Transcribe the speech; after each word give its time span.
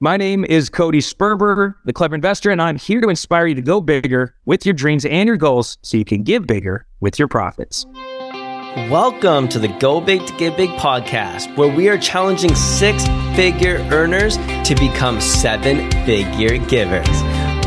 My 0.00 0.16
name 0.16 0.44
is 0.44 0.70
Cody 0.70 1.00
Sperber, 1.00 1.74
the 1.84 1.92
clever 1.92 2.14
investor, 2.14 2.52
and 2.52 2.62
I'm 2.62 2.76
here 2.76 3.00
to 3.00 3.08
inspire 3.08 3.48
you 3.48 3.56
to 3.56 3.60
go 3.60 3.80
bigger 3.80 4.32
with 4.44 4.64
your 4.64 4.72
dreams 4.72 5.04
and 5.04 5.26
your 5.26 5.36
goals 5.36 5.76
so 5.82 5.96
you 5.96 6.04
can 6.04 6.22
give 6.22 6.46
bigger 6.46 6.86
with 7.00 7.18
your 7.18 7.26
profits. 7.26 7.84
Welcome 8.88 9.48
to 9.48 9.58
the 9.58 9.66
Go 9.66 10.00
Big 10.00 10.24
to 10.24 10.32
Give 10.36 10.56
Big 10.56 10.70
podcast, 10.70 11.56
where 11.56 11.74
we 11.74 11.88
are 11.88 11.98
challenging 11.98 12.54
six 12.54 13.08
figure 13.34 13.78
earners 13.90 14.36
to 14.36 14.76
become 14.78 15.20
seven 15.20 15.90
figure 16.06 16.58
givers. 16.68 17.08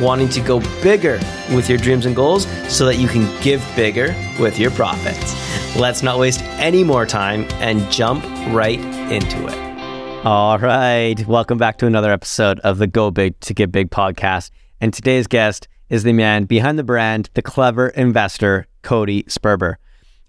wanting 0.00 0.28
to 0.28 0.40
go 0.40 0.60
bigger 0.82 1.18
with 1.54 1.68
your 1.68 1.78
dreams 1.78 2.06
and 2.06 2.14
goals 2.14 2.46
so 2.68 2.84
that 2.86 2.96
you 2.96 3.08
can 3.08 3.24
give 3.42 3.64
bigger 3.74 4.14
with 4.38 4.58
your 4.58 4.70
profits. 4.72 5.34
Let's 5.76 6.02
not 6.02 6.18
waste 6.18 6.42
any 6.58 6.84
more 6.84 7.06
time 7.06 7.46
and 7.54 7.90
jump 7.90 8.24
right 8.54 8.80
into 9.10 9.46
it. 9.46 9.66
All 10.26 10.58
right. 10.58 11.24
Welcome 11.26 11.58
back 11.58 11.78
to 11.78 11.86
another 11.86 12.10
episode 12.12 12.58
of 12.60 12.78
the 12.78 12.86
Go 12.86 13.10
Big 13.10 13.38
to 13.40 13.54
Get 13.54 13.70
Big 13.70 13.90
podcast. 13.90 14.50
And 14.80 14.92
today's 14.92 15.26
guest 15.26 15.68
is 15.88 16.02
the 16.02 16.12
man 16.12 16.44
behind 16.44 16.78
the 16.78 16.84
brand, 16.84 17.30
the 17.34 17.42
clever 17.42 17.88
investor, 17.88 18.66
Cody 18.82 19.22
Sperber. 19.24 19.76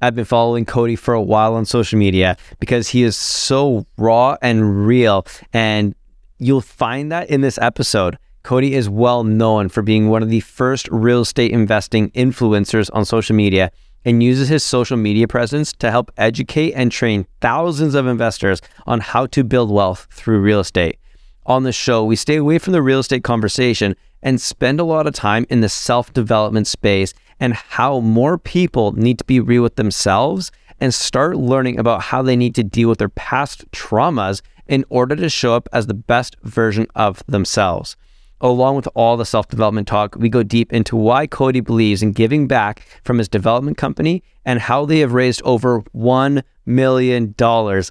I've 0.02 0.14
been 0.14 0.26
following 0.26 0.66
Cody 0.66 0.96
for 0.96 1.16
a 1.16 1.22
while 1.22 1.56
on 1.56 1.66
social 1.66 1.98
media 1.98 2.38
because 2.60 2.90
he 2.90 3.02
is 3.02 3.18
so 3.18 3.88
raw 3.98 4.38
and 4.42 4.86
real. 4.86 5.26
And 5.54 5.96
you'll 6.38 6.62
find 6.62 7.12
that 7.12 7.30
in 7.32 7.42
this 7.42 7.58
episode. 7.58 8.20
Cody 8.48 8.76
is 8.76 8.88
well 8.88 9.26
known 9.26 9.68
for 9.68 9.82
being 9.82 10.08
one 10.08 10.24
of 10.24 10.30
the 10.30 10.40
first 10.40 10.88
real 10.90 11.20
estate 11.20 11.52
investing 11.52 12.10
influencers 12.12 12.90
on 12.94 13.04
social 13.04 13.36
media 13.36 13.74
and 14.06 14.24
uses 14.24 14.48
his 14.48 14.64
social 14.64 14.96
media 14.96 15.28
presence 15.28 15.74
to 15.74 15.92
help 15.92 16.14
educate 16.16 16.72
and 16.72 16.90
train 16.90 17.28
thousands 17.42 17.94
of 17.94 18.08
investors 18.08 18.62
on 18.86 19.02
how 19.02 19.26
to 19.26 19.44
build 19.44 19.70
wealth 19.70 20.08
through 20.12 20.40
real 20.40 20.62
estate. 20.62 20.98
On 21.46 21.64
the 21.64 21.74
show, 21.74 22.06
we 22.06 22.16
stay 22.16 22.38
away 22.38 22.58
from 22.58 22.72
the 22.72 22.82
real 22.82 23.00
estate 23.00 23.22
conversation 23.22 23.98
and 24.24 24.40
spend 24.40 24.80
a 24.80 24.86
lot 24.86 25.08
of 25.08 25.14
time 25.14 25.46
in 25.50 25.60
the 25.60 25.68
self 25.68 26.14
development 26.14 26.68
space 26.68 27.14
and 27.42 27.54
how 27.54 28.00
more 28.00 28.38
people 28.38 28.94
need 28.94 29.18
to 29.18 29.26
be 29.26 29.42
real 29.42 29.64
with 29.64 29.76
themselves 29.76 30.54
and 30.80 30.94
start 30.94 31.36
learning 31.36 31.78
about 31.78 32.02
how 32.02 32.22
they 32.22 32.38
need 32.38 32.56
to 32.56 32.64
deal 32.64 32.88
with 32.88 33.00
their 33.00 33.10
past 33.10 33.70
traumas 33.72 34.42
in 34.68 34.86
order 34.88 35.18
to 35.18 35.28
show 35.28 35.54
up 35.54 35.68
as 35.74 35.88
the 35.88 35.94
best 35.94 36.38
version 36.44 36.88
of 36.96 37.22
themselves. 37.28 37.98
Along 38.40 38.76
with 38.76 38.88
all 38.94 39.18
the 39.18 39.26
self 39.26 39.48
development 39.48 39.88
talk, 39.88 40.16
we 40.16 40.30
go 40.30 40.44
deep 40.44 40.72
into 40.72 40.96
why 40.96 41.26
Cody 41.26 41.60
believes 41.60 42.04
in 42.04 42.12
giving 42.12 42.48
back 42.48 42.86
from 43.04 43.18
his 43.18 43.28
development 43.28 43.78
company 43.78 44.24
and 44.46 44.60
how 44.60 44.86
they 44.86 45.00
have 45.00 45.14
raised 45.14 45.42
over 45.44 45.82
$1 45.96 46.44
million 46.66 47.34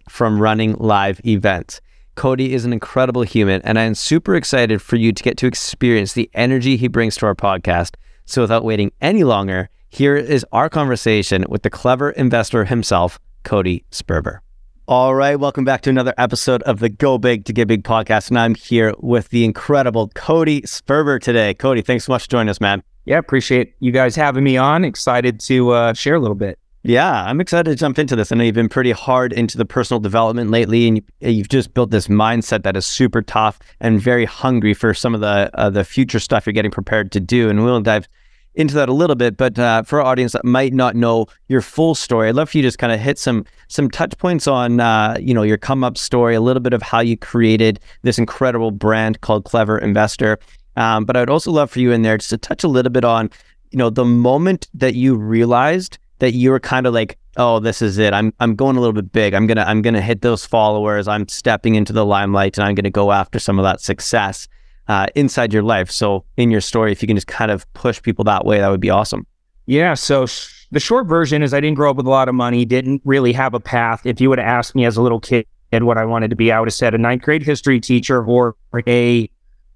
from 0.08 0.40
running 0.40 0.74
live 0.74 1.20
events. 1.26 1.80
Cody 2.14 2.54
is 2.54 2.64
an 2.64 2.72
incredible 2.72 3.22
human, 3.22 3.60
and 3.62 3.78
I 3.78 3.82
am 3.82 3.94
super 3.94 4.36
excited 4.36 4.80
for 4.80 4.96
you 4.96 5.12
to 5.12 5.22
get 5.22 5.36
to 5.38 5.46
experience 5.46 6.12
the 6.12 6.30
energy 6.32 6.76
he 6.76 6.88
brings 6.88 7.16
to 7.16 7.26
our 7.26 7.34
podcast. 7.34 7.96
So, 8.24 8.40
without 8.40 8.64
waiting 8.64 8.92
any 9.00 9.24
longer, 9.24 9.68
here 9.88 10.16
is 10.16 10.46
our 10.52 10.68
conversation 10.68 11.44
with 11.48 11.62
the 11.62 11.70
clever 11.70 12.10
investor 12.10 12.64
himself, 12.64 13.18
Cody 13.42 13.84
Sperber. 13.90 14.45
All 14.88 15.16
right, 15.16 15.34
welcome 15.34 15.64
back 15.64 15.80
to 15.80 15.90
another 15.90 16.14
episode 16.16 16.62
of 16.62 16.78
the 16.78 16.88
Go 16.88 17.18
Big 17.18 17.44
to 17.46 17.52
Get 17.52 17.66
Big 17.66 17.82
podcast. 17.82 18.28
And 18.28 18.38
I'm 18.38 18.54
here 18.54 18.94
with 19.00 19.30
the 19.30 19.44
incredible 19.44 20.12
Cody 20.14 20.60
Sperber 20.60 21.20
today. 21.20 21.54
Cody, 21.54 21.82
thanks 21.82 22.04
so 22.04 22.12
much 22.12 22.22
for 22.22 22.30
joining 22.30 22.50
us, 22.50 22.60
man. 22.60 22.84
Yeah, 23.04 23.18
appreciate 23.18 23.74
you 23.80 23.90
guys 23.90 24.14
having 24.14 24.44
me 24.44 24.56
on. 24.56 24.84
Excited 24.84 25.40
to 25.40 25.70
uh, 25.70 25.92
share 25.92 26.14
a 26.14 26.20
little 26.20 26.36
bit. 26.36 26.60
Yeah, 26.84 27.24
I'm 27.24 27.40
excited 27.40 27.68
to 27.68 27.74
jump 27.74 27.98
into 27.98 28.14
this. 28.14 28.30
I 28.30 28.36
know 28.36 28.44
you've 28.44 28.54
been 28.54 28.68
pretty 28.68 28.92
hard 28.92 29.32
into 29.32 29.58
the 29.58 29.64
personal 29.64 29.98
development 29.98 30.52
lately, 30.52 30.86
and 30.86 31.02
you've 31.18 31.48
just 31.48 31.74
built 31.74 31.90
this 31.90 32.06
mindset 32.06 32.62
that 32.62 32.76
is 32.76 32.86
super 32.86 33.22
tough 33.22 33.58
and 33.80 34.00
very 34.00 34.24
hungry 34.24 34.72
for 34.72 34.94
some 34.94 35.16
of 35.16 35.20
the 35.20 35.50
uh, 35.54 35.68
the 35.68 35.82
future 35.82 36.20
stuff 36.20 36.46
you're 36.46 36.52
getting 36.52 36.70
prepared 36.70 37.10
to 37.10 37.18
do. 37.18 37.50
And 37.50 37.64
we'll 37.64 37.80
dive 37.80 38.06
into 38.56 38.74
that 38.74 38.88
a 38.88 38.92
little 38.92 39.16
bit, 39.16 39.36
but 39.36 39.58
uh, 39.58 39.82
for 39.82 40.00
our 40.00 40.06
audience 40.06 40.32
that 40.32 40.44
might 40.44 40.72
not 40.72 40.96
know 40.96 41.26
your 41.48 41.60
full 41.60 41.94
story, 41.94 42.28
I'd 42.28 42.34
love 42.34 42.50
for 42.50 42.58
you 42.58 42.62
to 42.62 42.66
just 42.66 42.78
kind 42.78 42.92
of 42.92 42.98
hit 42.98 43.18
some 43.18 43.44
some 43.68 43.90
touch 43.90 44.16
points 44.18 44.46
on 44.46 44.80
uh, 44.80 45.16
you 45.20 45.34
know 45.34 45.42
your 45.42 45.58
come 45.58 45.84
up 45.84 45.96
story, 45.98 46.34
a 46.34 46.40
little 46.40 46.62
bit 46.62 46.72
of 46.72 46.82
how 46.82 47.00
you 47.00 47.16
created 47.16 47.78
this 48.02 48.18
incredible 48.18 48.70
brand 48.70 49.20
called 49.20 49.44
Clever 49.44 49.78
Investor. 49.78 50.38
Um, 50.76 51.04
but 51.04 51.16
I'd 51.16 51.30
also 51.30 51.50
love 51.52 51.70
for 51.70 51.80
you 51.80 51.92
in 51.92 52.02
there 52.02 52.18
just 52.18 52.30
to 52.30 52.38
touch 52.38 52.64
a 52.64 52.68
little 52.68 52.90
bit 52.90 53.04
on 53.04 53.30
you 53.70 53.78
know 53.78 53.90
the 53.90 54.04
moment 54.04 54.68
that 54.74 54.94
you 54.94 55.16
realized 55.16 55.98
that 56.18 56.32
you 56.32 56.50
were 56.50 56.60
kind 56.60 56.86
of 56.86 56.94
like, 56.94 57.18
oh, 57.36 57.60
this 57.60 57.82
is 57.82 57.98
it. 57.98 58.14
I'm 58.14 58.32
I'm 58.40 58.56
going 58.56 58.76
a 58.76 58.80
little 58.80 58.94
bit 58.94 59.12
big. 59.12 59.34
I'm 59.34 59.46
gonna 59.46 59.64
I'm 59.64 59.82
gonna 59.82 60.00
hit 60.00 60.22
those 60.22 60.46
followers. 60.46 61.06
I'm 61.08 61.28
stepping 61.28 61.74
into 61.74 61.92
the 61.92 62.06
limelight, 62.06 62.56
and 62.56 62.66
I'm 62.66 62.74
gonna 62.74 62.90
go 62.90 63.12
after 63.12 63.38
some 63.38 63.58
of 63.58 63.64
that 63.64 63.80
success 63.80 64.48
uh, 64.88 65.06
inside 65.14 65.52
your 65.52 65.62
life. 65.62 65.90
So, 65.90 66.24
in 66.36 66.50
your 66.50 66.60
story, 66.60 66.92
if 66.92 67.02
you 67.02 67.08
can 67.08 67.16
just 67.16 67.26
kind 67.26 67.50
of 67.50 67.70
push 67.74 68.00
people 68.00 68.24
that 68.24 68.44
way, 68.44 68.60
that 68.60 68.68
would 68.68 68.80
be 68.80 68.90
awesome. 68.90 69.26
Yeah. 69.66 69.94
So, 69.94 70.26
sh- 70.26 70.66
the 70.70 70.80
short 70.80 71.06
version 71.06 71.42
is 71.42 71.54
I 71.54 71.60
didn't 71.60 71.76
grow 71.76 71.90
up 71.90 71.96
with 71.96 72.06
a 72.06 72.10
lot 72.10 72.28
of 72.28 72.34
money, 72.34 72.64
didn't 72.64 73.02
really 73.04 73.32
have 73.32 73.54
a 73.54 73.60
path. 73.60 74.04
If 74.04 74.20
you 74.20 74.28
would 74.30 74.38
have 74.38 74.48
asked 74.48 74.74
me 74.74 74.84
as 74.84 74.96
a 74.96 75.02
little 75.02 75.20
kid 75.20 75.46
what 75.72 75.98
I 75.98 76.04
wanted 76.04 76.30
to 76.30 76.36
be, 76.36 76.50
I 76.52 76.58
would 76.58 76.68
have 76.68 76.74
said 76.74 76.94
a 76.94 76.98
ninth 76.98 77.22
grade 77.22 77.42
history 77.42 77.80
teacher 77.80 78.24
or 78.24 78.56
a 78.86 79.30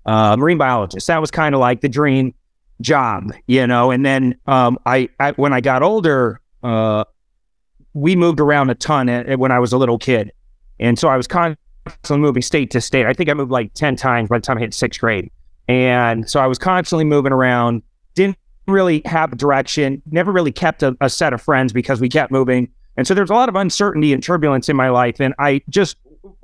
uh, 0.06 0.36
marine 0.36 0.58
biologist. 0.58 1.06
That 1.06 1.20
was 1.20 1.30
kind 1.30 1.54
of 1.54 1.60
like 1.60 1.82
the 1.82 1.88
dream 1.88 2.34
job, 2.80 3.32
you 3.46 3.66
know. 3.66 3.90
And 3.90 4.04
then 4.04 4.36
um, 4.46 4.78
I, 4.86 5.08
I, 5.18 5.32
when 5.32 5.52
I 5.52 5.60
got 5.60 5.82
older, 5.82 6.40
uh, 6.62 7.04
we 7.92 8.16
moved 8.16 8.40
around 8.40 8.70
a 8.70 8.74
ton 8.74 9.08
when 9.38 9.52
I 9.52 9.58
was 9.58 9.72
a 9.72 9.78
little 9.78 9.98
kid, 9.98 10.32
and 10.78 10.98
so 10.98 11.08
I 11.08 11.16
was 11.16 11.26
kind 11.26 11.56
constantly 11.84 12.22
moving 12.22 12.42
state 12.42 12.70
to 12.72 12.80
state. 12.80 13.06
I 13.06 13.12
think 13.12 13.28
I 13.28 13.34
moved 13.34 13.50
like 13.50 13.74
10 13.74 13.96
times 13.96 14.28
by 14.28 14.38
the 14.38 14.42
time 14.42 14.58
I 14.58 14.60
hit 14.60 14.74
sixth 14.74 15.00
grade. 15.00 15.30
And 15.68 16.28
so 16.28 16.40
I 16.40 16.46
was 16.46 16.58
constantly 16.58 17.04
moving 17.04 17.32
around, 17.32 17.82
didn't 18.14 18.36
really 18.66 19.02
have 19.04 19.36
direction, 19.36 20.02
never 20.10 20.32
really 20.32 20.52
kept 20.52 20.82
a, 20.82 20.96
a 21.00 21.08
set 21.08 21.32
of 21.32 21.40
friends 21.40 21.72
because 21.72 22.00
we 22.00 22.08
kept 22.08 22.32
moving. 22.32 22.68
And 22.96 23.06
so 23.06 23.14
there's 23.14 23.30
a 23.30 23.34
lot 23.34 23.48
of 23.48 23.54
uncertainty 23.54 24.12
and 24.12 24.22
turbulence 24.22 24.68
in 24.68 24.76
my 24.76 24.88
life. 24.88 25.20
And 25.20 25.34
I 25.38 25.62
just 25.68 25.96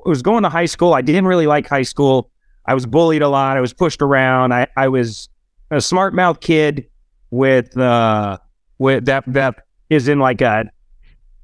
was 0.05 0.23
going 0.23 0.43
to 0.45 0.49
high 0.49 0.67
school. 0.67 0.95
I 0.95 1.03
didn't 1.03 1.27
really 1.27 1.47
like 1.47 1.67
high 1.67 1.83
school. 1.83 2.31
I 2.67 2.75
was 2.75 2.87
bullied 2.87 3.23
a 3.23 3.29
lot. 3.29 3.57
I 3.57 3.61
was 3.61 3.73
pushed 3.73 4.01
around. 4.03 4.55
I, 4.55 4.67
I 4.77 4.89
was 4.89 5.29
a 5.71 5.81
smart 5.81 6.15
mouth 6.15 6.41
kid 6.41 6.89
with 7.31 7.77
uh 7.77 8.39
with 8.79 9.05
that 9.07 9.25
that 9.27 9.67
is 9.91 10.07
in 10.07 10.19
like 10.19 10.41
a 10.41 10.71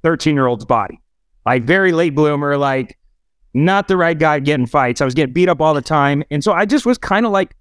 13 0.02 0.34
year 0.34 0.46
old's 0.46 0.64
body. 0.64 1.00
Like 1.44 1.64
very 1.64 1.92
late 1.92 2.14
bloomer, 2.14 2.56
like 2.56 2.96
not 3.54 3.88
the 3.88 3.96
right 3.96 4.18
guy 4.18 4.38
getting 4.38 4.66
fights. 4.66 5.00
I 5.00 5.04
was 5.04 5.14
getting 5.14 5.32
beat 5.32 5.48
up 5.48 5.60
all 5.60 5.74
the 5.74 5.82
time. 5.82 6.24
And 6.30 6.42
so 6.42 6.52
I 6.52 6.64
just 6.64 6.86
was 6.86 6.98
kind 6.98 7.26
of 7.26 7.32
like, 7.32 7.54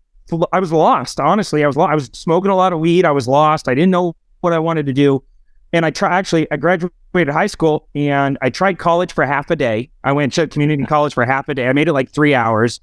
I 0.53 0.59
was 0.59 0.71
lost. 0.71 1.19
Honestly, 1.19 1.63
I 1.63 1.67
was 1.67 1.75
lost. 1.75 1.91
I 1.91 1.95
was 1.95 2.09
smoking 2.13 2.51
a 2.51 2.55
lot 2.55 2.71
of 2.71 2.79
weed. 2.79 3.05
I 3.05 3.11
was 3.11 3.27
lost. 3.27 3.67
I 3.67 3.75
didn't 3.75 3.91
know 3.91 4.15
what 4.39 4.53
I 4.53 4.59
wanted 4.59 4.85
to 4.85 4.93
do. 4.93 5.23
And 5.73 5.85
I 5.85 5.91
try 5.91 6.17
actually, 6.17 6.49
I 6.51 6.57
graduated 6.57 6.93
high 7.29 7.47
school 7.47 7.87
and 7.95 8.37
I 8.41 8.49
tried 8.49 8.77
college 8.77 9.13
for 9.13 9.25
half 9.25 9.49
a 9.51 9.55
day. 9.55 9.89
I 10.03 10.11
went 10.11 10.33
to 10.33 10.47
community 10.47 10.85
college 10.85 11.13
for 11.13 11.25
half 11.25 11.49
a 11.49 11.53
day. 11.53 11.67
I 11.67 11.73
made 11.73 11.87
it 11.87 11.93
like 11.93 12.09
three 12.09 12.33
hours 12.33 12.79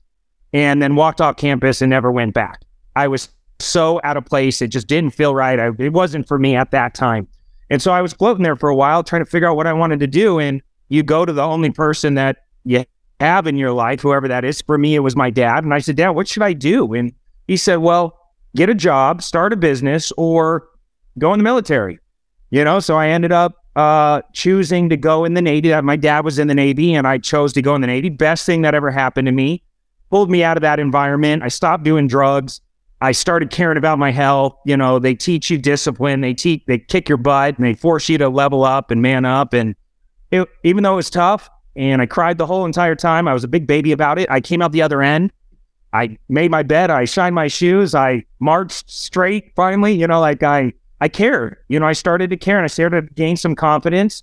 and 0.53 0.83
then 0.83 0.95
walked 0.95 1.21
off 1.21 1.37
campus 1.37 1.83
and 1.83 1.91
never 1.91 2.11
went 2.11 2.35
back. 2.35 2.63
I 2.97 3.09
was 3.09 3.29
so 3.61 4.01
out 4.05 4.17
of 4.17 4.25
place. 4.25 4.63
It 4.63 4.69
just 4.69 4.87
didn't 4.87 5.11
feel 5.11 5.35
right. 5.35 5.59
I, 5.59 5.71
it 5.79 5.93
wasn't 5.93 6.27
for 6.27 6.39
me 6.39 6.55
at 6.55 6.71
that 6.71 6.95
time. 6.95 7.29
And 7.71 7.83
so 7.83 7.93
I 7.93 8.01
was 8.01 8.13
floating 8.13 8.43
there 8.43 8.57
for 8.57 8.71
a 8.71 8.75
while 8.77 9.03
trying 9.03 9.25
to 9.25 9.31
figure 9.31 9.49
out 9.49 9.57
what 9.57 9.67
I 9.67 9.73
wanted 9.73 10.01
to 10.01 10.07
do. 10.07 10.39
And 10.39 10.63
you 10.89 11.03
go 11.03 11.25
to 11.25 11.33
the 11.33 11.43
only 11.43 11.71
person 11.71 12.15
that 12.15 12.39
you 12.65 12.85
have 13.21 13.47
in 13.47 13.57
your 13.57 13.73
life, 13.73 14.01
whoever 14.01 14.29
that 14.29 14.45
is. 14.45 14.63
For 14.63 14.79
me, 14.79 14.95
it 14.95 15.01
was 15.01 15.17
my 15.17 15.31
dad. 15.31 15.65
And 15.65 15.75
I 15.75 15.79
said, 15.79 15.97
Dad, 15.97 16.11
what 16.11 16.29
should 16.29 16.43
I 16.43 16.53
do? 16.53 16.93
And 16.95 17.13
he 17.47 17.57
said, 17.57 17.77
Well, 17.77 18.19
get 18.55 18.69
a 18.69 18.75
job, 18.75 19.23
start 19.23 19.53
a 19.53 19.57
business, 19.57 20.13
or 20.17 20.69
go 21.19 21.33
in 21.33 21.39
the 21.39 21.45
military. 21.45 21.99
You 22.51 22.65
know, 22.65 22.81
so 22.81 22.97
I 22.97 23.09
ended 23.09 23.33
up 23.33 23.57
uh, 23.77 24.23
choosing 24.33 24.89
to 24.89 24.97
go 24.97 25.25
in 25.25 25.35
the 25.35 25.43
Navy. 25.43 25.79
My 25.83 25.97
dad 25.97 26.25
was 26.25 26.39
in 26.39 26.49
the 26.49 26.55
Navy, 26.55 26.95
and 26.95 27.07
I 27.07 27.19
chose 27.19 27.53
to 27.55 27.63
go 27.63 27.75
in 27.75 27.81
the 27.81 27.87
Navy. 27.87 28.09
Best 28.09 28.47
thing 28.47 28.63
that 28.63 28.75
ever 28.75 28.91
happened 28.91 29.27
to 29.27 29.33
me. 29.33 29.63
Pulled 30.11 30.31
me 30.31 30.43
out 30.43 30.57
of 30.57 30.63
that 30.63 30.81
environment. 30.81 31.43
I 31.43 31.49
stopped 31.49 31.85
doing 31.85 32.09
drugs. 32.09 32.61
I 33.01 33.13
started 33.13 33.51
caring 33.51 33.77
about 33.77 33.99
my 33.99 34.11
health. 34.11 34.57
You 34.65 34.77
know, 34.77 34.99
they 34.99 35.15
teach 35.15 35.51
you 35.51 35.59
discipline. 35.59 36.23
They 36.23 36.35
teach, 36.35 36.65
they 36.67 36.79
kick 36.79 37.09
your 37.09 37.19
butt, 37.19 37.57
and 37.59 37.67
they 37.67 37.75
force 37.75 38.09
you 38.09 38.19
to 38.19 38.29
level 38.29 38.65
up 38.65 38.91
and 38.91 39.03
man 39.03 39.25
up. 39.25 39.53
And 39.53 39.77
it, 40.31 40.49
even 40.65 40.83
though 40.83 40.95
it 40.95 40.97
was 40.97 41.11
tough, 41.11 41.49
and 41.79 42.03
I 42.03 42.07
cried 42.07 42.37
the 42.37 42.47
whole 42.47 42.67
entire 42.67 42.95
time. 42.95 43.27
I 43.27 43.33
was 43.33 43.45
a 43.45 43.49
big 43.49 43.67
baby 43.67 43.93
about 43.93 44.19
it. 44.19 44.31
I 44.31 44.43
came 44.43 44.61
out 44.61 44.73
the 44.73 44.83
other 44.83 45.01
end 45.01 45.33
I 45.93 46.19
made 46.29 46.51
my 46.51 46.63
bed, 46.63 46.91
I 46.91 47.05
shined 47.05 47.35
my 47.35 47.49
shoes, 47.49 47.95
I 47.95 48.25
marched 48.41 48.91
straight 48.91 49.53
finally, 49.57 49.95
you 49.95 50.07
know, 50.07 50.21
like 50.21 50.43
I 50.43 50.73
I 51.01 51.09
cared. 51.09 51.57
You 51.69 51.81
know, 51.81 51.87
I 51.87 51.93
started 51.93 52.31
to 52.31 52.37
care 52.37 52.57
and 52.57 52.65
I 52.65 52.69
started 52.69 53.09
to 53.09 53.15
gain 53.15 53.37
some 53.37 53.55
confidence. 53.55 54.23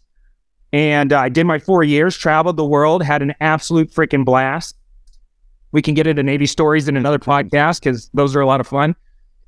And 0.73 1.13
uh, 1.13 1.19
I 1.19 1.29
did 1.29 1.45
my 1.45 1.57
four 1.57 1.83
years, 1.83 2.17
traveled 2.17 2.57
the 2.57 2.65
world, 2.65 3.01
had 3.01 3.21
an 3.21 3.33
absolute 3.39 3.91
freaking 3.91 4.25
blast. 4.25 4.75
We 5.71 5.81
can 5.81 5.93
get 5.93 6.05
into 6.05 6.21
Navy 6.21 6.45
stories 6.45 6.87
in 6.87 6.97
another 6.97 7.19
podcast 7.19 7.79
because 7.79 8.09
those 8.13 8.35
are 8.35 8.41
a 8.41 8.45
lot 8.45 8.59
of 8.59 8.67
fun. 8.67 8.95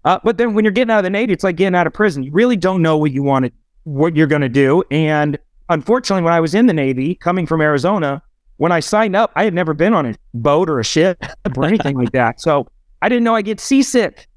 Uh, 0.05 0.19
but 0.23 0.37
then 0.37 0.53
when 0.53 0.63
you're 0.63 0.71
getting 0.71 0.91
out 0.91 0.99
of 0.99 1.03
the 1.03 1.09
Navy, 1.09 1.33
it's 1.33 1.43
like 1.43 1.57
getting 1.57 1.75
out 1.75 1.85
of 1.85 1.93
prison. 1.93 2.23
You 2.23 2.31
really 2.31 2.55
don't 2.55 2.81
know 2.81 2.97
what 2.97 3.11
you 3.11 3.23
want 3.23 3.45
to, 3.45 3.51
what 3.83 4.15
you're 4.15 4.27
going 4.27 4.41
to 4.41 4.49
do. 4.49 4.83
And 4.89 5.37
unfortunately, 5.69 6.23
when 6.23 6.33
I 6.33 6.39
was 6.39 6.53
in 6.53 6.67
the 6.67 6.73
Navy, 6.73 7.15
coming 7.15 7.45
from 7.45 7.61
Arizona, 7.61 8.21
when 8.57 8.71
I 8.71 8.79
signed 8.79 9.15
up, 9.15 9.31
I 9.35 9.43
had 9.43 9.53
never 9.53 9.73
been 9.73 9.93
on 9.93 10.05
a 10.05 10.15
boat 10.33 10.69
or 10.69 10.79
a 10.79 10.83
ship 10.83 11.23
or 11.57 11.65
anything 11.65 11.97
like 11.97 12.11
that. 12.11 12.41
So 12.41 12.67
I 13.01 13.09
didn't 13.09 13.23
know 13.23 13.35
I 13.35 13.41
get 13.41 13.59
seasick. 13.59 14.27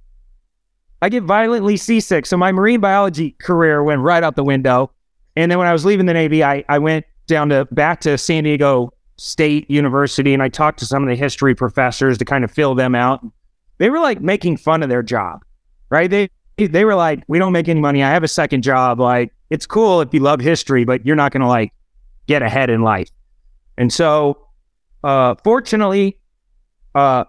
I 1.02 1.08
get 1.08 1.22
violently 1.22 1.76
seasick. 1.76 2.26
So 2.26 2.36
my 2.36 2.52
marine 2.52 2.80
biology 2.80 3.30
career 3.40 3.82
went 3.82 4.02
right 4.02 4.22
out 4.22 4.36
the 4.36 4.44
window. 4.44 4.90
And 5.36 5.50
then 5.50 5.58
when 5.58 5.66
I 5.66 5.72
was 5.72 5.84
leaving 5.84 6.06
the 6.06 6.12
Navy, 6.12 6.44
I, 6.44 6.64
I 6.68 6.78
went 6.78 7.06
down 7.26 7.48
to 7.48 7.66
back 7.70 8.00
to 8.02 8.18
San 8.18 8.44
Diego 8.44 8.92
State 9.16 9.70
University 9.70 10.34
and 10.34 10.42
I 10.42 10.48
talked 10.48 10.78
to 10.80 10.86
some 10.86 11.02
of 11.02 11.08
the 11.08 11.14
history 11.14 11.54
professors 11.54 12.18
to 12.18 12.24
kind 12.24 12.44
of 12.44 12.50
fill 12.50 12.74
them 12.74 12.94
out. 12.94 13.24
They 13.78 13.88
were 13.88 14.00
like 14.00 14.20
making 14.20 14.58
fun 14.58 14.82
of 14.82 14.90
their 14.90 15.02
job, 15.02 15.42
right? 15.88 16.10
They 16.10 16.28
they 16.58 16.84
were 16.84 16.94
like, 16.94 17.22
we 17.26 17.38
don't 17.38 17.52
make 17.52 17.68
any 17.68 17.80
money. 17.80 18.02
I 18.02 18.10
have 18.10 18.22
a 18.22 18.28
second 18.28 18.62
job. 18.62 19.00
Like, 19.00 19.32
it's 19.50 19.66
cool 19.66 20.00
if 20.00 20.14
you 20.14 20.20
love 20.20 20.40
history, 20.40 20.84
but 20.84 21.04
you're 21.04 21.16
not 21.16 21.32
going 21.32 21.42
to 21.42 21.48
like 21.48 21.72
get 22.26 22.42
ahead 22.42 22.70
in 22.70 22.82
life. 22.82 23.10
And 23.76 23.92
so, 23.92 24.46
uh, 25.02 25.34
fortunately, 25.42 26.18
uh, 26.94 27.24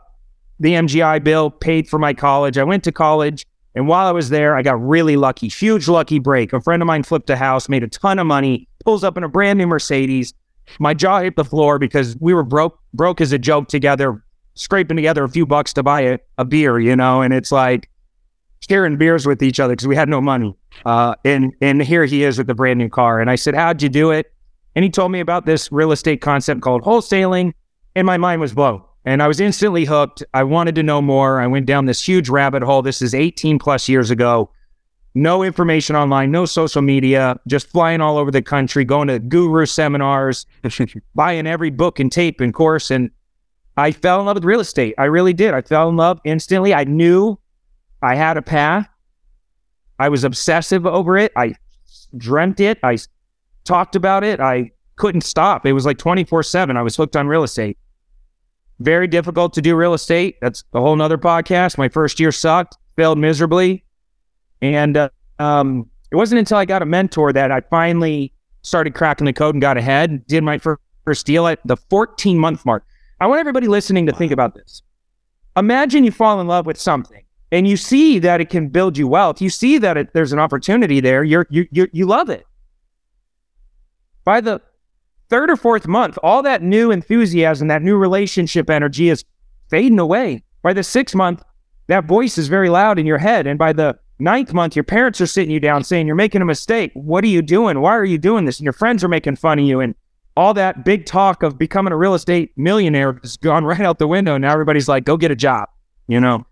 the 0.60 0.74
MGI 0.74 1.24
bill 1.24 1.50
paid 1.50 1.90
for 1.90 1.98
my 1.98 2.14
college. 2.14 2.58
I 2.58 2.64
went 2.64 2.84
to 2.86 2.92
college. 2.92 3.46
And 3.74 3.88
while 3.88 4.06
I 4.06 4.12
was 4.12 4.30
there, 4.30 4.56
I 4.56 4.62
got 4.62 4.82
really 4.86 5.16
lucky, 5.16 5.48
huge 5.48 5.88
lucky 5.88 6.20
break. 6.20 6.54
A 6.54 6.62
friend 6.62 6.82
of 6.82 6.88
mine 6.88 7.04
flipped 7.04 7.30
a 7.30 7.38
house, 7.38 7.70
made 7.70 7.84
a 7.84 7.88
ton 7.88 8.20
of 8.20 8.28
money, 8.28 8.68
pulls 8.84 9.04
up 9.04 9.18
in 9.18 9.24
a 9.24 9.30
brand 9.30 9.58
new 9.58 9.66
Mercedes. 9.66 10.34
My 10.78 10.94
jaw 10.94 11.22
hit 11.22 11.36
the 11.36 11.46
floor 11.46 11.80
because 11.80 12.16
we 12.20 12.34
were 12.34 12.44
broke, 12.44 12.78
broke 12.94 13.22
as 13.22 13.32
a 13.32 13.40
joke 13.40 13.70
together, 13.70 14.24
scraping 14.56 14.98
together 14.98 15.24
a 15.24 15.30
few 15.30 15.46
bucks 15.46 15.74
to 15.74 15.84
buy 15.84 16.02
a, 16.02 16.20
a 16.38 16.46
beer, 16.46 16.80
you 16.80 16.96
know. 16.96 17.22
And 17.22 17.34
it's 17.34 17.52
like 17.52 17.90
sharing 18.68 18.98
beers 18.98 19.26
with 19.26 19.44
each 19.44 19.60
other 19.60 19.74
because 19.74 19.88
we 19.88 19.96
had 19.96 20.10
no 20.10 20.22
money. 20.22 20.56
Uh, 20.86 21.16
and 21.26 21.54
and 21.62 21.82
here 21.82 22.06
he 22.06 22.24
is 22.24 22.38
with 22.38 22.50
a 22.50 22.56
brand 22.56 22.80
new 22.80 22.90
car. 22.90 23.20
And 23.20 23.30
I 23.30 23.36
said, 23.36 23.56
"How'd 23.56 23.82
you 23.82 23.90
do 23.90 24.12
it?" 24.12 24.32
And 24.76 24.84
he 24.84 24.90
told 24.90 25.12
me 25.12 25.20
about 25.20 25.46
this 25.46 25.72
real 25.72 25.92
estate 25.92 26.22
concept 26.22 26.62
called 26.62 26.84
wholesaling, 26.84 27.54
and 27.96 28.06
my 28.06 28.18
mind 28.18 28.42
was 28.42 28.54
blown. 28.54 28.84
And 29.04 29.24
I 29.24 29.28
was 29.28 29.40
instantly 29.40 29.86
hooked. 29.86 30.24
I 30.34 30.44
wanted 30.44 30.76
to 30.76 30.84
know 30.84 31.02
more. 31.02 31.42
I 31.42 31.48
went 31.48 31.66
down 31.66 31.86
this 31.86 32.08
huge 32.08 32.30
rabbit 32.30 32.62
hole. 32.62 32.82
This 32.82 33.02
is 33.02 33.16
18 33.16 33.58
plus 33.58 33.90
years 33.90 34.12
ago. 34.12 34.52
No 35.14 35.44
information 35.44 35.96
online, 35.96 36.32
no 36.32 36.46
social 36.46 36.82
media, 36.82 37.38
just 37.48 37.68
flying 37.68 38.00
all 38.00 38.18
over 38.18 38.32
the 38.32 38.42
country, 38.42 38.86
going 38.86 39.10
to 39.10 39.20
guru 39.20 39.66
seminars, 39.66 40.46
buying 41.16 41.48
every 41.48 41.70
book 41.70 42.00
and 42.00 42.12
tape 42.12 42.40
and 42.40 42.54
course. 42.54 42.92
And 42.92 43.10
I 43.76 43.92
fell 43.92 44.22
in 44.22 44.28
love 44.28 44.36
with 44.36 44.46
real 44.46 44.62
estate. 44.62 44.96
I 44.98 45.06
really 45.06 45.34
did. 45.34 45.54
I 45.54 45.64
fell 45.64 45.90
in 45.90 45.98
love 45.98 46.22
instantly. 46.24 46.74
I 46.74 46.86
knew 46.86 47.38
I 48.02 48.16
had 48.16 48.38
a 48.38 48.42
path. 48.42 48.88
I 50.00 50.10
was 50.10 50.24
obsessive 50.24 50.86
over 50.86 51.18
it. 51.18 51.32
I 51.36 51.56
dreamt 52.18 52.60
it. 52.60 52.80
I 52.84 52.98
talked 53.64 53.96
about 53.96 54.24
it. 54.24 54.40
I 54.40 54.72
couldn't 54.96 55.22
stop. 55.22 55.66
It 55.66 55.74
was 55.74 55.86
like 55.86 55.98
24 55.98 56.44
7. 56.44 56.78
I 56.78 56.82
was 56.82 56.96
hooked 56.96 57.16
on 57.16 57.28
real 57.28 57.44
estate. 57.44 57.78
Very 58.80 59.08
difficult 59.08 59.54
to 59.54 59.62
do 59.62 59.76
real 59.76 59.94
estate. 59.94 60.38
That's 60.42 60.64
a 60.74 60.82
whole 60.82 60.96
nother 60.96 61.18
podcast. 61.18 61.78
My 61.78 61.90
first 61.90 62.20
year 62.20 62.32
sucked, 62.32 62.78
failed 62.96 63.20
miserably. 63.20 63.84
And 64.62 64.98
uh, 64.98 65.10
um, 65.38 65.90
it 66.12 66.16
wasn't 66.16 66.40
until 66.40 66.58
I 66.58 66.66
got 66.66 66.82
a 66.82 66.86
mentor 66.86 67.32
that 67.34 67.52
I 67.52 67.62
finally 67.62 68.34
started 68.64 68.96
cracking 68.96 69.26
the 69.26 69.34
code 69.34 69.56
and 69.56 69.62
got 69.62 69.78
ahead. 69.78 70.26
Did 70.28 70.44
my 70.44 70.60
first 71.06 71.26
deal 71.26 71.48
at 71.48 71.60
the 71.66 71.78
14 71.78 72.38
month 72.38 72.66
mark. 72.66 72.86
I 73.20 73.28
want 73.28 73.40
everybody 73.40 73.68
listening 73.68 74.08
to 74.08 74.12
think 74.14 74.32
about 74.32 74.56
this. 74.56 74.82
Imagine 75.56 76.04
you 76.04 76.12
fall 76.12 76.42
in 76.42 76.48
love 76.48 76.66
with 76.66 76.80
something 76.80 77.24
and 77.52 77.68
you 77.68 77.76
see 77.76 78.20
that 78.20 78.40
it 78.40 78.50
can 78.50 78.70
build 78.70 78.98
you 78.98 79.08
wealth. 79.08 79.42
You 79.42 79.50
see 79.50 79.78
that 79.80 79.98
it, 79.98 80.14
there's 80.14 80.32
an 80.32 80.40
opportunity 80.40 81.00
there. 81.00 81.24
You're, 81.24 81.48
you, 81.50 81.68
you, 81.72 81.88
you 81.92 82.06
love 82.06 82.30
it. 82.30 82.46
By 84.24 84.40
the 84.40 84.62
third 85.30 85.50
or 85.50 85.58
fourth 85.58 85.88
month, 85.88 86.18
all 86.24 86.44
that 86.44 86.62
new 86.62 86.92
enthusiasm, 86.92 87.68
that 87.68 87.82
new 87.82 87.98
relationship 87.98 88.70
energy 88.70 89.10
is 89.10 89.26
fading 89.70 90.00
away. 90.00 90.44
By 90.62 90.74
the 90.74 90.84
sixth 90.84 91.16
month, 91.16 91.44
that 91.88 92.06
voice 92.06 92.38
is 92.38 92.48
very 92.48 92.70
loud 92.70 93.00
in 93.00 93.06
your 93.06 93.18
head. 93.18 93.48
And 93.48 93.60
by 93.60 93.74
the 93.74 93.98
ninth 94.20 94.54
month, 94.54 94.76
your 94.76 94.84
parents 94.84 95.20
are 95.20 95.28
sitting 95.28 95.52
you 95.52 95.60
down 95.60 95.84
saying, 95.84 96.08
You're 96.08 96.16
making 96.16 96.42
a 96.42 96.46
mistake. 96.46 96.92
What 96.94 97.24
are 97.24 97.28
you 97.28 97.42
doing? 97.42 97.82
Why 97.82 97.96
are 97.96 98.06
you 98.06 98.18
doing 98.18 98.46
this? 98.46 98.60
And 98.60 98.64
your 98.66 98.74
friends 98.74 99.04
are 99.04 99.10
making 99.10 99.36
fun 99.36 99.60
of 99.60 99.66
you. 99.66 99.82
And 99.82 99.96
all 100.38 100.54
that 100.54 100.86
big 100.86 101.06
talk 101.06 101.44
of 101.44 101.58
becoming 101.58 101.92
a 101.92 101.98
real 101.98 102.14
estate 102.14 102.52
millionaire 102.56 103.20
has 103.22 103.36
gone 103.36 103.66
right 103.66 103.82
out 103.82 104.00
the 104.00 104.08
window. 104.08 104.38
Now 104.38 104.54
everybody's 104.54 104.88
like, 104.88 105.04
Go 105.04 105.18
get 105.18 105.32
a 105.32 105.36
job, 105.36 105.68
you 106.08 106.20
know? 106.20 106.46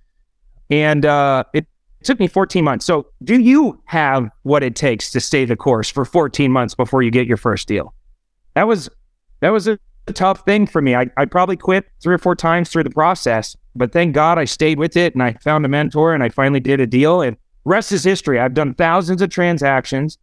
And 0.70 1.06
uh, 1.06 1.44
it 1.54 1.66
took 2.04 2.20
me 2.20 2.28
14 2.28 2.64
months. 2.64 2.86
So, 2.86 3.08
do 3.24 3.40
you 3.40 3.82
have 3.86 4.30
what 4.44 4.64
it 4.64 4.76
takes 4.76 5.12
to 5.12 5.20
stay 5.20 5.46
the 5.46 5.56
course 5.56 5.90
for 5.90 6.06
14 6.06 6.52
months 6.52 6.76
before 6.76 7.02
you 7.02 7.12
get 7.12 7.28
your 7.28 7.38
first 7.38 7.68
deal? 7.68 7.94
That 8.56 8.68
was 8.68 8.90
that 9.42 9.50
was 9.50 9.68
a, 9.68 9.80
tough 10.14 10.44
thing 10.44 10.66
for 10.66 10.82
me. 10.82 10.96
I, 10.96 11.08
I 11.18 11.26
probably 11.26 11.56
quit 11.56 11.86
three 12.02 12.16
or 12.16 12.18
four 12.18 12.36
times 12.36 12.70
through 12.70 12.84
the 12.84 12.90
process, 12.90 13.56
but 13.76 13.92
thank 13.92 14.16
God 14.16 14.40
I 14.40 14.46
stayed 14.46 14.80
with 14.80 14.98
it 14.98 15.14
and 15.14 15.22
I 15.22 15.34
found 15.34 15.66
a 15.66 15.70
mentor 15.70 16.16
and 16.16 16.24
I 16.24 16.30
finally 16.30 16.60
did 16.60 16.80
a 16.80 16.88
deal. 16.88 17.22
And 17.22 17.38
rest 17.64 17.92
is 17.92 18.06
history. 18.06 18.40
I've 18.40 18.56
done 18.56 18.74
thousands 18.74 19.22
of 19.22 19.30
transactions, 19.30 20.18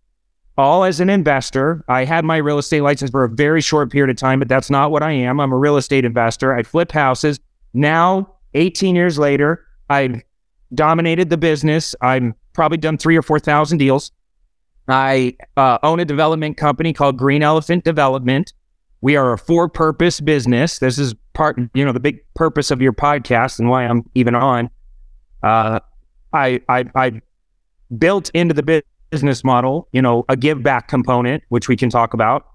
all 0.58 0.82
as 0.82 0.99
an 0.99 1.08
investor. 1.08 1.84
I 1.87 2.04
had 2.04 2.25
my 2.25 2.38
real 2.38 2.58
estate 2.58 2.81
license 2.81 3.12
for 3.12 3.22
a 3.22 3.28
very 3.28 3.60
short 3.60 3.92
period 3.92 4.10
of 4.10 4.16
time, 4.16 4.40
but 4.40 4.49
that's 4.49 4.70
not 4.70 4.90
what 4.90 5.04
I 5.04 5.12
am. 5.12 5.38
I'm 5.38 5.52
a 5.52 5.56
real 5.56 5.76
estate 5.76 6.04
investor. 6.04 6.52
I 6.52 6.64
flip 6.64 6.90
houses. 6.90 7.38
Now, 7.72 8.34
18 8.54 8.96
years 8.96 9.20
later, 9.20 9.64
I've 9.88 10.20
dominated 10.74 11.30
the 11.30 11.36
business. 11.36 11.94
I'm 12.00 12.34
probably 12.52 12.78
done 12.78 12.98
three 12.98 13.16
or 13.16 13.22
4,000 13.22 13.78
deals. 13.78 14.12
I 14.88 15.36
uh, 15.56 15.78
own 15.82 16.00
a 16.00 16.04
development 16.04 16.56
company 16.56 16.92
called 16.92 17.16
Green 17.16 17.42
Elephant 17.42 17.84
Development. 17.84 18.52
We 19.00 19.16
are 19.16 19.32
a 19.32 19.38
for 19.38 19.68
purpose 19.68 20.20
business. 20.20 20.78
This 20.78 20.98
is 20.98 21.14
part, 21.34 21.58
you 21.74 21.84
know, 21.84 21.92
the 21.92 22.00
big 22.00 22.18
purpose 22.34 22.70
of 22.70 22.80
your 22.80 22.92
podcast 22.92 23.58
and 23.58 23.68
why 23.68 23.84
I'm 23.84 24.08
even 24.14 24.34
on. 24.34 24.70
Uh, 25.42 25.80
I, 26.32 26.60
I, 26.68 26.84
I 26.94 27.20
built 27.98 28.30
into 28.30 28.54
the 28.54 28.82
business 29.10 29.44
model, 29.44 29.88
you 29.92 30.02
know, 30.02 30.25
a 30.28 30.37
give 30.37 30.62
back 30.62 30.88
component, 30.88 31.42
which 31.49 31.68
we 31.68 31.76
can 31.76 31.90
talk 31.90 32.14
about. 32.14 32.46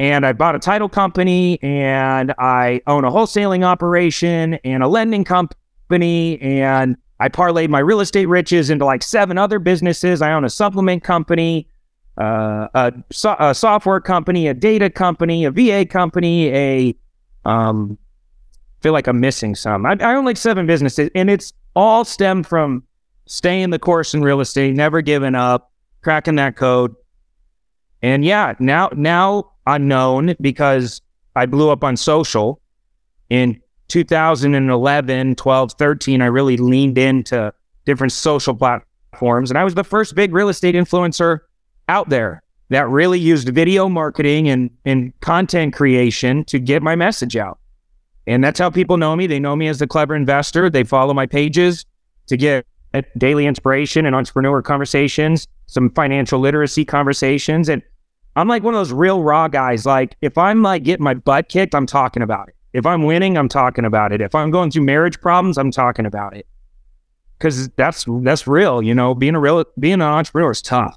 And 0.00 0.26
I 0.26 0.32
bought 0.32 0.56
a 0.56 0.58
title 0.58 0.88
company 0.88 1.62
and 1.62 2.34
I 2.38 2.80
own 2.86 3.04
a 3.04 3.10
wholesaling 3.10 3.64
operation 3.64 4.54
and 4.64 4.82
a 4.82 4.88
lending 4.88 5.24
company 5.24 6.40
and 6.40 6.96
I 7.24 7.30
parlayed 7.30 7.70
my 7.70 7.78
real 7.78 8.00
estate 8.00 8.26
riches 8.26 8.68
into 8.68 8.84
like 8.84 9.02
seven 9.02 9.38
other 9.38 9.58
businesses. 9.58 10.20
I 10.20 10.34
own 10.34 10.44
a 10.44 10.50
supplement 10.50 11.04
company, 11.04 11.66
uh, 12.18 12.68
a, 12.74 12.92
so- 13.10 13.36
a, 13.38 13.54
software 13.54 13.98
company, 13.98 14.46
a 14.46 14.52
data 14.52 14.90
company, 14.90 15.46
a 15.46 15.50
VA 15.50 15.86
company, 15.86 16.50
a 16.50 16.94
um, 17.46 17.96
feel 18.82 18.92
like 18.92 19.06
I'm 19.06 19.20
missing 19.20 19.54
some. 19.54 19.86
I, 19.86 19.96
I 20.00 20.16
own 20.16 20.26
like 20.26 20.36
seven 20.36 20.66
businesses, 20.66 21.08
and 21.14 21.30
it's 21.30 21.54
all 21.74 22.04
stemmed 22.04 22.46
from 22.46 22.82
staying 23.24 23.70
the 23.70 23.78
course 23.78 24.12
in 24.12 24.20
real 24.20 24.42
estate, 24.42 24.74
never 24.74 25.00
giving 25.00 25.34
up, 25.34 25.72
cracking 26.02 26.34
that 26.34 26.56
code. 26.56 26.94
And 28.02 28.22
yeah, 28.22 28.52
now 28.58 28.90
now 28.94 29.50
I'm 29.66 29.88
known 29.88 30.34
because 30.42 31.00
I 31.34 31.46
blew 31.46 31.70
up 31.70 31.84
on 31.84 31.96
social 31.96 32.60
in 33.30 33.62
2011, 33.88 35.34
12, 35.34 35.72
13, 35.72 36.22
I 36.22 36.26
really 36.26 36.56
leaned 36.56 36.98
into 36.98 37.52
different 37.84 38.12
social 38.12 38.54
platforms. 38.54 39.50
And 39.50 39.58
I 39.58 39.64
was 39.64 39.74
the 39.74 39.84
first 39.84 40.14
big 40.14 40.32
real 40.32 40.48
estate 40.48 40.74
influencer 40.74 41.40
out 41.88 42.08
there 42.08 42.42
that 42.70 42.88
really 42.88 43.18
used 43.18 43.48
video 43.50 43.88
marketing 43.88 44.48
and, 44.48 44.70
and 44.84 45.18
content 45.20 45.74
creation 45.74 46.44
to 46.46 46.58
get 46.58 46.82
my 46.82 46.96
message 46.96 47.36
out. 47.36 47.58
And 48.26 48.42
that's 48.42 48.58
how 48.58 48.70
people 48.70 48.96
know 48.96 49.14
me. 49.14 49.26
They 49.26 49.38
know 49.38 49.54
me 49.54 49.68
as 49.68 49.78
the 49.78 49.86
clever 49.86 50.16
investor. 50.16 50.70
They 50.70 50.84
follow 50.84 51.12
my 51.12 51.26
pages 51.26 51.84
to 52.28 52.36
get 52.36 52.66
daily 53.18 53.46
inspiration 53.46 54.06
and 54.06 54.16
entrepreneur 54.16 54.62
conversations, 54.62 55.46
some 55.66 55.90
financial 55.90 56.40
literacy 56.40 56.84
conversations. 56.84 57.68
And 57.68 57.82
I'm 58.36 58.48
like 58.48 58.62
one 58.62 58.74
of 58.74 58.80
those 58.80 58.92
real 58.92 59.22
raw 59.22 59.48
guys. 59.48 59.84
Like 59.84 60.16
if 60.22 60.38
I'm 60.38 60.62
like 60.62 60.84
getting 60.84 61.04
my 61.04 61.14
butt 61.14 61.48
kicked, 61.48 61.74
I'm 61.74 61.86
talking 61.86 62.22
about 62.22 62.48
it. 62.48 62.53
If 62.74 62.84
I'm 62.84 63.04
winning, 63.04 63.38
I'm 63.38 63.48
talking 63.48 63.86
about 63.86 64.12
it. 64.12 64.20
If 64.20 64.34
I'm 64.34 64.50
going 64.50 64.70
through 64.70 64.82
marriage 64.82 65.20
problems, 65.20 65.56
I'm 65.56 65.70
talking 65.70 66.04
about 66.04 66.36
it. 66.36 66.46
Cause 67.38 67.68
that's 67.70 68.04
that's 68.22 68.46
real, 68.46 68.82
you 68.82 68.94
know, 68.94 69.14
being 69.14 69.34
a 69.34 69.40
real 69.40 69.64
being 69.78 69.94
an 69.94 70.02
entrepreneur 70.02 70.50
is 70.50 70.62
tough. 70.62 70.96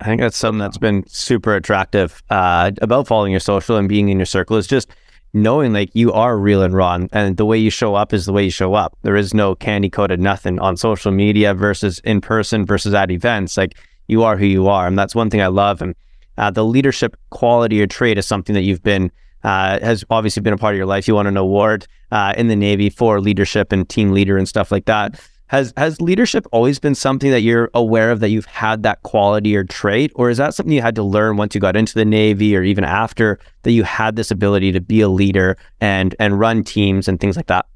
I 0.00 0.04
think 0.04 0.20
that's 0.20 0.36
something 0.36 0.58
that's 0.58 0.78
been 0.78 1.06
super 1.06 1.54
attractive 1.54 2.22
uh, 2.30 2.72
about 2.82 3.06
following 3.06 3.32
your 3.32 3.40
social 3.40 3.76
and 3.76 3.88
being 3.88 4.08
in 4.08 4.18
your 4.18 4.26
circle 4.26 4.56
is 4.56 4.66
just 4.66 4.88
knowing 5.32 5.72
like 5.72 5.90
you 5.94 6.12
are 6.12 6.38
real 6.38 6.62
and 6.62 6.74
raw 6.74 6.98
and 7.12 7.36
the 7.36 7.44
way 7.44 7.58
you 7.58 7.70
show 7.70 7.94
up 7.94 8.12
is 8.12 8.26
the 8.26 8.32
way 8.32 8.44
you 8.44 8.50
show 8.50 8.74
up. 8.74 8.96
There 9.02 9.16
is 9.16 9.34
no 9.34 9.54
candy 9.54 9.90
coated 9.90 10.20
nothing 10.20 10.58
on 10.60 10.76
social 10.76 11.12
media 11.12 11.54
versus 11.54 12.00
in 12.00 12.20
person 12.20 12.64
versus 12.66 12.94
at 12.94 13.10
events. 13.10 13.56
Like 13.56 13.76
you 14.08 14.22
are 14.22 14.36
who 14.36 14.46
you 14.46 14.68
are. 14.68 14.86
And 14.86 14.98
that's 14.98 15.14
one 15.14 15.30
thing 15.30 15.42
I 15.42 15.48
love. 15.48 15.82
And 15.82 15.94
uh, 16.38 16.50
the 16.50 16.64
leadership 16.64 17.16
quality 17.30 17.80
or 17.82 17.86
trait 17.86 18.18
is 18.18 18.26
something 18.26 18.54
that 18.54 18.62
you've 18.62 18.82
been, 18.82 19.10
uh, 19.44 19.78
has 19.80 20.04
obviously 20.10 20.40
been 20.42 20.52
a 20.52 20.58
part 20.58 20.74
of 20.74 20.76
your 20.76 20.86
life. 20.86 21.06
You 21.06 21.14
won 21.14 21.26
an 21.26 21.36
award 21.36 21.86
uh, 22.10 22.34
in 22.36 22.48
the 22.48 22.56
Navy 22.56 22.90
for 22.90 23.20
leadership 23.20 23.72
and 23.72 23.88
team 23.88 24.12
leader 24.12 24.36
and 24.36 24.48
stuff 24.48 24.72
like 24.72 24.86
that. 24.86 25.20
Has 25.48 25.72
has 25.76 26.00
leadership 26.00 26.46
always 26.52 26.78
been 26.78 26.94
something 26.94 27.30
that 27.30 27.42
you're 27.42 27.70
aware 27.74 28.10
of 28.10 28.20
that 28.20 28.30
you've 28.30 28.46
had 28.46 28.82
that 28.82 29.02
quality 29.02 29.54
or 29.54 29.62
trait, 29.62 30.10
or 30.14 30.30
is 30.30 30.38
that 30.38 30.54
something 30.54 30.72
you 30.72 30.80
had 30.80 30.94
to 30.96 31.02
learn 31.02 31.36
once 31.36 31.54
you 31.54 31.60
got 31.60 31.76
into 31.76 31.94
the 31.94 32.04
Navy, 32.04 32.56
or 32.56 32.62
even 32.62 32.82
after 32.82 33.38
that 33.62 33.72
you 33.72 33.82
had 33.82 34.16
this 34.16 34.30
ability 34.30 34.72
to 34.72 34.80
be 34.80 35.02
a 35.02 35.08
leader 35.08 35.56
and 35.80 36.16
and 36.18 36.40
run 36.40 36.64
teams 36.64 37.08
and 37.08 37.20
things 37.20 37.36
like 37.36 37.46
that? 37.46 37.66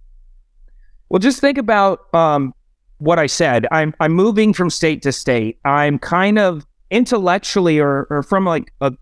Well, 1.10 1.18
just 1.18 1.40
think 1.40 1.58
about 1.58 2.12
um, 2.14 2.54
what 2.98 3.18
I 3.18 3.26
said. 3.26 3.66
I'm 3.70 3.94
I'm 4.00 4.12
moving 4.12 4.54
from 4.54 4.70
state 4.70 5.02
to 5.02 5.12
state. 5.12 5.58
I'm 5.66 5.98
kind 5.98 6.38
of 6.38 6.66
intellectually 6.90 7.78
or, 7.78 8.06
or 8.08 8.22
from 8.22 8.46
like 8.46 8.72
a 8.80 8.92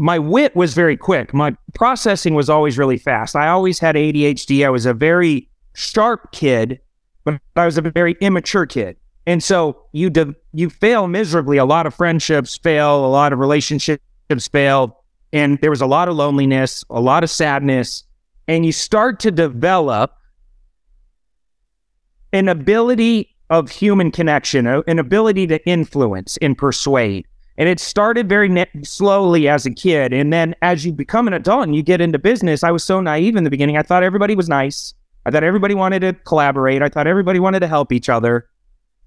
my 0.00 0.18
wit 0.18 0.56
was 0.56 0.74
very 0.74 0.96
quick. 0.96 1.32
My 1.32 1.56
processing 1.74 2.34
was 2.34 2.48
always 2.48 2.78
really 2.78 2.98
fast. 2.98 3.36
I 3.36 3.48
always 3.48 3.78
had 3.78 3.94
ADHD. 3.94 4.66
I 4.66 4.70
was 4.70 4.86
a 4.86 4.94
very 4.94 5.48
sharp 5.74 6.32
kid 6.32 6.80
but 7.24 7.40
I 7.56 7.66
was 7.66 7.78
a 7.78 7.82
very 7.82 8.16
immature 8.20 8.66
kid. 8.66 8.96
And 9.26 9.42
so 9.42 9.82
you 9.92 10.10
de- 10.10 10.34
you 10.52 10.70
fail 10.70 11.06
miserably. 11.06 11.58
A 11.58 11.64
lot 11.64 11.86
of 11.86 11.94
friendships 11.94 12.56
fail, 12.56 13.04
a 13.04 13.08
lot 13.08 13.32
of 13.32 13.38
relationships 13.38 14.48
fail, 14.50 15.04
and 15.32 15.58
there 15.60 15.70
was 15.70 15.80
a 15.80 15.86
lot 15.86 16.08
of 16.08 16.16
loneliness, 16.16 16.84
a 16.90 17.00
lot 17.00 17.22
of 17.22 17.30
sadness, 17.30 18.04
and 18.48 18.64
you 18.64 18.72
start 18.72 19.20
to 19.20 19.30
develop 19.30 20.12
an 22.32 22.48
ability 22.48 23.36
of 23.50 23.70
human 23.70 24.10
connection, 24.10 24.66
an 24.66 24.98
ability 24.98 25.46
to 25.48 25.64
influence 25.68 26.36
and 26.38 26.56
persuade. 26.56 27.26
And 27.60 27.68
it 27.68 27.78
started 27.78 28.26
very 28.26 28.48
ne- 28.48 28.70
slowly 28.82 29.46
as 29.46 29.66
a 29.66 29.70
kid. 29.70 30.14
And 30.14 30.32
then 30.32 30.54
as 30.62 30.86
you 30.86 30.94
become 30.94 31.28
an 31.28 31.34
adult 31.34 31.64
and 31.64 31.76
you 31.76 31.82
get 31.82 32.00
into 32.00 32.18
business, 32.18 32.64
I 32.64 32.70
was 32.70 32.82
so 32.82 33.02
naive 33.02 33.36
in 33.36 33.44
the 33.44 33.50
beginning. 33.50 33.76
I 33.76 33.82
thought 33.82 34.02
everybody 34.02 34.34
was 34.34 34.48
nice. 34.48 34.94
I 35.26 35.30
thought 35.30 35.44
everybody 35.44 35.74
wanted 35.74 36.00
to 36.00 36.14
collaborate. 36.14 36.80
I 36.80 36.88
thought 36.88 37.06
everybody 37.06 37.38
wanted 37.38 37.60
to 37.60 37.66
help 37.66 37.92
each 37.92 38.08
other. 38.08 38.48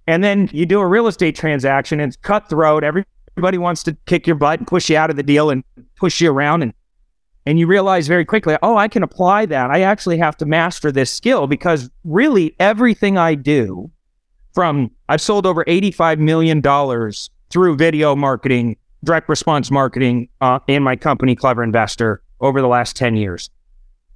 And 0.05 0.24
then 0.24 0.51
you 0.53 0.67
do 0.67 0.79
a 0.79 0.86
real 0.86 1.07
estate 1.07 1.36
transaction 1.36 2.00
and 2.00 2.10
it's 2.10 2.17
cutthroat. 2.17 2.83
Everybody 2.83 3.57
wants 3.57 3.81
to 3.83 3.98
kick 4.05 4.27
your 4.27 4.36
butt 4.36 4.60
and 4.60 4.67
push 4.67 4.88
you 4.88 4.98
out 4.98 5.10
of 5.10 5.15
the 5.15 5.24
deal 5.24 5.50
and 5.50 5.63
push 5.95 6.22
you 6.22 6.31
around. 6.31 6.62
And, 6.62 6.75
and 7.48 7.57
you 7.57 7.65
realize 7.65 8.07
very 8.07 8.24
quickly, 8.24 8.55
oh, 8.62 8.77
I 8.77 8.88
can 8.88 9.01
apply 9.01 9.48
that. 9.48 9.72
I 9.72 9.81
actually 9.81 10.19
have 10.19 10.38
to 10.38 10.45
master 10.45 10.91
this 10.91 11.12
skill 11.12 11.48
because 11.48 11.89
really 12.03 12.55
everything 12.60 13.17
I 13.17 13.33
do 13.33 13.89
from 14.53 14.91
I've 15.10 15.22
sold 15.22 15.48
over 15.48 15.65
$85 15.65 16.19
million 16.19 16.62
through 17.53 17.75
video 17.75 18.15
marketing, 18.15 18.75
direct 19.03 19.29
response 19.29 19.69
marketing 19.69 20.27
uh, 20.41 20.60
in 20.67 20.81
my 20.81 20.95
company, 20.95 21.36
Clever 21.36 21.63
Investor, 21.63 22.24
over 22.41 22.60
the 22.60 22.67
last 22.67 22.95
10 22.95 23.15
years, 23.15 23.51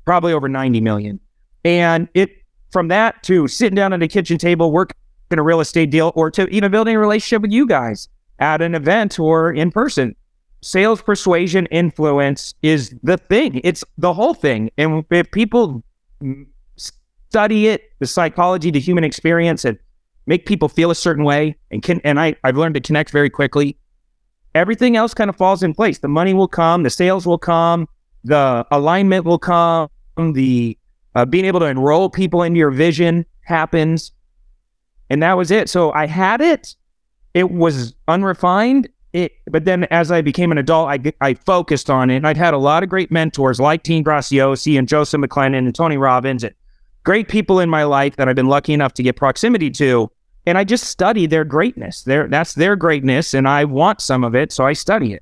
probably 0.06 0.34
over 0.34 0.50
90 0.50 0.82
million. 0.82 1.20
And 1.64 2.10
it 2.16 2.32
from 2.72 2.88
that 2.88 3.22
to 3.24 3.48
sitting 3.48 3.76
down 3.76 3.94
at 3.94 4.02
a 4.02 4.08
kitchen 4.08 4.40
table, 4.40 4.72
working 4.72 4.98
a 5.32 5.42
real 5.42 5.60
estate 5.60 5.92
deal, 5.92 6.12
or 6.16 6.32
to 6.32 6.48
even 6.48 6.72
building 6.72 6.96
a 6.96 7.00
relationship 7.00 7.44
with 7.44 7.52
you 7.52 7.68
guys 7.68 8.10
at 8.40 8.62
an 8.62 8.74
event 8.74 9.20
or 9.20 9.54
in 9.54 9.72
person. 9.72 10.16
Sales 10.62 11.02
persuasion 11.02 11.68
influence 11.68 12.56
is 12.64 12.96
the 13.04 13.18
thing. 13.18 13.62
It's 13.64 13.84
the 14.00 14.14
whole 14.14 14.34
thing. 14.34 14.72
And 14.78 15.06
if 15.12 15.30
people 15.32 15.84
study 16.76 17.68
it, 17.68 17.84
the 18.00 18.08
psychology, 18.08 18.72
the 18.72 18.80
human 18.80 19.04
experience, 19.04 19.64
and 19.64 19.78
make 20.28 20.46
people 20.46 20.70
feel 20.70 20.92
a 20.92 20.96
certain 20.96 21.24
way, 21.24 21.56
and 21.72 21.82
can 21.82 22.00
and 22.04 22.20
I, 22.20 22.36
I've 22.44 22.58
learned 22.58 22.76
to 22.76 22.82
connect 22.82 23.10
very 23.10 23.30
quickly. 23.30 23.78
Everything 24.54 24.96
else 24.96 25.14
kind 25.14 25.30
of 25.30 25.36
falls 25.36 25.64
in 25.64 25.74
place. 25.74 26.00
The 26.00 26.08
money 26.08 26.34
will 26.34 26.48
come, 26.48 26.84
the 26.84 26.90
sales 26.90 27.26
will 27.26 27.38
come, 27.38 27.88
the 28.24 28.66
alignment 28.72 29.26
will 29.26 29.40
come, 29.40 29.90
the 30.18 30.78
uh, 31.16 31.26
being 31.26 31.46
able 31.46 31.60
to 31.60 31.66
enroll 31.66 32.10
people 32.10 32.44
into 32.44 32.60
your 32.60 32.72
vision 32.72 33.26
happens. 33.42 34.12
And 35.10 35.24
that 35.24 35.38
was 35.38 35.52
it. 35.52 35.70
So 35.70 35.92
I 35.94 36.06
had 36.06 36.42
it. 36.42 36.76
It 37.34 37.50
was 37.52 37.96
unrefined. 38.08 38.90
It, 39.14 39.32
but 39.50 39.66
then 39.66 39.86
as 39.86 40.12
I 40.12 40.22
became 40.22 40.52
an 40.52 40.58
adult, 40.58 40.90
I, 40.90 41.14
I 41.22 41.34
focused 41.34 41.90
on 41.90 42.10
it. 42.10 42.18
And 42.18 42.28
I'd 42.28 42.38
had 42.38 42.54
a 42.54 42.58
lot 42.58 42.84
of 42.84 42.90
great 42.90 43.12
mentors 43.12 43.60
like 43.60 43.84
Dean 43.84 44.04
Graziosi 44.04 44.78
and 44.78 44.88
Joseph 44.88 45.22
McClendon 45.22 45.60
and 45.60 45.74
Tony 45.74 45.98
Robbins 45.98 46.44
and 46.44 46.54
great 47.04 47.30
people 47.30 47.60
in 47.60 47.70
my 47.70 47.84
life 47.84 48.18
that 48.18 48.28
I've 48.28 48.36
been 48.36 48.50
lucky 48.50 48.74
enough 48.74 48.94
to 48.96 49.04
get 49.04 49.16
proximity 49.16 49.70
to. 49.72 50.12
And 50.48 50.58
I 50.58 50.64
just 50.64 50.86
study 50.86 51.26
their 51.26 51.44
greatness. 51.44 52.04
Their, 52.04 52.28
that's 52.28 52.54
their 52.54 52.78
greatness. 52.78 53.34
And 53.34 53.50
I 53.50 53.66
want 53.66 54.00
some 54.00 54.24
of 54.24 54.34
it. 54.34 54.54
So 54.54 54.66
I 54.66 54.72
study 54.72 55.12
it. 55.12 55.22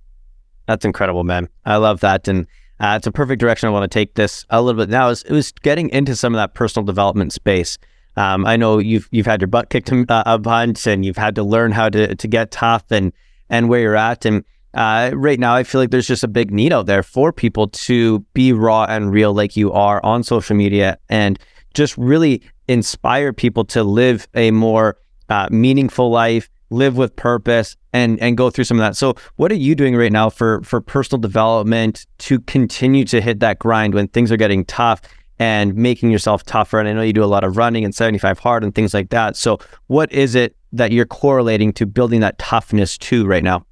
That's 0.67 0.86
incredible, 0.86 1.24
man. 1.24 1.50
I 1.65 1.77
love 1.77 2.00
that. 2.01 2.27
And 2.27 2.46
uh, 2.79 2.94
it's 2.98 3.08
a 3.08 3.12
perfect 3.12 3.39
direction 3.39 3.67
I 3.67 3.72
want 3.72 3.89
to 3.89 3.94
take 3.94 4.13
this 4.13 4.46
a 4.51 4.62
little 4.62 4.79
bit 4.79 4.89
now. 4.89 5.10
Is 5.10 5.24
it 5.24 5.32
was 5.32 5.51
getting 5.51 5.89
into 5.89 6.15
some 6.15 6.36
of 6.36 6.38
that 6.38 6.53
personal 6.53 6.86
development 6.86 7.34
space. 7.34 7.79
Um, 8.17 8.46
I 8.46 8.55
know 8.55 8.77
you've 8.77 9.10
you've 9.12 9.25
had 9.25 9.41
your 9.41 9.48
butt 9.48 9.70
kicked 9.70 9.91
uh, 9.91 10.24
a 10.25 10.38
bunch, 10.38 10.86
and 10.86 11.03
you've 11.03 11.17
had 11.17 11.36
to 11.36 11.44
learn 11.44 11.72
how 11.72 11.89
to 11.89 12.15
to 12.15 12.27
get 12.27 12.51
tough 12.51 12.84
and 12.91 13.12
and 13.50 13.67
where 13.67 13.82
you're 13.82 13.96
at. 13.96 14.25
And 14.25 14.44
uh, 14.74 15.12
right 15.13 15.39
now, 15.39 15.55
I 15.55 15.63
feel 15.63 15.82
like 15.82 15.91
there's 15.91 16.08
just 16.08 16.24
a 16.24 16.27
big 16.27 16.51
need 16.51 16.72
out 16.72 16.86
there 16.86 17.01
for 17.01 17.34
people 17.34 17.67
to 17.70 18.20
be 18.34 18.53
raw 18.53 18.86
and 18.86 19.12
real, 19.12 19.34
like 19.34 19.55
you 19.55 19.72
are 19.72 20.03
on 20.05 20.24
social 20.24 20.55
media, 20.55 20.98
and 21.10 21.39
just 21.74 21.98
really 21.98 22.41
inspire 22.67 23.34
people 23.34 23.65
to 23.65 23.84
live 23.84 24.27
a 24.34 24.51
more 24.51 24.98
uh, 25.29 25.48
meaningful 25.51 26.10
life, 26.10 26.50
live 26.70 26.98
with 26.98 27.15
purpose 27.15 27.75
and 27.94 28.20
and 28.20 28.38
go 28.38 28.50
through 28.50 28.63
some 28.63 28.77
of 28.77 28.82
that. 28.82 28.96
So 28.96 29.15
what 29.36 29.51
are 29.51 29.55
you 29.55 29.75
doing 29.75 29.96
right 29.96 30.12
now 30.12 30.29
for 30.29 30.62
for 30.63 30.82
personal 30.82 31.20
development 31.20 32.05
to 32.20 32.39
continue 32.41 33.05
to 33.05 33.22
hit 33.22 33.39
that 33.39 33.60
grind 33.60 33.94
when 33.94 34.08
things 34.08 34.32
are 34.32 34.38
getting 34.38 34.65
tough 34.65 35.01
and 35.39 35.75
making 35.75 36.12
yourself 36.12 36.44
tougher? 36.44 36.79
And 36.79 36.88
I 36.88 36.94
know 36.94 37.01
you 37.01 37.13
do 37.13 37.24
a 37.24 37.25
lot 37.25 37.44
of 37.44 37.58
running 37.58 37.86
and 37.86 37.94
75 37.94 38.39
hard 38.39 38.63
and 38.63 38.74
things 38.74 38.94
like 38.94 39.10
that. 39.10 39.36
So 39.36 39.60
what 39.88 40.12
is 40.12 40.36
it 40.36 40.55
that 40.74 40.91
you're 40.91 41.05
correlating 41.05 41.72
to 41.74 41.86
building 41.86 42.20
that 42.22 42.38
toughness 42.38 42.98
to 42.98 43.25
right 43.25 43.44
now? 43.44 43.65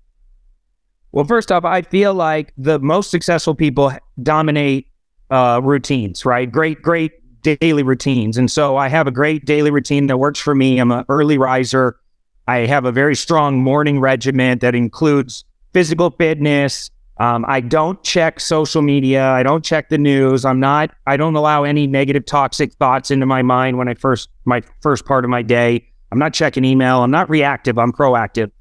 Well, 1.12 1.26
first 1.26 1.52
off, 1.52 1.64
I 1.64 1.84
feel 1.84 2.14
like 2.16 2.54
the 2.58 2.80
most 2.80 3.12
successful 3.12 3.54
people 3.54 3.92
dominate 4.24 4.88
uh, 5.30 5.62
routines, 5.64 6.26
right? 6.26 6.52
Great, 6.52 6.82
great 6.82 7.12
daily 7.44 7.84
routines. 7.84 8.38
And 8.38 8.50
so 8.50 8.78
I 8.78 8.88
have 8.88 9.08
a 9.08 9.12
great 9.12 9.46
daily 9.46 9.72
routine 9.72 10.08
that 10.08 10.18
works 10.18 10.40
for 10.40 10.56
me. 10.56 10.80
I'm 10.80 10.92
an 10.92 11.06
early 11.10 11.38
riser. 11.38 12.00
I 12.48 12.60
have 12.60 12.86
a 12.86 12.92
very 12.92 13.16
strong 13.16 13.62
morning 13.62 14.00
regimen 14.00 14.60
that 14.60 14.76
includes 14.76 15.46
physical 15.74 16.10
fitness. 16.12 16.90
Um, 17.18 17.46
I 17.48 17.62
don't 17.62 18.02
check 18.04 18.40
social 18.40 18.82
media. 18.82 19.28
I 19.28 19.44
don't 19.44 19.64
check 19.64 19.90
the 19.90 19.98
news. 19.98 20.46
I'm 20.46 20.60
not. 20.60 20.92
I 21.06 21.16
don't 21.16 21.36
allow 21.36 21.64
any 21.64 21.86
negative, 21.88 22.26
toxic 22.26 22.74
thoughts 22.74 23.12
into 23.12 23.26
my 23.26 23.42
mind 23.42 23.78
when 23.78 23.88
I 23.88 23.94
first 23.94 24.30
my 24.46 24.62
first 24.82 25.06
part 25.06 25.24
of 25.24 25.30
my 25.30 25.42
day. 25.42 25.88
I'm 26.12 26.20
not 26.20 26.34
checking 26.34 26.66
email. 26.66 27.04
I'm 27.04 27.12
not 27.12 27.30
reactive. 27.30 27.78
I'm 27.78 27.94
proactive. 27.94 28.52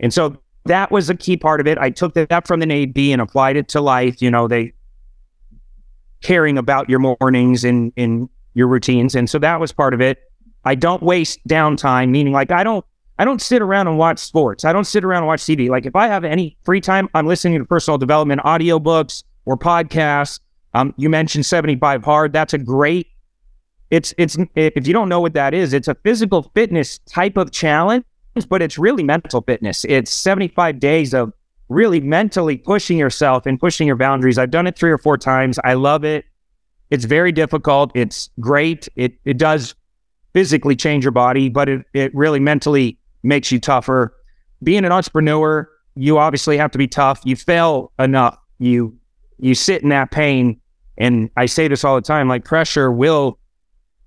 And 0.00 0.12
so 0.12 0.36
that 0.64 0.90
was 0.90 1.10
a 1.10 1.14
key 1.14 1.36
part 1.36 1.60
of 1.60 1.66
it. 1.66 1.78
I 1.78 1.90
took 1.90 2.14
that 2.14 2.46
from 2.46 2.60
the 2.60 2.66
Navy 2.66 3.12
and 3.12 3.20
applied 3.20 3.56
it 3.56 3.68
to 3.68 3.80
life. 3.80 4.20
You 4.20 4.30
know, 4.30 4.48
they 4.48 4.72
caring 6.22 6.58
about 6.58 6.88
your 6.88 6.98
mornings 6.98 7.64
and 7.64 7.92
in 7.96 8.28
your 8.54 8.68
routines, 8.68 9.14
and 9.14 9.28
so 9.28 9.38
that 9.38 9.60
was 9.60 9.72
part 9.72 9.94
of 9.94 10.00
it. 10.00 10.18
I 10.64 10.74
don't 10.74 11.02
waste 11.02 11.40
downtime, 11.48 12.10
meaning 12.10 12.32
like 12.32 12.50
I 12.50 12.64
don't 12.64 12.84
I 13.18 13.24
don't 13.24 13.42
sit 13.42 13.62
around 13.62 13.88
and 13.88 13.98
watch 13.98 14.18
sports. 14.18 14.64
I 14.64 14.72
don't 14.72 14.84
sit 14.84 15.04
around 15.04 15.18
and 15.18 15.26
watch 15.26 15.40
TV. 15.40 15.68
Like 15.68 15.86
if 15.86 15.96
I 15.96 16.06
have 16.06 16.24
any 16.24 16.56
free 16.64 16.80
time, 16.80 17.08
I'm 17.14 17.26
listening 17.26 17.58
to 17.58 17.64
personal 17.64 17.98
development 17.98 18.42
audiobooks 18.42 19.24
or 19.44 19.56
podcasts. 19.56 20.40
Um, 20.74 20.94
you 20.96 21.08
mentioned 21.08 21.44
75 21.44 22.04
hard. 22.04 22.32
That's 22.32 22.54
a 22.54 22.58
great. 22.58 23.08
It's 23.90 24.14
it's 24.18 24.36
if 24.54 24.86
you 24.86 24.92
don't 24.92 25.08
know 25.08 25.20
what 25.20 25.32
that 25.32 25.54
is, 25.54 25.72
it's 25.72 25.88
a 25.88 25.94
physical 25.96 26.50
fitness 26.54 26.98
type 26.98 27.36
of 27.36 27.50
challenge, 27.50 28.04
but 28.48 28.62
it's 28.62 28.78
really 28.78 29.02
mental 29.02 29.40
fitness. 29.42 29.84
It's 29.88 30.12
75 30.12 30.78
days 30.78 31.14
of 31.14 31.32
really 31.68 32.00
mentally 32.00 32.56
pushing 32.56 32.98
yourself 32.98 33.46
and 33.46 33.58
pushing 33.60 33.86
your 33.86 33.96
boundaries. 33.96 34.38
I've 34.38 34.50
done 34.50 34.66
it 34.66 34.76
three 34.76 34.90
or 34.90 34.98
four 34.98 35.18
times. 35.18 35.58
I 35.64 35.74
love 35.74 36.04
it. 36.04 36.24
It's 36.90 37.04
very 37.04 37.32
difficult. 37.32 37.92
It's 37.94 38.30
great. 38.40 38.88
It 38.96 39.14
it 39.24 39.36
does 39.36 39.74
physically 40.32 40.76
change 40.76 41.04
your 41.04 41.12
body, 41.12 41.48
but 41.48 41.68
it 41.68 41.84
it 41.92 42.14
really 42.14 42.40
mentally 42.40 42.98
makes 43.22 43.52
you 43.52 43.60
tougher. 43.60 44.14
Being 44.62 44.84
an 44.84 44.92
entrepreneur, 44.92 45.68
you 45.94 46.18
obviously 46.18 46.56
have 46.56 46.70
to 46.70 46.78
be 46.78 46.88
tough. 46.88 47.20
You 47.24 47.36
fail 47.36 47.92
enough. 47.98 48.38
You 48.58 48.96
you 49.38 49.54
sit 49.54 49.82
in 49.82 49.90
that 49.90 50.10
pain. 50.10 50.60
And 50.96 51.30
I 51.36 51.46
say 51.46 51.68
this 51.68 51.84
all 51.84 51.94
the 51.94 52.02
time, 52.02 52.28
like 52.28 52.44
pressure 52.44 52.90
will, 52.90 53.38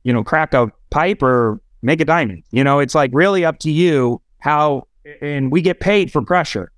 you 0.03 0.11
know, 0.11 0.25
crack 0.25 0.53
a 0.53 0.71
pipe 0.89 1.23
or 1.23 1.61
make 1.81 2.01
a 2.01 2.05
diamond. 2.05 2.43
You 2.51 2.65
know, 2.65 2.79
it's 2.79 2.93
like 2.93 3.11
really 3.13 3.45
up 3.45 3.59
to 3.59 3.71
you 3.71 4.21
how 4.39 4.87
and 5.21 5.51
we 5.51 5.61
get 5.61 5.79
paid 5.79 6.11
for 6.11 6.21
pressure. 6.21 6.71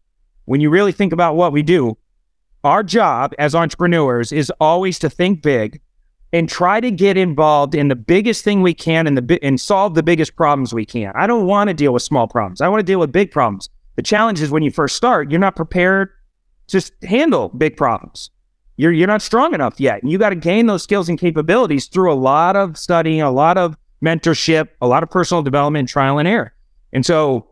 When 0.46 0.62
you 0.62 0.70
really 0.70 0.92
think 0.92 1.14
about 1.14 1.36
what 1.36 1.54
we 1.54 1.62
do, 1.62 1.98
our 2.64 2.84
job 2.84 3.34
as 3.40 3.56
entrepreneurs 3.56 4.32
is 4.32 4.52
always 4.60 5.00
to 5.00 5.10
think 5.10 5.42
big, 5.42 5.82
and 6.34 6.50
try 6.50 6.80
to 6.80 6.90
get 6.90 7.16
involved 7.16 7.76
in 7.76 7.90
the 7.90 7.96
biggest 7.96 8.44
thing 8.44 8.64
we 8.64 8.74
can 8.74 9.06
and 9.06 9.18
the 9.18 9.40
and 9.44 9.62
solve 9.62 9.94
the 9.94 10.04
biggest 10.04 10.36
problems 10.36 10.74
we 10.74 10.86
can. 10.86 11.14
I 11.16 11.28
don't 11.28 11.46
want 11.46 11.68
to 11.68 11.74
deal 11.76 11.94
with 11.94 12.02
small 12.02 12.28
problems. 12.28 12.60
I 12.60 12.68
want 12.68 12.80
to 12.80 12.84
deal 12.84 13.00
with 13.00 13.12
big 13.12 13.32
problems. 13.32 13.70
The 13.96 14.02
challenge 14.02 14.42
is 14.42 14.50
when 14.50 14.64
you 14.64 14.72
first 14.72 14.96
start, 14.96 15.30
you're 15.30 15.40
not 15.40 15.56
prepared 15.56 16.10
to 16.68 16.82
handle 17.04 17.50
big 17.50 17.78
problems. 17.78 18.32
You're 18.78 18.92
you're 18.92 19.08
not 19.08 19.22
strong 19.22 19.54
enough 19.54 19.80
yet. 19.80 20.02
And 20.02 20.12
you 20.12 20.18
got 20.18 20.30
to 20.30 20.36
gain 20.36 20.66
those 20.66 20.82
skills 20.82 21.08
and 21.08 21.20
capabilities 21.20 21.86
through 21.86 22.12
a 22.12 22.16
lot 22.16 22.56
of 22.56 22.78
studying, 22.78 23.22
a 23.22 23.32
lot 23.32 23.58
of 23.60 23.78
mentorship, 24.04 24.70
a 24.82 24.88
lot 24.88 25.04
of 25.04 25.12
personal 25.12 25.44
development, 25.44 25.88
trial 25.88 26.18
and 26.18 26.28
error. 26.28 26.54
And 26.92 27.06
so 27.06 27.52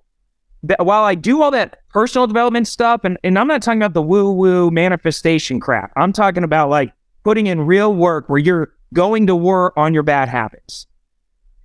that, 0.64 0.84
while 0.84 1.04
I 1.04 1.14
do 1.14 1.44
all 1.44 1.52
that 1.52 1.81
personal 1.92 2.28
development 2.28 2.68
stuff, 2.68 3.02
and, 3.04 3.18
and 3.24 3.38
I'm 3.38 3.48
not 3.48 3.62
talking 3.62 3.82
about 3.82 3.94
the 3.94 4.02
woo 4.02 4.32
woo 4.32 4.72
manifestation 4.72 5.60
crap, 5.60 5.92
I'm 5.96 6.14
talking 6.14 6.44
about 6.44 6.70
like 6.70 6.94
putting 7.24 7.48
in 7.48 7.62
real 7.62 7.94
work 7.94 8.30
where 8.30 8.40
you're 8.40 8.74
going 8.94 9.28
to 9.28 9.36
war 9.36 9.78
on 9.78 9.94
your 9.94 10.04
bad 10.04 10.30
habits. 10.30 10.88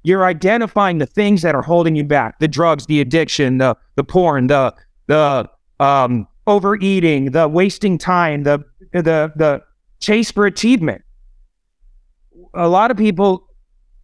You're 0.02 0.24
identifying 0.24 0.98
the 0.98 1.06
things 1.06 1.42
that 1.42 1.54
are 1.54 1.62
holding 1.62 1.96
you 1.96 2.04
back, 2.04 2.38
the 2.38 2.48
drugs, 2.48 2.86
the 2.86 3.00
addiction, 3.00 3.58
the 3.58 3.76
the 3.96 4.04
porn, 4.04 4.46
the 4.46 4.74
the 5.06 5.48
um, 5.80 6.28
overeating, 6.46 7.32
the 7.32 7.48
wasting 7.48 7.98
time, 7.98 8.44
the 8.44 8.64
the 8.92 9.32
the 9.34 9.62
chase 9.98 10.30
for 10.30 10.46
achievement. 10.46 11.02
A 12.54 12.68
lot 12.68 12.90
of 12.90 12.96
people 12.96 13.48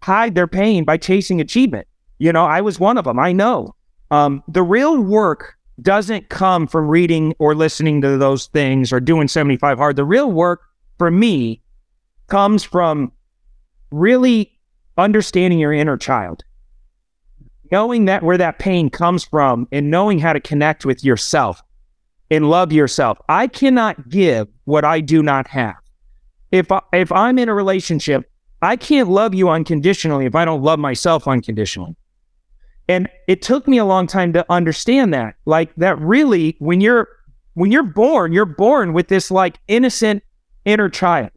hide 0.02 0.34
their 0.34 0.48
pain 0.48 0.84
by 0.84 0.96
chasing 0.96 1.40
achievement. 1.40 1.86
You 2.18 2.32
know, 2.32 2.44
I 2.44 2.60
was 2.60 2.80
one 2.80 2.98
of 2.98 3.04
them. 3.04 3.18
I 3.18 3.32
know. 3.32 3.74
Um, 4.10 4.42
the 4.48 4.62
real 4.62 5.00
work 5.00 5.56
doesn't 5.82 6.28
come 6.28 6.66
from 6.66 6.88
reading 6.88 7.34
or 7.38 7.54
listening 7.54 8.00
to 8.02 8.16
those 8.18 8.46
things 8.46 8.92
or 8.92 9.00
doing 9.00 9.28
75 9.28 9.78
hard. 9.78 9.96
The 9.96 10.04
real 10.04 10.30
work 10.30 10.62
for 10.98 11.10
me 11.10 11.62
comes 12.28 12.62
from 12.62 13.12
really 13.90 14.58
understanding 14.96 15.58
your 15.58 15.72
inner 15.72 15.96
child, 15.96 16.44
knowing 17.70 18.06
that 18.06 18.22
where 18.22 18.38
that 18.38 18.58
pain 18.58 18.90
comes 18.90 19.24
from 19.24 19.66
and 19.72 19.90
knowing 19.90 20.18
how 20.18 20.32
to 20.32 20.40
connect 20.40 20.84
with 20.84 21.04
yourself 21.04 21.62
and 22.30 22.48
love 22.48 22.72
yourself. 22.72 23.18
I 23.28 23.46
cannot 23.46 24.08
give 24.08 24.48
what 24.64 24.84
I 24.84 25.00
do 25.00 25.22
not 25.22 25.46
have. 25.48 25.76
If 26.50 26.70
I, 26.70 26.80
if 26.92 27.10
I'm 27.12 27.38
in 27.38 27.48
a 27.48 27.54
relationship, 27.54 28.30
I 28.60 28.76
can't 28.76 29.08
love 29.08 29.34
you 29.34 29.48
unconditionally 29.48 30.26
if 30.26 30.34
I 30.34 30.44
don't 30.44 30.62
love 30.62 30.78
myself 30.78 31.26
unconditionally. 31.26 31.96
And 32.88 33.08
it 33.28 33.42
took 33.42 33.68
me 33.68 33.78
a 33.78 33.84
long 33.84 34.06
time 34.06 34.32
to 34.32 34.44
understand 34.50 35.14
that. 35.14 35.36
Like 35.44 35.74
that 35.76 35.98
really 35.98 36.56
when 36.58 36.80
you're 36.80 37.08
when 37.54 37.70
you're 37.70 37.82
born, 37.82 38.32
you're 38.32 38.46
born 38.46 38.92
with 38.92 39.08
this 39.08 39.30
like 39.30 39.58
innocent 39.68 40.22
inner 40.64 40.88
child. 40.88 41.30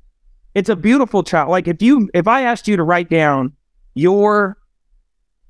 It's 0.54 0.70
a 0.70 0.76
beautiful 0.76 1.24
child. 1.24 1.50
Like 1.50 1.68
if 1.68 1.82
you 1.82 2.10
if 2.14 2.28
I 2.28 2.44
asked 2.44 2.68
you 2.68 2.78
to 2.78 2.84
write 2.84 3.10
down 3.10 3.54
your 3.94 4.58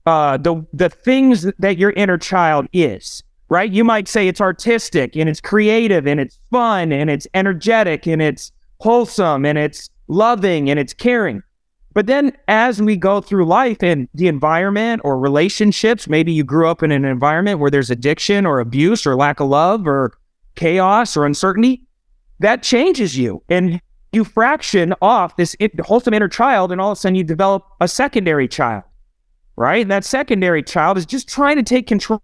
uh 0.05 0.37
the 0.37 0.65
the 0.73 0.89
things 0.89 1.47
that 1.59 1.77
your 1.77 1.91
inner 1.91 2.17
child 2.17 2.67
is, 2.73 3.23
right? 3.49 3.71
You 3.71 3.83
might 3.83 4.07
say 4.07 4.27
it's 4.27 4.41
artistic 4.41 5.15
and 5.15 5.29
it's 5.29 5.41
creative 5.41 6.07
and 6.07 6.19
it's 6.19 6.39
fun 6.51 6.91
and 6.91 7.09
it's 7.09 7.27
energetic 7.33 8.07
and 8.07 8.21
it's 8.21 8.51
wholesome 8.79 9.45
and 9.45 9.57
it's 9.57 9.89
loving 10.07 10.69
and 10.69 10.79
it's 10.79 10.93
caring. 10.93 11.41
But 11.95 12.05
then 12.05 12.37
as 12.47 12.79
we 12.79 12.95
go 12.95 13.21
through 13.21 13.45
life 13.45 13.81
and 13.81 14.07
the 14.13 14.27
environment 14.27 15.01
or 15.03 15.17
relationships, 15.17 16.07
maybe 16.07 16.31
you 16.31 16.43
grew 16.43 16.69
up 16.69 16.83
in 16.83 16.91
an 16.91 17.05
environment 17.05 17.59
where 17.59 17.71
there's 17.71 17.89
addiction 17.89 18.45
or 18.45 18.59
abuse 18.59 19.07
or 19.07 19.15
lack 19.15 19.39
of 19.39 19.49
love 19.49 19.87
or 19.87 20.15
chaos 20.53 21.17
or 21.17 21.25
uncertainty, 21.25 21.81
that 22.39 22.61
changes 22.61 23.17
you. 23.17 23.41
And 23.49 23.81
you 24.11 24.23
fraction 24.23 24.93
off 25.01 25.35
this 25.35 25.55
wholesome 25.83 26.13
inner 26.13 26.29
child 26.29 26.71
and 26.71 26.79
all 26.79 26.91
of 26.91 26.97
a 26.97 27.01
sudden 27.01 27.15
you 27.15 27.23
develop 27.23 27.65
a 27.81 27.87
secondary 27.87 28.47
child 28.47 28.83
right? 29.55 29.81
And 29.81 29.91
that 29.91 30.05
secondary 30.05 30.63
child 30.63 30.97
is 30.97 31.05
just 31.05 31.27
trying 31.27 31.55
to 31.57 31.63
take 31.63 31.87
control 31.87 32.21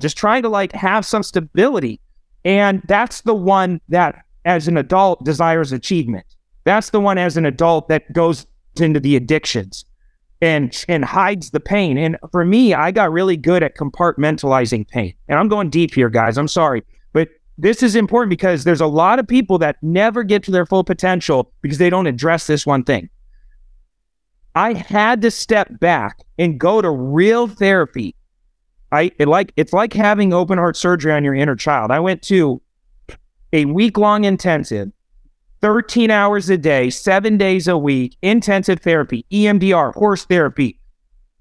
just 0.00 0.16
trying 0.16 0.42
to 0.42 0.48
like 0.48 0.72
have 0.72 1.06
some 1.06 1.22
stability. 1.22 2.00
And 2.44 2.82
that's 2.86 3.22
the 3.22 3.34
one 3.34 3.80
that 3.88 4.24
as 4.44 4.68
an 4.68 4.76
adult 4.76 5.24
desires 5.24 5.72
achievement. 5.72 6.26
That's 6.64 6.90
the 6.90 7.00
one 7.00 7.18
as 7.18 7.36
an 7.36 7.46
adult 7.46 7.88
that 7.88 8.12
goes 8.12 8.46
into 8.80 9.00
the 9.00 9.16
addictions 9.16 9.84
and 10.40 10.84
and 10.88 11.04
hides 11.04 11.50
the 11.50 11.60
pain 11.60 11.98
and 11.98 12.16
for 12.32 12.44
me 12.44 12.72
i 12.72 12.90
got 12.90 13.12
really 13.12 13.36
good 13.36 13.62
at 13.62 13.76
compartmentalizing 13.76 14.88
pain 14.88 15.12
and 15.28 15.38
i'm 15.38 15.48
going 15.48 15.68
deep 15.68 15.94
here 15.94 16.08
guys 16.08 16.38
i'm 16.38 16.48
sorry 16.48 16.82
but 17.12 17.28
this 17.60 17.82
is 17.82 17.94
important 17.94 18.30
because 18.30 18.64
there's 18.64 18.80
a 18.80 18.86
lot 18.86 19.18
of 19.18 19.28
people 19.28 19.58
that 19.58 19.76
never 19.82 20.22
get 20.22 20.42
to 20.44 20.50
their 20.50 20.64
full 20.64 20.82
potential 20.82 21.52
because 21.60 21.76
they 21.76 21.90
don't 21.90 22.06
address 22.06 22.46
this 22.46 22.64
one 22.64 22.84
thing. 22.84 23.10
I 24.54 24.72
had 24.72 25.20
to 25.22 25.30
step 25.30 25.78
back 25.78 26.20
and 26.38 26.58
go 26.58 26.80
to 26.80 26.90
real 26.90 27.46
therapy. 27.46 28.14
I 28.92 29.12
it 29.18 29.28
like 29.28 29.52
it's 29.56 29.74
like 29.74 29.92
having 29.92 30.32
open 30.32 30.56
heart 30.58 30.76
surgery 30.76 31.12
on 31.12 31.22
your 31.22 31.34
inner 31.34 31.54
child. 31.54 31.90
I 31.90 32.00
went 32.00 32.22
to 32.22 32.62
a 33.52 33.66
week 33.66 33.98
long 33.98 34.24
intensive, 34.24 34.90
13 35.62 36.10
hours 36.10 36.48
a 36.48 36.56
day, 36.56 36.88
seven 36.90 37.36
days 37.36 37.68
a 37.68 37.76
week, 37.76 38.16
intensive 38.22 38.80
therapy, 38.80 39.26
EMDR, 39.30 39.94
horse 39.94 40.24
therapy, 40.24 40.80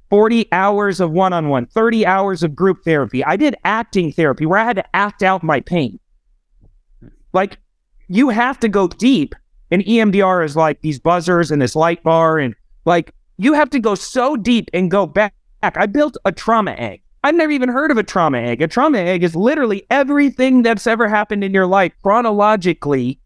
40 0.10 0.52
hours 0.52 1.00
of 1.00 1.12
one 1.12 1.34
on 1.34 1.50
one, 1.50 1.68
30 1.68 2.06
hours 2.06 2.44
of 2.44 2.56
group 2.56 2.84
therapy. 2.84 3.24
I 3.24 3.38
did 3.38 3.56
acting 3.64 4.12
therapy 4.12 4.46
where 4.46 4.60
I 4.60 4.66
had 4.66 4.76
to 4.76 4.96
act 4.96 5.24
out 5.24 5.44
my 5.44 5.62
pain. 5.62 6.00
Like 7.32 7.60
you 8.08 8.30
have 8.30 8.60
to 8.62 8.68
go 8.68 8.88
deep. 8.88 9.36
And 9.72 9.84
EMDR 9.84 10.44
is 10.44 10.56
like 10.56 10.82
these 10.82 11.00
buzzers 11.00 11.52
and 11.52 11.62
this 11.62 11.76
light 11.76 12.02
bar. 12.02 12.40
And 12.40 12.56
like 12.86 13.14
you 13.38 13.54
have 13.54 13.70
to 13.70 13.80
go 13.80 13.94
so 13.94 14.36
deep 14.36 14.70
and 14.74 14.90
go 14.90 15.06
back. 15.06 15.36
I 15.62 15.86
built 15.86 16.18
a 16.26 16.32
trauma 16.32 16.72
egg. 16.72 17.04
I've 17.24 17.36
never 17.36 17.52
even 17.52 17.70
heard 17.70 17.92
of 17.92 17.98
a 17.98 18.04
trauma 18.04 18.40
egg. 18.40 18.62
A 18.62 18.68
trauma 18.68 18.98
egg 18.98 19.24
is 19.24 19.36
literally 19.36 19.86
everything 19.92 20.64
that's 20.64 20.88
ever 20.88 21.08
happened 21.08 21.44
in 21.44 21.54
your 21.54 21.68
life 21.68 21.94
chronologically 22.02 23.20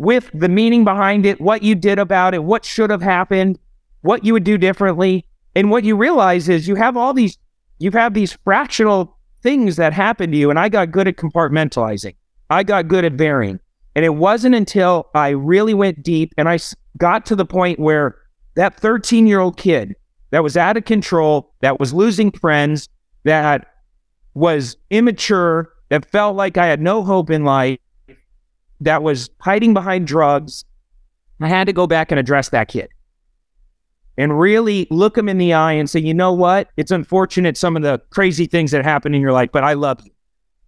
with 0.00 0.30
the 0.32 0.48
meaning 0.48 0.82
behind 0.82 1.26
it, 1.26 1.38
what 1.42 1.62
you 1.62 1.74
did 1.74 1.98
about 1.98 2.32
it, 2.32 2.42
what 2.42 2.64
should 2.64 2.88
have 2.88 3.02
happened, 3.02 3.58
what 4.00 4.24
you 4.24 4.32
would 4.32 4.44
do 4.44 4.56
differently. 4.56 5.26
And 5.54 5.70
what 5.70 5.84
you 5.84 5.94
realize 5.94 6.48
is 6.48 6.66
you 6.66 6.74
have 6.76 6.96
all 6.96 7.12
these, 7.12 7.36
you 7.80 7.90
have 7.90 8.14
these 8.14 8.32
fractional 8.42 9.14
things 9.42 9.76
that 9.76 9.92
happen 9.92 10.30
to 10.30 10.36
you. 10.38 10.48
And 10.48 10.58
I 10.58 10.70
got 10.70 10.90
good 10.90 11.06
at 11.06 11.16
compartmentalizing. 11.16 12.14
I 12.48 12.62
got 12.62 12.88
good 12.88 13.04
at 13.04 13.12
varying. 13.12 13.60
And 13.94 14.02
it 14.02 14.14
wasn't 14.14 14.54
until 14.54 15.10
I 15.14 15.28
really 15.30 15.74
went 15.74 16.02
deep 16.02 16.32
and 16.38 16.48
I 16.48 16.58
got 16.96 17.26
to 17.26 17.36
the 17.36 17.44
point 17.44 17.78
where 17.78 18.16
that 18.54 18.80
13 18.80 19.26
year 19.26 19.40
old 19.40 19.58
kid 19.58 19.94
that 20.30 20.42
was 20.42 20.56
out 20.56 20.78
of 20.78 20.86
control, 20.86 21.52
that 21.60 21.78
was 21.78 21.92
losing 21.92 22.30
friends, 22.30 22.88
that 23.24 23.66
was 24.32 24.78
immature, 24.88 25.74
that 25.90 26.10
felt 26.10 26.36
like 26.36 26.56
I 26.56 26.68
had 26.68 26.80
no 26.80 27.02
hope 27.02 27.28
in 27.28 27.44
life, 27.44 27.78
that 28.80 29.02
was 29.02 29.30
hiding 29.40 29.74
behind 29.74 30.06
drugs, 30.06 30.64
I 31.40 31.48
had 31.48 31.66
to 31.66 31.72
go 31.72 31.86
back 31.86 32.10
and 32.10 32.18
address 32.18 32.48
that 32.50 32.68
kid. 32.68 32.88
And 34.16 34.38
really 34.38 34.86
look 34.90 35.16
him 35.16 35.28
in 35.28 35.38
the 35.38 35.54
eye 35.54 35.72
and 35.72 35.88
say, 35.88 36.00
you 36.00 36.12
know 36.12 36.32
what? 36.32 36.68
It's 36.76 36.90
unfortunate 36.90 37.56
some 37.56 37.76
of 37.76 37.82
the 37.82 38.00
crazy 38.10 38.46
things 38.46 38.70
that 38.72 38.84
happen 38.84 39.14
in 39.14 39.20
your 39.20 39.32
life, 39.32 39.50
but 39.52 39.64
I 39.64 39.74
love 39.74 40.00
you. 40.04 40.10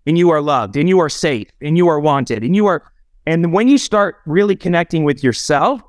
And 0.06 0.16
you 0.16 0.30
are 0.30 0.40
loved 0.40 0.76
and 0.76 0.88
you 0.88 0.98
are 1.00 1.08
safe 1.08 1.48
and 1.60 1.76
you 1.76 1.88
are 1.88 2.00
wanted 2.00 2.42
and 2.42 2.56
you 2.56 2.66
are 2.66 2.82
and 3.24 3.52
when 3.52 3.68
you 3.68 3.78
start 3.78 4.16
really 4.26 4.56
connecting 4.56 5.04
with 5.04 5.22
yourself 5.22 5.80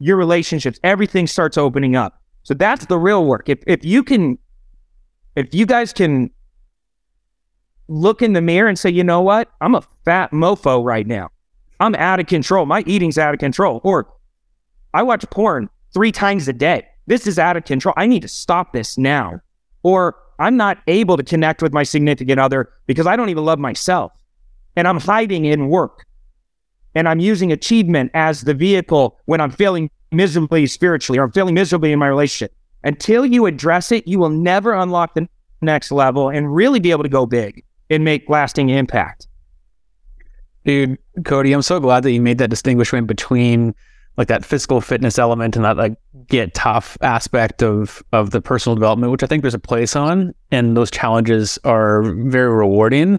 your 0.00 0.16
relationships 0.16 0.80
everything 0.82 1.28
starts 1.28 1.56
opening 1.56 1.94
up. 1.94 2.20
So 2.42 2.52
that's 2.52 2.86
the 2.86 2.98
real 2.98 3.24
work. 3.26 3.48
If 3.48 3.62
if 3.68 3.84
you 3.84 4.02
can 4.02 4.38
if 5.36 5.54
you 5.54 5.66
guys 5.66 5.92
can 5.92 6.30
look 7.86 8.22
in 8.22 8.32
the 8.32 8.40
mirror 8.40 8.68
and 8.68 8.76
say 8.76 8.90
you 8.90 9.04
know 9.04 9.20
what? 9.20 9.48
I'm 9.60 9.76
a 9.76 9.84
fat 10.04 10.32
mofo 10.32 10.84
right 10.84 11.06
now 11.06 11.30
i'm 11.80 11.94
out 11.96 12.20
of 12.20 12.26
control 12.26 12.66
my 12.66 12.82
eating's 12.86 13.18
out 13.18 13.34
of 13.34 13.40
control 13.40 13.80
or 13.82 14.08
i 14.94 15.02
watch 15.02 15.28
porn 15.30 15.68
three 15.92 16.12
times 16.12 16.46
a 16.46 16.52
day 16.52 16.86
this 17.06 17.26
is 17.26 17.38
out 17.38 17.56
of 17.56 17.64
control 17.64 17.94
i 17.96 18.06
need 18.06 18.22
to 18.22 18.28
stop 18.28 18.72
this 18.72 18.96
now 18.96 19.40
or 19.82 20.16
I'm 20.40 20.56
not 20.56 20.78
able 20.86 21.18
to 21.18 21.22
connect 21.22 21.62
with 21.62 21.74
my 21.74 21.82
significant 21.82 22.40
other 22.40 22.70
because 22.86 23.06
I 23.06 23.14
don't 23.14 23.28
even 23.28 23.44
love 23.44 23.58
myself. 23.58 24.10
And 24.74 24.88
I'm 24.88 24.98
hiding 24.98 25.44
in 25.44 25.68
work. 25.68 26.06
And 26.94 27.06
I'm 27.06 27.20
using 27.20 27.52
achievement 27.52 28.10
as 28.14 28.40
the 28.40 28.54
vehicle 28.54 29.18
when 29.26 29.40
I'm 29.40 29.50
feeling 29.50 29.90
miserably 30.10 30.66
spiritually 30.66 31.18
or 31.18 31.24
I'm 31.24 31.32
feeling 31.32 31.54
miserably 31.54 31.92
in 31.92 31.98
my 31.98 32.08
relationship. 32.08 32.56
Until 32.82 33.26
you 33.26 33.44
address 33.44 33.92
it, 33.92 34.08
you 34.08 34.18
will 34.18 34.30
never 34.30 34.72
unlock 34.72 35.14
the 35.14 35.28
next 35.60 35.92
level 35.92 36.30
and 36.30 36.52
really 36.52 36.80
be 36.80 36.90
able 36.90 37.02
to 37.02 37.10
go 37.10 37.26
big 37.26 37.62
and 37.90 38.02
make 38.02 38.28
lasting 38.28 38.70
impact. 38.70 39.28
Dude, 40.70 40.98
Cody, 41.24 41.52
I'm 41.52 41.62
so 41.62 41.80
glad 41.80 42.04
that 42.04 42.12
you 42.12 42.20
made 42.20 42.38
that 42.38 42.48
distinguishment 42.48 43.08
between 43.08 43.74
like 44.16 44.28
that 44.28 44.44
physical 44.44 44.80
fitness 44.80 45.18
element 45.18 45.56
and 45.56 45.64
that 45.64 45.76
like 45.76 45.94
get 46.28 46.54
tough 46.54 46.96
aspect 47.00 47.60
of 47.60 48.04
of 48.12 48.30
the 48.30 48.40
personal 48.40 48.76
development, 48.76 49.10
which 49.10 49.24
I 49.24 49.26
think 49.26 49.42
there's 49.42 49.52
a 49.52 49.58
place 49.58 49.96
on, 49.96 50.32
and 50.52 50.76
those 50.76 50.88
challenges 50.88 51.58
are 51.64 52.02
very 52.02 52.54
rewarding. 52.54 53.18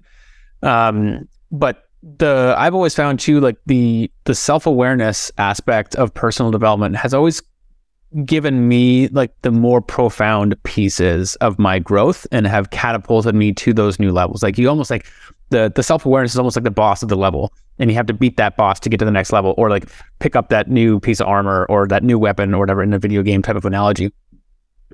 Um, 0.63 1.27
but 1.51 1.89
the 2.01 2.55
I've 2.57 2.73
always 2.73 2.95
found 2.95 3.19
too 3.19 3.41
like 3.41 3.57
the 3.65 4.09
the 4.23 4.33
self 4.33 4.65
awareness 4.65 5.29
aspect 5.37 5.93
of 5.95 6.13
personal 6.13 6.51
development 6.51 6.95
has 6.95 7.13
always 7.13 7.41
given 8.23 8.69
me 8.69 9.09
like 9.09 9.33
the 9.41 9.51
more 9.51 9.81
profound 9.81 10.55
pieces 10.63 11.35
of 11.41 11.59
my 11.59 11.79
growth 11.79 12.25
and 12.31 12.47
have 12.47 12.69
catapulted 12.69 13.35
me 13.35 13.51
to 13.55 13.73
those 13.73 13.99
new 13.99 14.13
levels. 14.13 14.41
Like 14.41 14.57
you 14.57 14.69
almost 14.69 14.89
like 14.89 15.05
the 15.51 15.71
the 15.73 15.83
self 15.83 16.05
awareness 16.05 16.33
is 16.33 16.39
almost 16.39 16.55
like 16.55 16.63
the 16.63 16.71
boss 16.71 17.03
of 17.03 17.09
the 17.09 17.15
level, 17.15 17.53
and 17.77 17.89
you 17.89 17.95
have 17.95 18.07
to 18.07 18.13
beat 18.13 18.37
that 18.37 18.57
boss 18.57 18.79
to 18.81 18.89
get 18.89 18.97
to 18.97 19.05
the 19.05 19.11
next 19.11 19.31
level, 19.31 19.53
or 19.57 19.69
like 19.69 19.89
pick 20.19 20.35
up 20.35 20.49
that 20.49 20.69
new 20.69 20.99
piece 20.99 21.19
of 21.19 21.27
armor 21.27 21.65
or 21.69 21.87
that 21.87 22.03
new 22.03 22.17
weapon 22.17 22.53
or 22.53 22.59
whatever 22.59 22.81
in 22.81 22.93
a 22.93 22.99
video 22.99 23.21
game 23.21 23.41
type 23.41 23.55
of 23.55 23.65
analogy. 23.65 24.11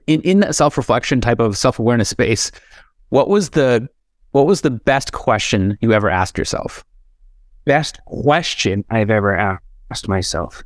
In 0.06 0.22
in 0.22 0.41
that 0.41 0.56
self 0.56 0.78
reflection 0.78 1.22
type 1.22 1.39
of 1.39 1.58
self 1.58 1.80
awareness 1.80 2.10
space, 2.10 2.52
what 3.10 3.30
was 3.30 3.52
the 3.52 3.88
what 4.32 4.46
was 4.46 4.62
the 4.62 4.72
best 4.72 5.13
question 5.13 5.78
you 5.82 5.93
ever 5.93 6.10
asked 6.10 6.38
yourself? 6.38 6.84
Best 7.65 8.00
question 8.06 8.84
I've 8.89 9.10
ever 9.10 9.36
asked 9.36 10.08
myself 10.08 10.63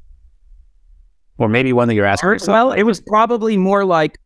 or 1.42 1.50
maybe 1.50 1.74
one 1.74 1.88
that 1.88 1.96
you're 1.96 2.06
asking. 2.06 2.30
yourself? 2.30 2.54
Well, 2.54 2.72
it 2.72 2.84
was 2.84 3.02
probably 3.02 3.58
more 3.58 3.84
like, 3.84 4.20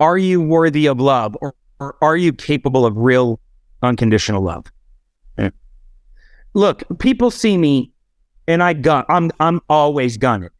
are 0.00 0.18
you 0.18 0.40
worthy 0.40 0.86
of 0.86 0.98
love, 1.00 1.36
or, 1.40 1.54
or 1.78 1.96
are 2.00 2.16
you 2.16 2.32
capable 2.32 2.86
of 2.86 2.96
real 2.96 3.38
unconditional 3.82 4.42
love? 4.42 4.64
Look, 6.54 6.82
people 6.98 7.30
see 7.30 7.56
me, 7.58 7.92
and 8.46 8.62
I 8.62 8.72
gun. 8.72 9.04
I'm 9.08 9.30
I'm 9.40 9.60
always 9.68 10.16
gunning, 10.16 10.50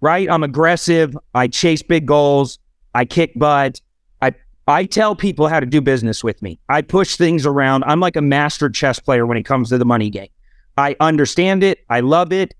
right? 0.00 0.30
I'm 0.30 0.42
aggressive. 0.42 1.16
I 1.34 1.48
chase 1.48 1.82
big 1.82 2.06
goals. 2.06 2.58
I 2.94 3.04
kick 3.04 3.32
butt. 3.36 3.80
I 4.22 4.32
I 4.66 4.84
tell 4.84 5.16
people 5.16 5.48
how 5.48 5.60
to 5.60 5.66
do 5.66 5.80
business 5.80 6.22
with 6.22 6.40
me. 6.42 6.58
I 6.68 6.82
push 6.82 7.16
things 7.16 7.46
around. 7.46 7.84
I'm 7.84 8.00
like 8.00 8.16
a 8.16 8.22
master 8.22 8.68
chess 8.68 8.98
player 9.00 9.26
when 9.26 9.36
it 9.36 9.44
comes 9.44 9.68
to 9.70 9.78
the 9.78 9.84
money 9.84 10.10
game. 10.10 10.28
I 10.76 10.94
understand 11.00 11.64
it. 11.64 11.84
I 11.90 12.00
love 12.00 12.32
it. 12.32 12.54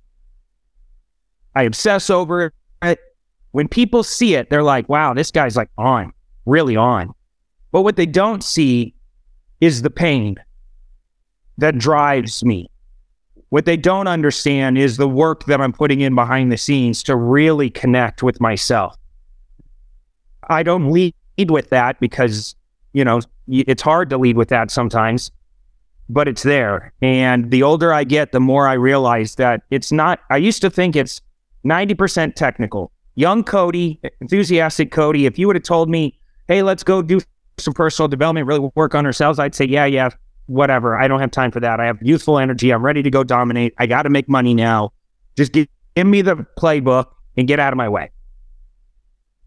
I 1.55 1.63
obsess 1.65 2.11
over 2.11 2.47
it 2.47 2.53
when 3.53 3.69
people 3.69 4.03
see 4.03 4.35
it, 4.35 4.51
they're 4.51 4.63
like, 4.63 4.89
wow, 4.89 5.15
this 5.15 5.31
guy's 5.31 5.57
like 5.57 5.71
on, 5.79 6.13
really 6.47 6.77
on. 6.77 7.15
But 7.73 7.83
what 7.83 7.97
they 7.97 8.07
don't 8.07 8.43
see 8.45 8.95
is 9.61 9.83
the 9.83 9.91
pain 9.91 10.37
that 11.57 11.79
drives 11.79 12.45
me. 12.45 12.71
What 13.51 13.65
they 13.65 13.77
don't 13.77 14.07
understand 14.07 14.77
is 14.77 14.97
the 14.97 15.09
work 15.09 15.45
that 15.45 15.61
I'm 15.61 15.73
putting 15.73 16.01
in 16.01 16.15
behind 16.15 16.53
the 16.53 16.59
scenes 16.59 17.03
to 17.05 17.17
really 17.17 17.71
connect 17.71 18.23
with 18.23 18.41
myself. 18.41 18.97
I 20.51 20.63
don't 20.63 20.91
lead 20.91 21.15
with 21.49 21.71
that 21.71 21.99
because, 22.01 22.55
you 22.93 23.05
know, 23.05 23.21
it's 23.49 23.83
hard 23.83 24.11
to 24.11 24.19
lead 24.19 24.37
with 24.37 24.49
that 24.49 24.71
sometimes, 24.71 25.31
but 26.09 26.29
it's 26.29 26.43
there. 26.43 26.93
And 27.01 27.51
the 27.51 27.63
older 27.63 27.93
I 27.93 28.05
get, 28.05 28.33
the 28.33 28.41
more 28.41 28.69
I 28.69 28.75
realize 28.75 29.37
that 29.37 29.63
it's 29.71 29.91
not, 29.93 30.21
I 30.31 30.37
used 30.37 30.61
to 30.63 30.71
think 30.71 30.95
it's 30.97 31.21
90% 31.65 32.35
technical, 32.35 32.93
young 33.15 33.45
Cody, 33.45 34.01
enthusiastic 34.21 34.93
Cody, 34.93 35.27
if 35.27 35.39
you 35.39 35.47
would 35.47 35.57
have 35.57 35.63
told 35.63 35.89
me, 35.89 36.19
hey, 36.49 36.63
let's 36.63 36.83
go 36.83 37.03
do 37.03 37.21
some 37.59 37.75
personal 37.75 38.09
development, 38.09 38.47
really 38.47 38.71
work 38.75 38.95
on 38.95 39.07
ourselves, 39.07 39.39
I'd 39.39 39.55
say, 39.55 39.65
yeah, 39.65 39.87
yeah, 39.87 40.11
whatever. 40.49 40.99
I 40.99 41.07
don't 41.07 41.21
have 41.21 41.31
time 41.31 41.51
for 41.51 41.61
that. 41.61 41.79
I 41.79 41.87
have 41.87 41.99
youthful 42.03 42.39
energy. 42.39 42.71
I'm 42.71 42.85
ready 42.85 43.03
to 43.03 43.11
go 43.11 43.23
dominate. 43.23 43.75
I 43.79 43.87
got 43.87 44.03
to 44.03 44.11
make 44.11 44.29
money 44.29 44.55
now. 44.55 44.93
Just 45.37 45.53
give, 45.53 45.69
give 45.95 46.07
me 46.07 46.23
the 46.23 46.37
playbook 46.59 47.07
and 47.37 47.47
get 47.47 47.61
out 47.61 47.73
of 47.73 47.77
my 47.77 47.89
way. 47.89 48.11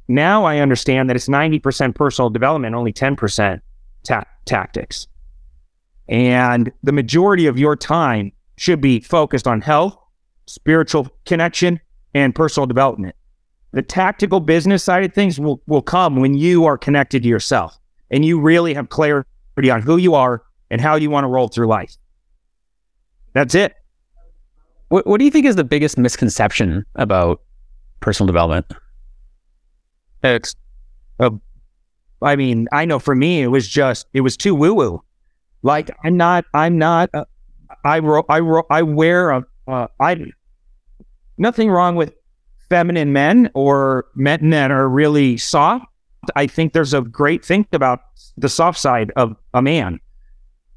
Now 0.08 0.46
I 0.46 0.60
understand 0.60 1.10
that 1.10 1.16
it's 1.16 1.28
90% 1.28 1.96
personal 1.96 2.30
development, 2.30 2.76
only 2.76 2.94
10% 2.94 3.62
ta- 4.04 4.26
tactics. 4.46 5.08
And 6.08 6.72
the 6.84 6.92
majority 6.92 7.48
of 7.48 7.58
your 7.58 7.76
time 7.76 8.32
should 8.58 8.82
be 8.82 9.00
focused 9.00 9.48
on 9.48 9.62
health, 9.62 9.98
spiritual 10.46 11.08
connection, 11.26 11.80
and 12.14 12.36
personal 12.36 12.68
development. 12.68 13.16
The 13.72 13.82
tactical 13.82 14.42
business 14.42 14.84
side 14.84 15.04
of 15.04 15.14
things 15.14 15.40
will, 15.40 15.62
will 15.66 15.82
come 15.82 16.18
when 16.18 16.34
you 16.34 16.66
are 16.66 16.78
connected 16.78 17.24
to 17.24 17.30
yourself 17.30 17.78
and 18.12 18.26
you 18.26 18.40
really 18.40 18.74
have 18.74 18.90
clarity 18.90 19.26
on 19.72 19.82
who 19.82 19.98
you 19.98 20.14
are 20.14 20.44
and 20.72 20.82
how 20.82 20.96
you 20.96 21.12
want 21.12 21.26
to 21.26 21.28
roll 21.28 21.48
through 21.48 21.68
life. 21.68 21.96
That's 23.34 23.54
it. 23.54 23.76
What, 24.88 25.06
what 25.06 25.20
do 25.20 25.26
you 25.26 25.32
think 25.32 25.46
is 25.46 25.56
the 25.56 25.64
biggest 25.64 25.98
misconception 25.98 26.86
about 26.96 27.42
personal 28.00 28.26
development? 28.28 28.66
It's, 30.24 30.56
uh, 31.20 31.32
I 32.22 32.36
mean, 32.36 32.68
I 32.72 32.86
know 32.86 33.00
for 33.00 33.16
me, 33.16 33.42
it 33.42 33.48
was 33.48 33.68
just, 33.68 34.08
it 34.14 34.22
was 34.22 34.36
too 34.36 34.56
woo 34.56 34.74
woo. 34.74 35.04
Like, 35.62 35.92
I'm 36.04 36.18
not, 36.18 36.46
I'm 36.54 36.78
not, 36.78 37.10
uh, 37.14 37.26
I, 37.86 38.00
ro- 38.00 38.26
I, 38.30 38.40
ro- 38.40 38.68
I 38.70 38.82
wear 38.82 39.32
a, 39.32 39.44
uh, 39.68 39.88
I, 40.00 40.26
nothing 41.38 41.70
wrong 41.70 41.96
with 41.96 42.14
feminine 42.70 43.14
men 43.14 43.50
or 43.54 44.06
men 44.16 44.50
that 44.52 44.72
are 44.72 44.88
really 44.88 45.38
soft. 45.38 45.86
I 46.36 46.48
think 46.48 46.74
there's 46.74 46.94
a 46.94 47.02
great 47.02 47.44
thing 47.44 47.66
about 47.72 48.02
the 48.38 48.50
soft 48.50 48.80
side 48.80 49.12
of 49.16 49.36
a 49.54 49.62
man. 49.62 50.00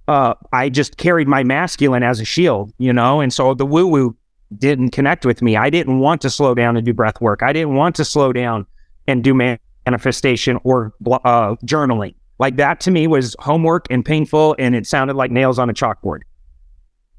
Uh, 0.07 0.35
I 0.53 0.69
just 0.69 0.97
carried 0.99 1.29
my 1.29 1.43
masculine 1.45 2.03
as 2.03 2.21
a 2.21 2.25
shield, 2.25 2.73
you 2.79 2.93
know, 2.93 3.21
and 3.21 3.33
so 3.33 3.55
the 3.55 3.65
woo 3.65 3.87
woo 3.87 4.17
didn't 4.59 4.91
connect 4.91 5.25
with 5.25 5.41
me. 5.41 5.57
I 5.57 5.71
didn't 5.71 5.99
want 5.99 6.21
to 6.23 6.31
slow 6.31 6.55
down 6.55 6.77
and 6.77 6.85
do 6.85 6.93
breath 6.93 7.21
work. 7.21 7.43
I 7.43 7.53
didn't 7.53 7.75
want 7.75 7.97
to 7.97 8.05
slow 8.05 8.33
down 8.33 8.67
and 9.07 9.25
do 9.25 9.35
manifestation 9.35 10.59
or 10.63 10.93
uh, 11.07 11.57
journaling. 11.65 12.15
Like 12.39 12.57
that 12.57 12.81
to 12.81 12.91
me 12.91 13.07
was 13.07 13.35
homework 13.39 13.87
and 13.91 14.05
painful, 14.05 14.57
and 14.59 14.75
it 14.75 14.87
sounded 14.87 15.15
like 15.15 15.31
nails 15.31 15.59
on 15.59 15.71
a 15.71 15.73
chalkboard. 15.73 16.21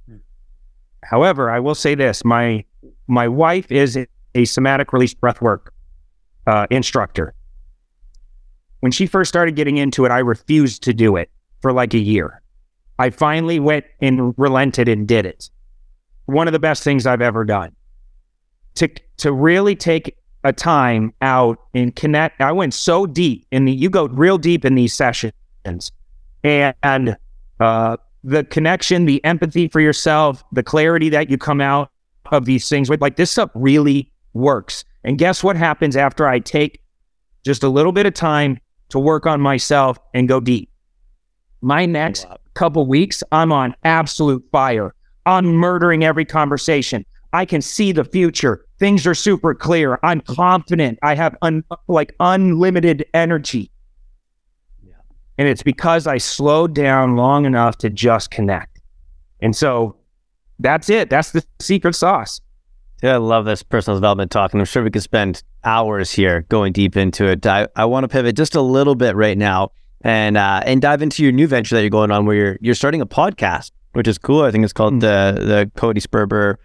Hmm. 0.07 0.17
However, 1.03 1.49
I 1.49 1.59
will 1.59 1.75
say 1.75 1.95
this: 1.95 2.23
my 2.23 2.65
my 3.07 3.27
wife 3.27 3.71
is 3.71 3.97
a 4.35 4.45
somatic 4.45 4.93
release 4.93 5.13
breathwork 5.13 5.69
uh, 6.45 6.67
instructor. 6.69 7.33
When 8.81 8.91
she 8.91 9.07
first 9.07 9.29
started 9.29 9.55
getting 9.55 9.77
into 9.77 10.05
it, 10.05 10.11
I 10.11 10.19
refused 10.19 10.83
to 10.83 10.93
do 10.93 11.15
it 11.15 11.31
for 11.61 11.71
like 11.71 11.93
a 11.93 11.99
year. 11.99 12.41
I 12.97 13.09
finally 13.09 13.59
went 13.59 13.85
and 14.01 14.33
relented 14.37 14.87
and 14.87 15.07
did 15.07 15.25
it. 15.25 15.49
One 16.25 16.47
of 16.47 16.53
the 16.53 16.59
best 16.59 16.83
things 16.83 17.05
I've 17.05 17.21
ever 17.21 17.43
done. 17.45 17.75
To 18.75 18.89
to 19.17 19.31
really 19.31 19.75
take 19.75 20.17
a 20.43 20.53
time 20.53 21.13
out 21.21 21.57
and 21.73 21.95
connect. 21.95 22.39
I 22.41 22.51
went 22.51 22.73
so 22.73 23.05
deep 23.05 23.45
in 23.51 23.65
the. 23.65 23.71
You 23.71 23.89
go 23.89 24.07
real 24.07 24.37
deep 24.37 24.63
in 24.63 24.75
these 24.75 24.93
sessions, 24.93 25.33
and, 26.43 26.73
and 26.83 27.17
uh, 27.59 27.97
the 28.23 28.43
connection, 28.43 29.05
the 29.05 29.23
empathy 29.23 29.67
for 29.67 29.79
yourself, 29.79 30.43
the 30.51 30.63
clarity 30.63 31.09
that 31.09 31.29
you 31.29 31.37
come 31.37 31.61
out 31.61 31.89
of 32.31 32.45
these 32.45 32.69
things 32.69 32.89
with. 32.89 33.01
Like 33.01 33.15
this 33.15 33.31
stuff 33.31 33.49
really 33.55 34.11
works. 34.33 34.85
And 35.03 35.17
guess 35.17 35.43
what 35.43 35.55
happens 35.55 35.95
after 35.95 36.27
I 36.27 36.39
take 36.39 36.81
just 37.43 37.63
a 37.63 37.69
little 37.69 37.91
bit 37.91 38.05
of 38.05 38.13
time 38.13 38.59
to 38.89 38.99
work 38.99 39.25
on 39.25 39.41
myself 39.41 39.97
and 40.13 40.27
go 40.27 40.39
deep? 40.39 40.69
My 41.61 41.85
next 41.85 42.25
couple 42.55 42.85
weeks, 42.87 43.21
I'm 43.31 43.51
on 43.51 43.75
absolute 43.83 44.43
fire. 44.51 44.93
I'm 45.25 45.45
murdering 45.45 46.03
every 46.03 46.25
conversation. 46.25 47.05
I 47.33 47.45
can 47.45 47.61
see 47.61 47.91
the 47.91 48.05
future. 48.05 48.65
Things 48.79 49.05
are 49.05 49.13
super 49.13 49.53
clear. 49.53 49.99
I'm 50.03 50.21
confident. 50.21 50.97
I 51.03 51.15
have 51.15 51.35
un- 51.41 51.63
like 51.87 52.15
unlimited 52.19 53.05
energy. 53.13 53.69
Yeah. 54.83 54.93
And 55.37 55.47
it's 55.47 55.63
because 55.63 56.07
I 56.07 56.17
slowed 56.17 56.73
down 56.73 57.15
long 57.15 57.45
enough 57.45 57.77
to 57.79 57.89
just 57.89 58.31
connect. 58.31 58.79
And 59.41 59.55
so 59.55 59.97
that's 60.59 60.89
it. 60.89 61.09
That's 61.09 61.31
the 61.31 61.43
secret 61.59 61.93
sauce. 61.93 62.39
Yeah, 63.03 63.15
I 63.15 63.17
love 63.17 63.45
this 63.45 63.61
personal 63.61 63.97
development 63.97 64.31
talk, 64.31 64.53
and 64.53 64.61
I'm 64.61 64.65
sure 64.65 64.81
we 64.81 64.89
could 64.89 65.03
spend 65.03 65.43
hours 65.65 66.11
here 66.11 66.45
going 66.47 66.71
deep 66.71 66.95
into 66.95 67.25
it. 67.25 67.45
I, 67.45 67.67
I 67.75 67.85
want 67.85 68.05
to 68.05 68.07
pivot 68.07 68.37
just 68.37 68.55
a 68.55 68.61
little 68.61 68.95
bit 68.95 69.15
right 69.15 69.37
now 69.37 69.71
and 70.05 70.37
uh, 70.37 70.61
and 70.65 70.81
dive 70.81 71.01
into 71.01 71.23
your 71.23 71.31
new 71.31 71.47
venture 71.47 71.75
that 71.75 71.81
you're 71.81 71.89
going 71.89 72.11
on, 72.11 72.25
where 72.25 72.35
you're 72.35 72.57
you're 72.61 72.75
starting 72.75 73.01
a 73.01 73.07
podcast, 73.07 73.71
which 73.93 74.07
is 74.07 74.19
cool. 74.19 74.43
I 74.43 74.51
think 74.51 74.63
it's 74.63 74.71
called 74.71 74.93
mm-hmm. 74.93 75.39
the 75.39 75.45
the 75.45 75.71
Cody 75.75 75.99
Sperber 75.99 76.55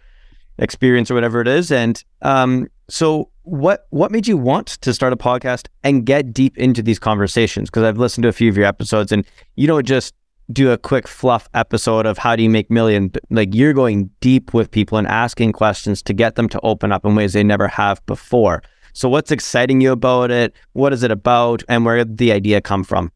Experience 0.58 1.10
or 1.10 1.14
whatever 1.14 1.40
it 1.40 1.48
is. 1.48 1.72
And 1.72 2.04
um, 2.20 2.68
so, 2.90 3.30
what 3.42 3.86
what 3.88 4.12
made 4.12 4.28
you 4.28 4.36
want 4.36 4.66
to 4.82 4.92
start 4.92 5.14
a 5.14 5.16
podcast 5.16 5.68
and 5.82 6.04
get 6.04 6.34
deep 6.34 6.58
into 6.58 6.82
these 6.82 6.98
conversations? 6.98 7.70
Because 7.70 7.82
I've 7.82 7.96
listened 7.96 8.24
to 8.24 8.28
a 8.28 8.32
few 8.32 8.50
of 8.50 8.58
your 8.58 8.66
episodes, 8.66 9.10
and 9.10 9.24
you 9.56 9.66
don't 9.66 9.86
just 9.86 10.14
do 10.52 10.70
a 10.70 10.76
quick 10.76 11.08
fluff 11.08 11.48
episode 11.54 12.04
of 12.04 12.18
how 12.18 12.36
do 12.36 12.42
you 12.42 12.50
make 12.50 12.70
million 12.70 13.10
like 13.30 13.54
you're 13.54 13.72
going 13.72 14.10
deep 14.20 14.52
with 14.52 14.70
people 14.70 14.98
and 14.98 15.06
asking 15.06 15.52
questions 15.52 16.02
to 16.02 16.12
get 16.12 16.34
them 16.34 16.48
to 16.48 16.60
open 16.62 16.92
up 16.92 17.06
in 17.06 17.14
ways 17.14 17.34
they 17.34 17.44
never 17.44 17.68
have 17.68 18.04
before 18.06 18.60
so 18.92 19.08
what's 19.08 19.30
exciting 19.30 19.80
you 19.80 19.92
about 19.92 20.28
it 20.28 20.52
what 20.72 20.92
is 20.92 21.04
it 21.04 21.12
about 21.12 21.62
and 21.68 21.84
where 21.84 21.98
did 21.98 22.18
the 22.18 22.32
idea 22.32 22.60
come 22.60 22.82
from 22.82 23.12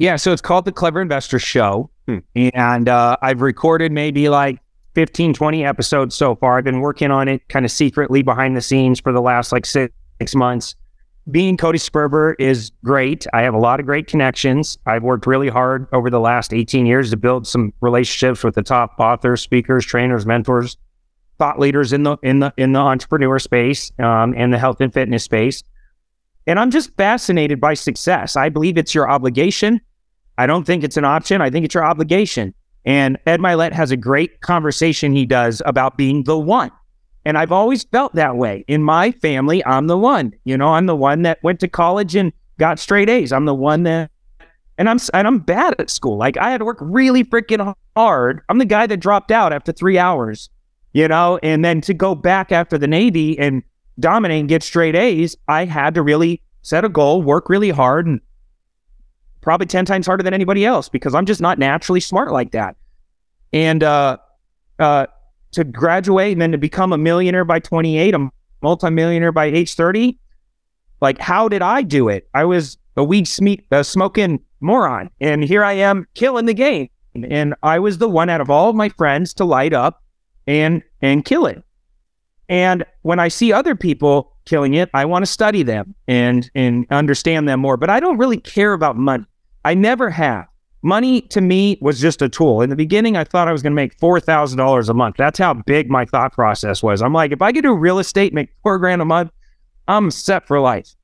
yeah 0.00 0.16
so 0.16 0.32
it's 0.32 0.42
called 0.42 0.64
the 0.64 0.72
clever 0.72 1.00
investor 1.00 1.38
show 1.38 1.88
hmm. 2.08 2.18
and 2.34 2.88
uh, 2.88 3.16
i've 3.22 3.40
recorded 3.40 3.92
maybe 3.92 4.28
like 4.28 4.58
15 4.94 5.34
20 5.34 5.64
episodes 5.64 6.16
so 6.16 6.34
far 6.34 6.58
i've 6.58 6.64
been 6.64 6.80
working 6.80 7.12
on 7.12 7.28
it 7.28 7.48
kind 7.48 7.64
of 7.64 7.70
secretly 7.70 8.22
behind 8.22 8.56
the 8.56 8.60
scenes 8.60 8.98
for 8.98 9.12
the 9.12 9.20
last 9.20 9.52
like 9.52 9.64
six, 9.64 9.94
six 10.18 10.34
months 10.34 10.74
being 11.30 11.56
Cody 11.56 11.78
Sperber 11.78 12.34
is 12.38 12.72
great. 12.82 13.26
I 13.32 13.42
have 13.42 13.54
a 13.54 13.58
lot 13.58 13.78
of 13.78 13.86
great 13.86 14.06
connections. 14.06 14.78
I've 14.86 15.02
worked 15.02 15.26
really 15.26 15.48
hard 15.48 15.86
over 15.92 16.10
the 16.10 16.18
last 16.18 16.52
18 16.52 16.86
years 16.86 17.10
to 17.10 17.16
build 17.16 17.46
some 17.46 17.72
relationships 17.80 18.42
with 18.42 18.54
the 18.54 18.62
top 18.62 18.98
authors, 18.98 19.40
speakers, 19.42 19.84
trainers, 19.84 20.26
mentors 20.26 20.76
thought 21.40 21.58
leaders 21.58 21.92
in 21.94 22.02
the 22.02 22.18
in 22.22 22.40
the 22.40 22.52
in 22.58 22.72
the 22.72 22.78
entrepreneur 22.78 23.38
space 23.38 23.90
um, 23.98 24.34
and 24.36 24.52
the 24.52 24.58
health 24.58 24.80
and 24.80 24.92
fitness 24.92 25.24
space. 25.24 25.62
And 26.46 26.58
I'm 26.58 26.70
just 26.70 26.94
fascinated 26.96 27.60
by 27.60 27.74
success. 27.74 28.36
I 28.36 28.50
believe 28.50 28.76
it's 28.76 28.94
your 28.94 29.10
obligation. 29.10 29.80
I 30.40 30.46
don't 30.46 30.64
think 30.64 30.84
it's 30.84 30.96
an 30.96 31.04
option. 31.04 31.42
I 31.42 31.50
think 31.50 31.66
it's 31.66 31.74
your 31.74 31.84
obligation. 31.84 32.54
And 32.86 33.18
Ed 33.26 33.40
Mylett 33.40 33.72
has 33.72 33.90
a 33.90 33.96
great 33.96 34.40
conversation 34.40 35.12
he 35.12 35.26
does 35.26 35.60
about 35.66 35.98
being 35.98 36.24
the 36.24 36.38
one. 36.38 36.70
And 37.26 37.36
I've 37.36 37.52
always 37.52 37.84
felt 37.84 38.14
that 38.14 38.38
way. 38.38 38.64
In 38.66 38.82
my 38.82 39.12
family, 39.12 39.62
I'm 39.66 39.86
the 39.86 39.98
one. 39.98 40.32
You 40.44 40.56
know, 40.56 40.68
I'm 40.68 40.86
the 40.86 40.96
one 40.96 41.20
that 41.22 41.42
went 41.42 41.60
to 41.60 41.68
college 41.68 42.16
and 42.16 42.32
got 42.58 42.78
straight 42.78 43.10
A's. 43.10 43.34
I'm 43.34 43.44
the 43.44 43.54
one 43.54 43.82
that 43.82 44.10
and 44.78 44.88
I'm 44.88 44.98
and 45.12 45.26
I'm 45.26 45.40
bad 45.40 45.74
at 45.78 45.90
school. 45.90 46.16
Like 46.16 46.38
I 46.38 46.50
had 46.50 46.58
to 46.58 46.64
work 46.64 46.78
really 46.80 47.22
freaking 47.22 47.74
hard. 47.94 48.40
I'm 48.48 48.56
the 48.56 48.64
guy 48.64 48.86
that 48.86 48.96
dropped 48.96 49.30
out 49.30 49.52
after 49.52 49.72
3 49.72 49.98
hours, 49.98 50.48
you 50.94 51.06
know, 51.06 51.38
and 51.42 51.62
then 51.62 51.82
to 51.82 51.92
go 51.92 52.14
back 52.14 52.50
after 52.50 52.78
the 52.78 52.88
Navy 52.88 53.38
and 53.38 53.62
dominate 53.98 54.40
and 54.40 54.48
get 54.48 54.62
straight 54.62 54.96
A's, 54.96 55.36
I 55.48 55.66
had 55.66 55.92
to 55.96 56.02
really 56.02 56.40
set 56.62 56.86
a 56.86 56.88
goal, 56.88 57.20
work 57.20 57.50
really 57.50 57.68
hard 57.68 58.06
and 58.06 58.22
probably 59.40 59.66
10 59.66 59.84
times 59.84 60.06
harder 60.06 60.22
than 60.22 60.34
anybody 60.34 60.64
else 60.64 60.88
because 60.88 61.14
I'm 61.14 61.26
just 61.26 61.40
not 61.40 61.58
naturally 61.58 62.00
smart 62.00 62.32
like 62.32 62.52
that. 62.52 62.76
And 63.52 63.82
uh, 63.82 64.18
uh, 64.78 65.06
to 65.52 65.64
graduate 65.64 66.32
and 66.32 66.42
then 66.42 66.52
to 66.52 66.58
become 66.58 66.92
a 66.92 66.98
millionaire 66.98 67.44
by 67.44 67.58
28, 67.58 68.14
a 68.14 68.30
multimillionaire 68.62 69.32
by 69.32 69.46
age 69.46 69.74
30, 69.74 70.18
like, 71.00 71.18
how 71.18 71.48
did 71.48 71.62
I 71.62 71.82
do 71.82 72.08
it? 72.08 72.28
I 72.34 72.44
was 72.44 72.78
a 72.96 73.04
weed 73.04 73.26
sm- 73.26 73.54
uh, 73.70 73.82
smoking 73.82 74.40
moron. 74.60 75.10
And 75.20 75.42
here 75.42 75.64
I 75.64 75.72
am 75.72 76.06
killing 76.14 76.46
the 76.46 76.54
game. 76.54 76.88
And 77.14 77.54
I 77.62 77.78
was 77.78 77.98
the 77.98 78.08
one 78.08 78.28
out 78.30 78.40
of 78.40 78.50
all 78.50 78.70
of 78.70 78.76
my 78.76 78.88
friends 78.90 79.34
to 79.34 79.44
light 79.44 79.72
up 79.72 80.02
and 80.46 80.82
and 81.02 81.24
kill 81.24 81.46
it. 81.46 81.62
And 82.48 82.84
when 83.02 83.18
I 83.18 83.28
see 83.28 83.52
other 83.52 83.74
people 83.74 84.32
killing 84.44 84.74
it, 84.74 84.90
I 84.94 85.04
want 85.04 85.24
to 85.24 85.30
study 85.30 85.62
them 85.62 85.94
and 86.06 86.48
and 86.54 86.86
understand 86.90 87.48
them 87.48 87.60
more. 87.60 87.76
But 87.76 87.90
I 87.90 87.98
don't 87.98 88.18
really 88.18 88.36
care 88.36 88.72
about 88.72 88.96
money. 88.96 89.24
I 89.64 89.74
never 89.74 90.10
have. 90.10 90.46
Money 90.82 91.20
to 91.20 91.42
me 91.42 91.76
was 91.82 92.00
just 92.00 92.22
a 92.22 92.28
tool. 92.28 92.62
In 92.62 92.70
the 92.70 92.76
beginning, 92.76 93.16
I 93.16 93.24
thought 93.24 93.48
I 93.48 93.52
was 93.52 93.62
going 93.62 93.72
to 93.72 93.76
make 93.76 93.98
$4,000 93.98 94.88
a 94.88 94.94
month. 94.94 95.16
That's 95.18 95.38
how 95.38 95.52
big 95.52 95.90
my 95.90 96.06
thought 96.06 96.32
process 96.32 96.82
was. 96.82 97.02
I'm 97.02 97.12
like, 97.12 97.32
if 97.32 97.42
I 97.42 97.52
could 97.52 97.64
do 97.64 97.74
real 97.74 97.98
estate, 97.98 98.32
make 98.32 98.50
four 98.62 98.78
grand 98.78 99.02
a 99.02 99.04
month, 99.04 99.30
I'm 99.88 100.10
set 100.10 100.46
for 100.46 100.58
life. 100.58 100.94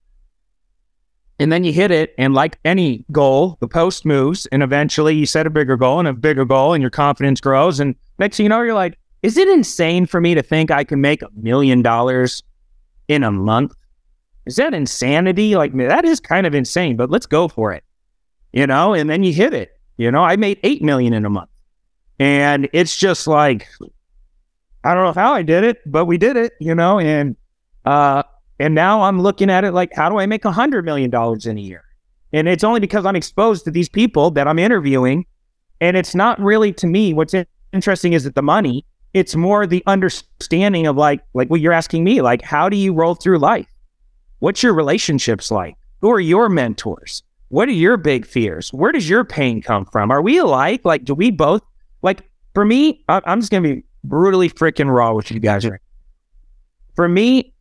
And 1.39 1.53
then 1.53 1.63
you 1.65 1.75
hit 1.75 1.91
it. 1.91 2.15
And 2.17 2.33
like 2.33 2.59
any 2.65 3.05
goal, 3.13 3.59
the 3.61 3.69
post 3.69 4.07
moves. 4.07 4.47
And 4.47 4.63
eventually 4.63 5.15
you 5.15 5.27
set 5.27 5.47
a 5.47 5.51
bigger 5.51 5.77
goal 5.77 5.99
and 5.99 6.09
a 6.09 6.15
bigger 6.15 6.47
goal, 6.47 6.73
and 6.73 6.81
your 6.81 6.91
confidence 6.91 7.43
grows. 7.43 7.79
And 7.79 7.95
next 8.19 8.39
thing 8.39 8.45
you 8.45 8.49
know, 8.49 8.63
you're 8.63 8.73
like, 8.73 8.99
is 9.23 9.37
it 9.37 9.49
insane 9.49 10.07
for 10.07 10.23
me 10.23 10.35
to 10.35 10.43
think 10.43 10.71
I 10.71 10.85
can 10.85 11.03
make 11.03 11.21
a 11.21 11.29
million 11.35 11.83
dollars 11.83 12.43
in 13.09 13.23
a 13.23 13.31
month? 13.31 13.75
Is 14.47 14.57
that 14.57 14.73
insanity? 14.73 15.55
Like, 15.55 15.77
that 15.77 16.07
is 16.07 16.19
kind 16.19 16.47
of 16.47 16.55
insane, 16.55 16.97
but 16.97 17.11
let's 17.11 17.27
go 17.27 17.49
for 17.49 17.73
it 17.73 17.85
you 18.53 18.67
know, 18.67 18.95
and 18.95 19.09
then 19.09 19.23
you 19.23 19.33
hit 19.33 19.55
it. 19.55 19.71
You 19.97 20.11
know, 20.11 20.23
I 20.23 20.37
made 20.37 20.59
eight 20.63 20.83
million 20.83 21.13
in 21.13 21.25
a 21.25 21.31
month. 21.31 21.51
And 22.19 22.69
it's 22.73 22.97
just 22.97 23.27
like 23.27 23.69
I 24.85 24.95
don't 24.95 25.05
know 25.05 25.21
how 25.21 25.33
I 25.33 25.43
did 25.43 25.65
it, 25.65 25.81
but 25.85 26.05
we 26.05 26.17
did 26.17 26.37
it, 26.37 26.53
you 26.61 26.75
know, 26.75 26.99
and 26.99 27.37
uh 27.85 28.23
and 28.59 28.75
now 28.75 29.03
I'm 29.03 29.21
looking 29.21 29.51
at 29.51 29.65
it 29.65 29.73
like 29.73 29.93
how 29.95 30.09
do 30.09 30.19
I 30.19 30.27
make 30.27 30.45
a 30.45 30.53
hundred 30.53 30.85
million 30.85 31.11
dollars 31.11 31.47
in 31.47 31.59
a 31.59 31.61
year? 31.61 31.85
And 32.33 32.49
it's 32.49 32.65
only 32.65 32.81
because 32.81 33.05
I'm 33.07 33.17
exposed 33.17 33.65
to 33.65 33.71
these 33.71 33.89
people 33.89 34.31
that 34.33 34.49
I'm 34.49 34.59
interviewing. 34.59 35.27
And 35.81 35.97
it's 35.97 36.15
not 36.15 36.41
really 36.41 36.73
to 36.75 36.87
me 36.87 37.13
what's 37.13 37.35
interesting 37.73 38.13
is 38.15 38.25
that 38.25 38.35
the 38.35 38.43
money, 38.43 38.87
it's 39.13 39.37
more 39.37 39.67
the 39.67 39.83
understanding 39.87 40.87
of 40.87 40.97
like 40.97 41.21
like 41.35 41.49
what 41.51 41.61
you're 41.61 41.73
asking 41.73 42.05
me, 42.05 42.23
like 42.23 42.43
how 42.43 42.69
do 42.69 42.77
you 42.77 42.95
roll 42.95 43.15
through 43.15 43.39
life? 43.39 43.67
What's 44.39 44.63
your 44.63 44.75
relationships 44.75 45.51
like? 45.51 45.77
Who 46.01 46.11
are 46.11 46.21
your 46.21 46.49
mentors? 46.49 47.23
What 47.49 47.69
are 47.69 47.73
your 47.73 47.97
big 47.97 48.27
fears? 48.27 48.73
Where 48.73 48.93
does 48.93 49.09
your 49.09 49.25
pain 49.25 49.63
come 49.63 49.85
from? 49.85 50.11
Are 50.11 50.21
we 50.23 50.39
alike? 50.39 50.81
Like, 50.85 51.05
do 51.05 51.15
we 51.15 51.31
both, 51.31 51.63
like, 52.03 52.29
for 52.55 52.65
me, 52.65 53.05
I'm 53.09 53.41
just 53.41 53.53
to 53.53 53.61
be 53.61 53.85
brutally 54.03 54.49
freaking 54.49 54.93
raw 54.93 55.13
with 55.13 55.31
you 55.31 55.39
guys. 55.39 55.67
For 56.95 57.09
me, 57.09 57.53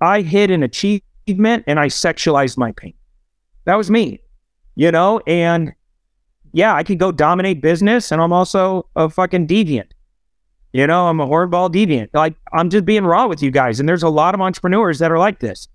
I 0.00 0.20
hit 0.20 0.50
an 0.50 0.62
achievement 0.62 1.64
and 1.66 1.80
I 1.80 1.86
sexualized 1.86 2.58
my 2.58 2.72
pain. 2.72 2.94
That 3.64 3.76
was 3.76 3.90
me, 3.90 4.20
you 4.74 4.90
know? 4.90 5.20
And 5.26 5.72
yeah, 6.52 6.74
I 6.74 6.82
could 6.82 6.98
go 6.98 7.10
dominate 7.10 7.62
business 7.62 8.12
and 8.12 8.20
I'm 8.20 8.32
also 8.32 8.86
a 8.94 9.08
fucking 9.08 9.46
deviant. 9.46 9.90
You 10.72 10.86
know, 10.86 11.06
I'm 11.06 11.20
a 11.20 11.26
hornball 11.26 11.72
deviant. 11.72 12.08
Like, 12.12 12.34
I'm 12.52 12.70
just 12.70 12.84
being 12.84 13.04
raw 13.04 13.26
with 13.26 13.42
you 13.42 13.50
guys. 13.50 13.80
And 13.80 13.88
there's 13.88 14.02
a 14.02 14.08
lot 14.08 14.34
of 14.34 14.40
entrepreneurs 14.40 14.98
that 15.00 15.10
are 15.10 15.18
like 15.18 15.40
this. 15.40 15.68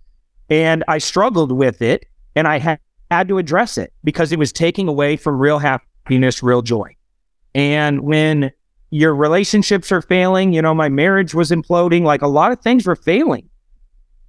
And 0.50 0.84
I 0.88 1.00
struggled 1.00 1.52
with 1.52 1.82
it 1.82 2.06
and 2.36 2.48
I 2.48 2.60
had 2.60 2.80
had 3.10 3.28
to 3.28 3.38
address 3.38 3.78
it 3.78 3.94
because 4.04 4.32
it 4.32 4.40
was 4.40 4.52
taking 4.52 4.88
away 4.88 5.18
from 5.18 5.40
real 5.40 5.60
happiness, 5.60 6.44
real 6.44 6.62
joy. 6.62 6.96
And 7.56 8.02
when 8.02 8.52
your 8.90 9.16
relationships 9.16 9.92
are 9.92 10.02
failing, 10.02 10.54
you 10.54 10.62
know, 10.62 10.74
my 10.74 10.90
marriage 10.90 11.34
was 11.34 11.52
imploding, 11.52 12.04
like 12.04 12.22
a 12.22 12.28
lot 12.28 12.52
of 12.52 12.62
things 12.62 12.86
were 12.86 12.96
failing 12.96 13.50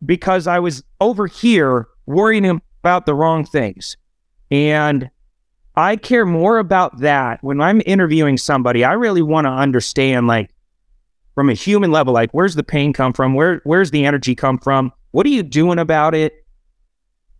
because 0.05 0.47
I 0.47 0.59
was 0.59 0.83
over 1.01 1.27
here 1.27 1.89
worrying 2.07 2.61
about 2.83 3.07
the 3.07 3.15
wrong 3.15 3.45
things. 3.45 3.97
And 4.51 5.11
I 5.77 5.97
care 5.97 6.27
more 6.27 6.59
about 6.59 6.99
that 7.01 7.43
when 7.43 7.61
I'm 7.61 7.83
interviewing 7.87 8.37
somebody. 8.37 8.85
I 8.85 8.95
really 8.95 9.23
want 9.23 9.45
to 9.45 9.51
understand, 9.51 10.27
like, 10.27 10.51
from 11.35 11.51
a 11.51 11.55
human 11.55 11.93
level, 11.93 12.13
like, 12.13 12.33
where's 12.33 12.57
the 12.57 12.65
pain 12.65 12.93
come 12.93 13.13
from? 13.13 13.35
Where 13.35 13.61
where's 13.63 13.93
the 13.93 14.05
energy 14.05 14.35
come 14.35 14.59
from? 14.59 14.93
What 15.13 15.25
are 15.25 15.31
you 15.31 15.45
doing 15.45 15.79
about 15.79 16.15
it? 16.15 16.45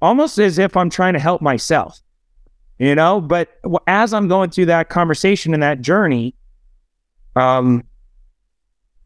Almost 0.01 0.39
as 0.39 0.59
if 0.59 0.77
I'm 0.77 0.91
trying 0.91 1.15
to 1.15 1.19
help 1.19 1.43
myself, 1.43 2.01
you 2.79 2.95
know. 2.95 3.21
But 3.21 3.59
as 3.87 4.13
I'm 4.13 4.29
going 4.29 4.51
through 4.51 4.67
that 4.67 4.89
conversation 4.89 5.55
and 5.55 5.63
that 5.63 5.81
journey, 5.81 6.35
um, 7.37 7.85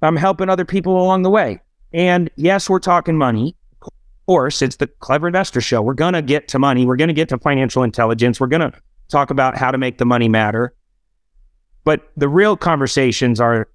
I'm 0.02 0.16
helping 0.16 0.48
other 0.48 0.64
people 0.64 1.00
along 1.00 1.22
the 1.22 1.30
way. 1.30 1.60
And 1.92 2.30
yes, 2.36 2.68
we're 2.68 2.80
talking 2.80 3.16
money. 3.16 3.56
Of 3.82 3.90
course, 4.26 4.62
it's 4.62 4.76
the 4.76 4.86
Clever 4.86 5.26
Investor 5.26 5.60
Show. 5.60 5.82
We're 5.82 5.94
going 5.94 6.14
to 6.14 6.22
get 6.22 6.48
to 6.48 6.58
money. 6.58 6.86
We're 6.86 6.96
going 6.96 7.08
to 7.08 7.14
get 7.14 7.28
to 7.30 7.38
financial 7.38 7.82
intelligence. 7.82 8.40
We're 8.40 8.46
going 8.46 8.72
to 8.72 8.72
talk 9.08 9.30
about 9.30 9.56
how 9.56 9.70
to 9.70 9.78
make 9.78 9.98
the 9.98 10.04
money 10.04 10.28
matter. 10.28 10.74
But 11.84 12.10
the 12.16 12.28
real 12.28 12.56
conversations 12.56 13.40
are 13.40 13.68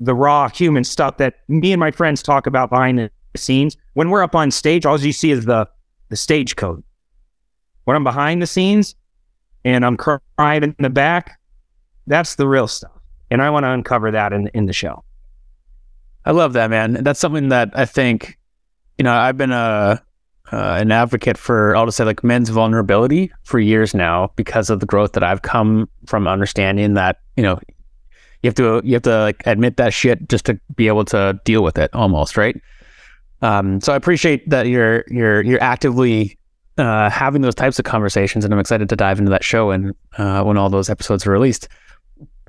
the 0.00 0.14
raw 0.14 0.48
human 0.48 0.84
stuff 0.84 1.18
that 1.18 1.36
me 1.48 1.72
and 1.72 1.80
my 1.80 1.90
friends 1.90 2.22
talk 2.22 2.46
about 2.46 2.70
behind 2.70 2.98
the 2.98 3.10
scenes. 3.36 3.76
When 3.94 4.10
we're 4.10 4.22
up 4.22 4.34
on 4.34 4.50
stage, 4.50 4.84
all 4.84 4.98
you 5.00 5.12
see 5.12 5.30
is 5.30 5.44
the 5.44 5.68
the 6.08 6.16
stage 6.16 6.56
code. 6.56 6.82
When 7.84 7.96
I'm 7.96 8.04
behind 8.04 8.42
the 8.42 8.46
scenes 8.46 8.94
and 9.64 9.84
I'm 9.84 9.96
crying 9.96 10.62
in 10.62 10.74
the 10.78 10.90
back, 10.90 11.38
that's 12.06 12.36
the 12.36 12.48
real 12.48 12.68
stuff. 12.68 12.92
And 13.30 13.42
I 13.42 13.50
want 13.50 13.64
to 13.64 13.70
uncover 13.70 14.10
that 14.12 14.32
in 14.32 14.48
in 14.48 14.66
the 14.66 14.72
show. 14.72 15.04
I 16.24 16.32
love 16.32 16.54
that, 16.54 16.70
man. 16.70 17.04
That's 17.04 17.20
something 17.20 17.50
that 17.50 17.70
I 17.74 17.84
think, 17.84 18.38
you 18.98 19.04
know, 19.04 19.12
I've 19.12 19.36
been 19.36 19.52
a 19.52 20.02
uh, 20.52 20.76
an 20.80 20.92
advocate 20.92 21.36
for, 21.36 21.74
I'll 21.76 21.86
just 21.86 21.96
say, 21.96 22.04
like 22.04 22.22
men's 22.22 22.50
vulnerability 22.50 23.32
for 23.42 23.58
years 23.58 23.94
now 23.94 24.30
because 24.36 24.70
of 24.70 24.80
the 24.80 24.86
growth 24.86 25.12
that 25.12 25.22
I've 25.24 25.42
come 25.42 25.88
from 26.06 26.28
understanding 26.28 26.94
that, 26.94 27.20
you 27.36 27.42
know, 27.42 27.58
you 28.42 28.48
have 28.48 28.54
to 28.56 28.80
you 28.84 28.94
have 28.94 29.02
to 29.02 29.20
like 29.22 29.42
admit 29.46 29.76
that 29.78 29.92
shit 29.92 30.28
just 30.28 30.44
to 30.46 30.60
be 30.76 30.86
able 30.86 31.04
to 31.06 31.40
deal 31.44 31.64
with 31.64 31.78
it, 31.78 31.92
almost, 31.94 32.36
right? 32.36 32.60
Um, 33.42 33.80
so 33.80 33.92
I 33.92 33.96
appreciate 33.96 34.48
that 34.48 34.66
you're 34.66 35.04
you're 35.08 35.42
you're 35.42 35.62
actively 35.62 36.38
uh, 36.78 37.10
having 37.10 37.42
those 37.42 37.54
types 37.54 37.78
of 37.78 37.84
conversations, 37.84 38.44
and 38.44 38.52
I'm 38.52 38.60
excited 38.60 38.88
to 38.88 38.96
dive 38.96 39.18
into 39.18 39.30
that 39.30 39.44
show 39.44 39.70
and 39.70 39.94
uh, 40.18 40.42
when 40.42 40.56
all 40.56 40.70
those 40.70 40.90
episodes 40.90 41.26
are 41.26 41.30
released. 41.30 41.68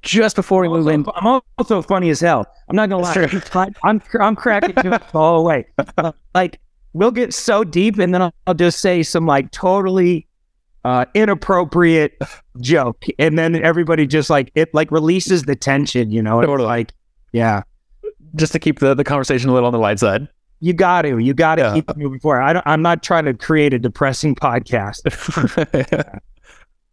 Just 0.04 0.36
before 0.36 0.62
we 0.62 0.70
move 0.70 0.88
in, 0.88 1.06
I'm 1.16 1.42
also 1.58 1.82
funny 1.82 2.10
as 2.10 2.20
hell. 2.20 2.46
I'm 2.70 2.76
not 2.76 2.90
gonna 2.90 3.04
lie. 3.04 3.72
I'm 3.84 4.02
I'm 4.20 4.36
cracking 4.36 4.76
all 5.14 5.38
the 5.38 5.44
way. 5.44 5.66
like 6.36 6.60
we'll 6.94 7.12
get 7.12 7.34
so 7.34 7.64
deep, 7.64 7.98
and 7.98 8.14
then 8.14 8.22
I'll, 8.22 8.34
I'll 8.46 8.54
just 8.54 8.80
say 8.80 9.04
some 9.04 9.26
like 9.26 9.52
totally 9.52 10.28
uh, 10.86 11.06
inappropriate 11.16 12.22
joke, 12.62 13.06
and 13.20 13.38
then 13.38 13.56
everybody 13.56 14.08
just 14.08 14.30
like 14.30 14.52
it 14.56 14.74
like 14.74 14.92
releases 14.92 15.44
the 15.44 15.56
tension, 15.56 16.12
you 16.12 16.22
know. 16.22 16.42
Totally. 16.42 16.68
Like, 16.68 16.94
yeah, 17.34 17.64
just 18.36 18.54
to 18.54 18.60
keep 18.60 18.80
the 18.80 18.94
the 18.94 19.04
conversation 19.04 19.50
a 19.50 19.54
little 19.54 19.68
on 19.68 19.74
the 19.74 19.80
light 19.80 20.00
side 20.00 20.28
you 20.60 20.74
got 20.74 21.04
to, 21.04 21.18
you 21.18 21.34
got 21.34 21.56
to 21.56 21.62
yeah. 21.62 21.74
keep 21.74 21.96
moving 21.98 22.20
forward. 22.20 22.42
I 22.42 22.54
don't, 22.54 22.66
I'm 22.66 22.82
not 22.82 23.04
trying 23.04 23.26
to 23.26 23.34
create 23.34 23.74
a 23.74 23.80
depressing 23.80 24.36
podcast. 24.36 25.02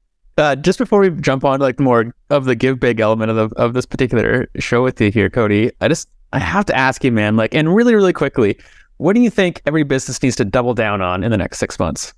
uh, 0.36 0.56
just 0.56 0.78
before 0.78 1.00
we 1.00 1.10
jump 1.10 1.44
on 1.44 1.58
to 1.60 1.64
like 1.64 1.80
more 1.80 2.14
of 2.30 2.44
the 2.44 2.54
give 2.54 2.80
big 2.80 3.00
element 3.00 3.30
of 3.30 3.50
the, 3.50 3.56
of 3.56 3.74
this 3.74 3.86
particular 3.86 4.48
show 4.58 4.82
with 4.82 5.00
you 5.00 5.10
here, 5.10 5.30
Cody, 5.30 5.70
I 5.80 5.88
just 5.88 6.08
I 6.32 6.40
have 6.40 6.66
to 6.66 6.76
ask 6.76 7.04
you, 7.04 7.12
man, 7.12 7.36
like, 7.36 7.54
and 7.54 7.74
really, 7.74 7.94
really 7.94 8.12
quickly, 8.12 8.58
what 8.96 9.14
do 9.14 9.20
you 9.20 9.30
think 9.30 9.62
every 9.66 9.84
business 9.84 10.20
needs 10.22 10.34
to 10.36 10.44
double 10.44 10.74
down 10.74 11.00
on 11.00 11.22
in 11.22 11.30
the 11.30 11.36
next 11.36 11.58
six 11.58 11.78
months? 11.78 12.12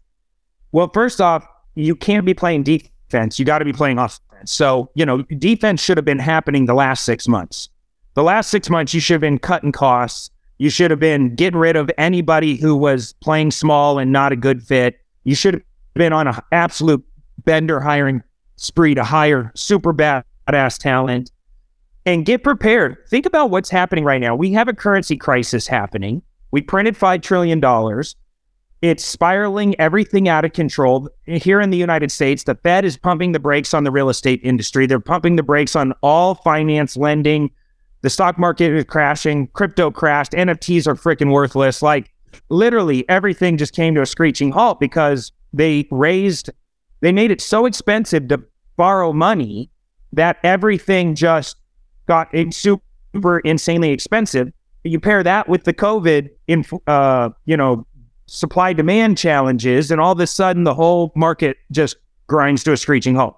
Well, 0.73 0.91
first 0.93 1.21
off, 1.21 1.47
you 1.75 1.95
can't 1.95 2.25
be 2.25 2.33
playing 2.33 2.63
defense. 2.63 3.39
You 3.39 3.45
got 3.45 3.59
to 3.59 3.65
be 3.65 3.73
playing 3.73 3.99
offense. 3.99 4.21
So, 4.45 4.91
you 4.95 5.05
know, 5.05 5.23
defense 5.23 5.83
should 5.83 5.99
have 5.99 6.05
been 6.05 6.19
happening 6.19 6.65
the 6.65 6.75
last 6.75 7.05
six 7.05 7.29
months. 7.29 7.69
The 8.15 8.23
last 8.23 8.51
six 8.51 8.71
months, 8.71 8.95
you 8.95 9.01
should 9.01 9.15
have 9.15 9.21
been 9.21 9.39
cutting 9.39 9.73
costs. 9.73 10.31
You 10.59 10.71
should 10.71 10.91
have 10.91 11.01
been 11.01 11.35
getting 11.35 11.59
rid 11.59 11.77
of 11.77 11.91
anybody 11.99 12.57
who 12.57 12.77
was 12.77 13.15
playing 13.21 13.51
small 13.51 13.99
and 13.99 14.13
not 14.13 14.33
a 14.33 14.37
good 14.37 14.63
fit. 14.63 14.99
You 15.25 15.35
should 15.35 15.55
have 15.55 15.63
been 15.95 16.13
on 16.13 16.27
an 16.29 16.37
absolute 16.53 17.05
bender 17.45 17.81
hiring 17.81 18.23
spree 18.57 18.95
to 18.95 19.05
hire 19.05 19.53
super 19.55 19.93
badass 19.93 20.79
talent 20.79 21.31
and 22.07 22.25
get 22.25 22.43
prepared. 22.43 22.97
Think 23.09 23.27
about 23.27 23.51
what's 23.51 23.69
happening 23.69 24.05
right 24.05 24.21
now. 24.21 24.35
We 24.35 24.53
have 24.53 24.69
a 24.69 24.73
currency 24.73 25.17
crisis 25.17 25.67
happening. 25.67 26.23
We 26.53 26.63
printed 26.63 26.97
$5 26.97 27.23
trillion. 27.23 27.61
It's 28.83 29.05
spiraling 29.05 29.79
everything 29.81 30.29
out 30.29 30.45
of 30.45 30.53
control. 30.53 31.09
Here 31.25 31.61
in 31.61 31.71
the 31.71 31.77
United 31.77 32.13
States, 32.13 32.45
the 32.45 32.55
Fed 32.55 32.85
is 32.85 32.97
pumping 32.97 33.33
the 33.33 33.41
brakes 33.41 33.75
on 33.75 33.85
the 33.85 33.91
real 33.91 34.09
estate 34.09 34.41
industry. 34.43 34.87
They're 34.87 35.01
pumping 35.01 35.37
the 35.37 35.43
brakes 35.43 35.75
on 35.75 35.93
all 36.03 36.37
finance 36.37 36.97
lending. 36.97 37.51
The 38.07 38.11
stock 38.11 38.39
market 38.39 38.73
is 38.73 38.85
crashing. 38.85 39.49
Crypto 39.49 39.91
crashed. 39.91 40.31
NFTs 40.31 40.87
are 40.87 40.95
freaking 40.95 41.33
worthless. 41.33 41.83
Like 41.83 42.15
literally 42.51 43.05
everything 43.09 43.57
just 43.57 43.75
came 43.75 43.97
to 43.97 44.01
a 44.01 44.07
screeching 44.07 44.53
halt 44.53 44.79
because 44.79 45.33
they 45.53 45.89
raised, 45.91 46.51
they 47.01 47.11
made 47.11 47.33
it 47.33 47.41
so 47.41 47.67
expensive 47.67 48.29
to 48.29 48.41
borrow 48.77 49.13
money 49.13 49.73
that 50.13 50.37
everything 50.45 51.17
just 51.17 51.57
got 52.07 52.29
super 52.53 53.41
insanely 53.41 53.91
expensive. 53.91 54.53
You 54.85 55.01
pair 55.01 55.25
that 55.25 55.49
with 55.49 55.65
the 55.65 55.75
COVID, 55.75 56.31
in, 56.47 56.65
uh, 56.87 57.31
you 57.47 57.57
know, 57.57 57.85
supply 58.27 58.73
demand 58.73 59.19
challenges, 59.19 59.91
and 59.91 60.01
all 60.01 60.13
of 60.13 60.21
a 60.21 60.29
sudden 60.29 60.63
the 60.63 60.75
whole 60.75 61.11
market 61.17 61.57
just 61.73 61.97
grinds 62.29 62.63
to 62.63 62.73
a 62.73 62.77
screeching 62.77 63.17
halt. 63.17 63.37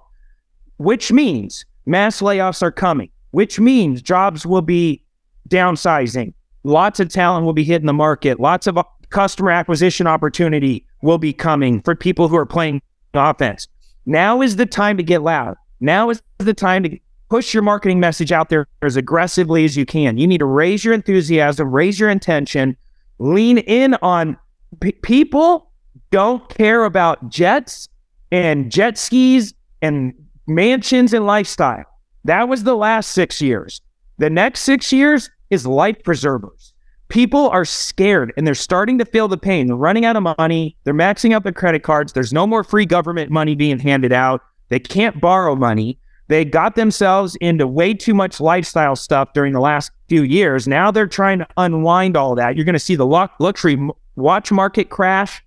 Which 0.77 1.11
means 1.11 1.65
mass 1.87 2.21
layoffs 2.21 2.61
are 2.61 2.71
coming. 2.71 3.09
Which 3.31 3.61
means 3.61 4.03
jobs 4.03 4.47
will 4.47 4.63
be 4.63 5.05
downsizing. 5.49 6.33
Lots 6.65 7.01
of 7.01 7.09
talent 7.09 7.45
will 7.47 7.53
be 7.53 7.65
hitting 7.65 7.87
the 7.87 7.93
market. 7.93 8.41
Lots 8.41 8.67
of 8.67 8.79
uh, 8.79 8.85
customer 9.11 9.51
acquisition 9.51 10.07
opportunity 10.07 10.85
will 11.03 11.19
be 11.19 11.33
coming 11.33 11.81
for 11.83 11.95
people 11.95 12.29
who 12.29 12.37
are 12.37 12.47
playing 12.47 12.83
offense. 13.15 13.69
Now 14.07 14.43
is 14.43 14.57
the 14.57 14.67
time 14.67 14.97
to 14.97 15.03
get 15.03 15.23
loud. 15.23 15.57
Now 15.81 16.11
is 16.11 16.23
the 16.39 16.55
time 16.55 16.83
to 16.85 16.99
push 17.29 17.53
your 17.53 17.63
marketing 17.63 18.01
message 18.01 18.33
out 18.33 18.49
there 18.49 18.67
as 18.83 18.97
aggressively 18.97 19.65
as 19.65 19.77
you 19.77 19.85
can. 19.85 20.19
You 20.19 20.27
need 20.27 20.39
to 20.39 20.47
raise 20.47 20.85
your 20.85 20.95
enthusiasm, 20.95 21.71
raise 21.71 22.01
your 22.01 22.11
intention, 22.11 22.77
lean 23.19 23.59
in 23.59 23.95
on 24.03 24.37
p- 24.81 24.93
people 24.93 25.71
don't 26.11 26.49
care 26.49 26.85
about 26.85 27.29
jets 27.29 27.89
and 28.33 28.71
jet 28.71 28.97
skis 28.97 29.55
and 29.83 30.15
mansions 30.47 31.13
and 31.13 31.27
lifestyle. 31.27 31.85
That 32.29 32.47
was 32.47 32.63
the 32.63 32.77
last 32.77 33.13
six 33.13 33.41
years. 33.41 33.81
The 34.19 34.29
next 34.29 34.61
six 34.61 34.93
years 34.93 35.31
is 35.49 35.67
life 35.67 35.97
preservers. 36.05 36.75
People 37.09 37.49
are 37.49 37.65
scared 37.65 38.35
and 38.37 38.47
they're 38.47 38.55
starting 38.55 38.99
to 38.99 39.07
feel 39.07 39.29
the 39.29 39.39
pain. 39.39 39.67
They're 39.67 39.77
running 39.77 40.05
out 40.05 40.15
of 40.15 40.37
money. 40.37 40.77
They're 40.85 40.93
maxing 40.93 41.33
out 41.33 41.43
their 41.43 41.55
credit 41.55 41.85
cards. 41.85 42.13
There's 42.13 42.31
no 42.31 42.47
more 42.47 42.63
free 42.63 42.85
government 42.85 43.31
money 43.31 43.55
being 43.55 43.79
handed 43.79 44.13
out. 44.13 44.43
They 44.69 44.79
can't 44.79 45.19
borrow 45.23 45.57
money. 45.57 45.99
They 46.27 46.45
got 46.45 46.75
themselves 46.75 47.35
into 47.37 47.67
way 47.67 47.95
too 47.95 48.13
much 48.13 48.43
lifestyle 48.43 48.95
stuff 48.95 49.33
during 49.33 49.55
the 49.55 49.61
last 49.61 49.91
few 50.11 50.23
years. 50.23 50.69
Now 50.69 50.91
they're 50.91 51.07
trying 51.07 51.39
to 51.39 51.49
unwind 51.57 52.15
all 52.15 52.35
that. 52.35 52.57
You're 52.57 52.67
going 52.67 52.75
to 52.75 52.79
see 52.79 52.95
the 52.95 53.07
luxury 53.07 53.79
watch 54.17 54.53
market 54.53 54.91
crash. 54.91 55.43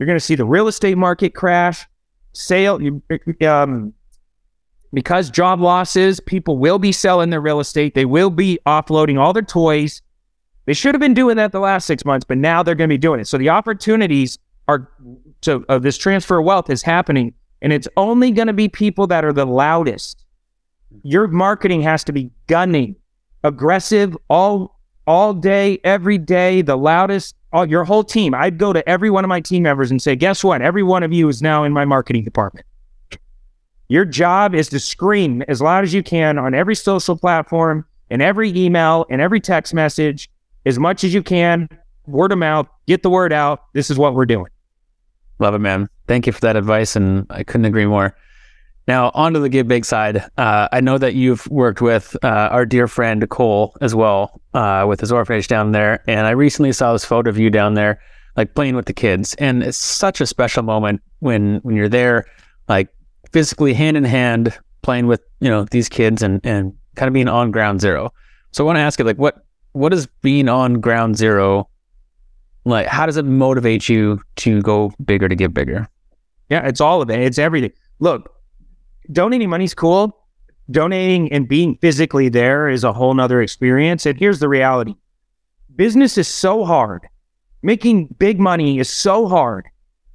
You're 0.00 0.08
going 0.08 0.18
to 0.18 0.24
see 0.24 0.34
the 0.34 0.44
real 0.44 0.66
estate 0.66 0.98
market 0.98 1.32
crash. 1.32 1.86
Sale, 2.32 2.80
um, 3.46 3.94
because 4.94 5.30
job 5.30 5.60
losses, 5.60 6.20
people 6.20 6.58
will 6.58 6.78
be 6.78 6.92
selling 6.92 7.30
their 7.30 7.40
real 7.40 7.60
estate. 7.60 7.94
They 7.94 8.04
will 8.04 8.30
be 8.30 8.58
offloading 8.66 9.18
all 9.18 9.32
their 9.32 9.42
toys. 9.42 10.00
They 10.66 10.74
should 10.74 10.94
have 10.94 11.00
been 11.00 11.14
doing 11.14 11.36
that 11.36 11.52
the 11.52 11.60
last 11.60 11.86
six 11.86 12.04
months, 12.04 12.24
but 12.24 12.38
now 12.38 12.62
they're 12.62 12.74
going 12.74 12.88
to 12.88 12.94
be 12.94 12.98
doing 12.98 13.20
it. 13.20 13.28
So 13.28 13.36
the 13.36 13.50
opportunities 13.50 14.38
are 14.68 14.90
so 15.42 15.64
uh, 15.68 15.78
this 15.78 15.98
transfer 15.98 16.38
of 16.38 16.46
wealth 16.46 16.70
is 16.70 16.80
happening, 16.80 17.34
and 17.60 17.72
it's 17.72 17.88
only 17.98 18.30
going 18.30 18.46
to 18.46 18.54
be 18.54 18.68
people 18.68 19.06
that 19.08 19.24
are 19.24 19.32
the 19.32 19.44
loudest 19.44 20.24
your 21.02 21.26
marketing 21.26 21.82
has 21.82 22.04
to 22.04 22.12
be 22.12 22.30
gunning, 22.46 22.96
aggressive 23.42 24.16
all 24.30 24.74
all 25.06 25.34
day, 25.34 25.78
every 25.84 26.16
day, 26.16 26.62
the 26.62 26.76
loudest. 26.76 27.36
All, 27.52 27.66
your 27.66 27.84
whole 27.84 28.02
team. 28.02 28.34
I'd 28.34 28.58
go 28.58 28.72
to 28.72 28.88
every 28.88 29.10
one 29.10 29.22
of 29.22 29.28
my 29.28 29.40
team 29.40 29.62
members 29.62 29.90
and 29.90 30.02
say, 30.02 30.16
"Guess 30.16 30.42
what? 30.42 30.60
Every 30.60 30.82
one 30.82 31.04
of 31.04 31.12
you 31.12 31.28
is 31.28 31.40
now 31.40 31.62
in 31.62 31.72
my 31.72 31.84
marketing 31.84 32.24
department." 32.24 32.66
Your 33.88 34.04
job 34.04 34.54
is 34.54 34.68
to 34.70 34.80
scream 34.80 35.42
as 35.48 35.60
loud 35.60 35.84
as 35.84 35.92
you 35.92 36.02
can 36.02 36.38
on 36.38 36.54
every 36.54 36.74
social 36.74 37.16
platform, 37.16 37.84
in 38.10 38.20
every 38.20 38.50
email, 38.56 39.04
in 39.10 39.20
every 39.20 39.40
text 39.40 39.74
message, 39.74 40.30
as 40.66 40.78
much 40.78 41.04
as 41.04 41.12
you 41.12 41.22
can, 41.22 41.68
word 42.06 42.32
of 42.32 42.38
mouth, 42.38 42.66
get 42.86 43.02
the 43.02 43.10
word 43.10 43.32
out. 43.32 43.64
This 43.74 43.90
is 43.90 43.98
what 43.98 44.14
we're 44.14 44.26
doing. 44.26 44.50
Love 45.38 45.54
it, 45.54 45.58
man. 45.58 45.88
Thank 46.06 46.26
you 46.26 46.32
for 46.32 46.40
that 46.40 46.56
advice. 46.56 46.96
And 46.96 47.26
I 47.30 47.42
couldn't 47.42 47.66
agree 47.66 47.86
more. 47.86 48.16
Now, 48.86 49.10
onto 49.14 49.40
the 49.40 49.48
Give 49.48 49.66
Big 49.66 49.84
side. 49.84 50.24
Uh, 50.36 50.68
I 50.70 50.80
know 50.80 50.98
that 50.98 51.14
you've 51.14 51.46
worked 51.48 51.80
with 51.80 52.16
uh, 52.22 52.48
our 52.50 52.66
dear 52.66 52.86
friend 52.86 53.28
Cole 53.30 53.74
as 53.80 53.94
well 53.94 54.40
uh, 54.52 54.84
with 54.86 55.00
his 55.00 55.10
orphanage 55.10 55.48
down 55.48 55.72
there. 55.72 56.02
And 56.06 56.26
I 56.26 56.30
recently 56.30 56.72
saw 56.72 56.92
this 56.92 57.04
photo 57.04 57.30
of 57.30 57.38
you 57.38 57.48
down 57.48 57.74
there, 57.74 58.00
like 58.36 58.54
playing 58.54 58.76
with 58.76 58.84
the 58.84 58.92
kids. 58.92 59.34
And 59.36 59.62
it's 59.62 59.78
such 59.78 60.20
a 60.20 60.26
special 60.26 60.62
moment 60.62 61.00
when 61.20 61.60
when 61.62 61.76
you're 61.76 61.88
there, 61.88 62.26
like 62.68 62.88
physically 63.34 63.74
hand 63.74 63.96
in 63.96 64.04
hand, 64.04 64.56
playing 64.82 65.08
with 65.08 65.20
you 65.40 65.50
know 65.50 65.64
these 65.64 65.90
kids 65.90 66.22
and 66.22 66.40
and 66.44 66.72
kind 66.94 67.08
of 67.08 67.12
being 67.12 67.28
on 67.28 67.50
ground 67.50 67.80
zero. 67.82 68.10
So 68.52 68.64
I 68.64 68.66
want 68.66 68.76
to 68.76 68.80
ask 68.80 68.98
you, 68.98 69.04
like, 69.04 69.18
what 69.18 69.44
what 69.72 69.92
is 69.92 70.06
being 70.22 70.48
on 70.48 70.80
ground 70.80 71.18
zero 71.18 71.68
like? 72.64 72.86
How 72.86 73.04
does 73.04 73.18
it 73.18 73.26
motivate 73.26 73.88
you 73.88 74.22
to 74.36 74.62
go 74.62 74.92
bigger 75.04 75.28
to 75.28 75.34
get 75.34 75.52
bigger? 75.52 75.88
Yeah, 76.48 76.66
it's 76.66 76.80
all 76.80 77.02
of 77.02 77.10
it. 77.10 77.18
It's 77.18 77.38
everything. 77.38 77.72
Look, 77.98 78.32
donating 79.12 79.50
money's 79.50 79.74
cool. 79.74 80.16
Donating 80.70 81.30
and 81.30 81.46
being 81.46 81.76
physically 81.82 82.30
there 82.30 82.70
is 82.70 82.84
a 82.84 82.92
whole 82.92 83.12
nother 83.12 83.42
experience. 83.42 84.06
And 84.06 84.18
here's 84.18 84.38
the 84.38 84.48
reality 84.48 84.94
business 85.76 86.16
is 86.16 86.28
so 86.28 86.64
hard. 86.64 87.06
Making 87.62 88.14
big 88.18 88.38
money 88.38 88.78
is 88.78 88.88
so 88.88 89.26
hard 89.26 89.66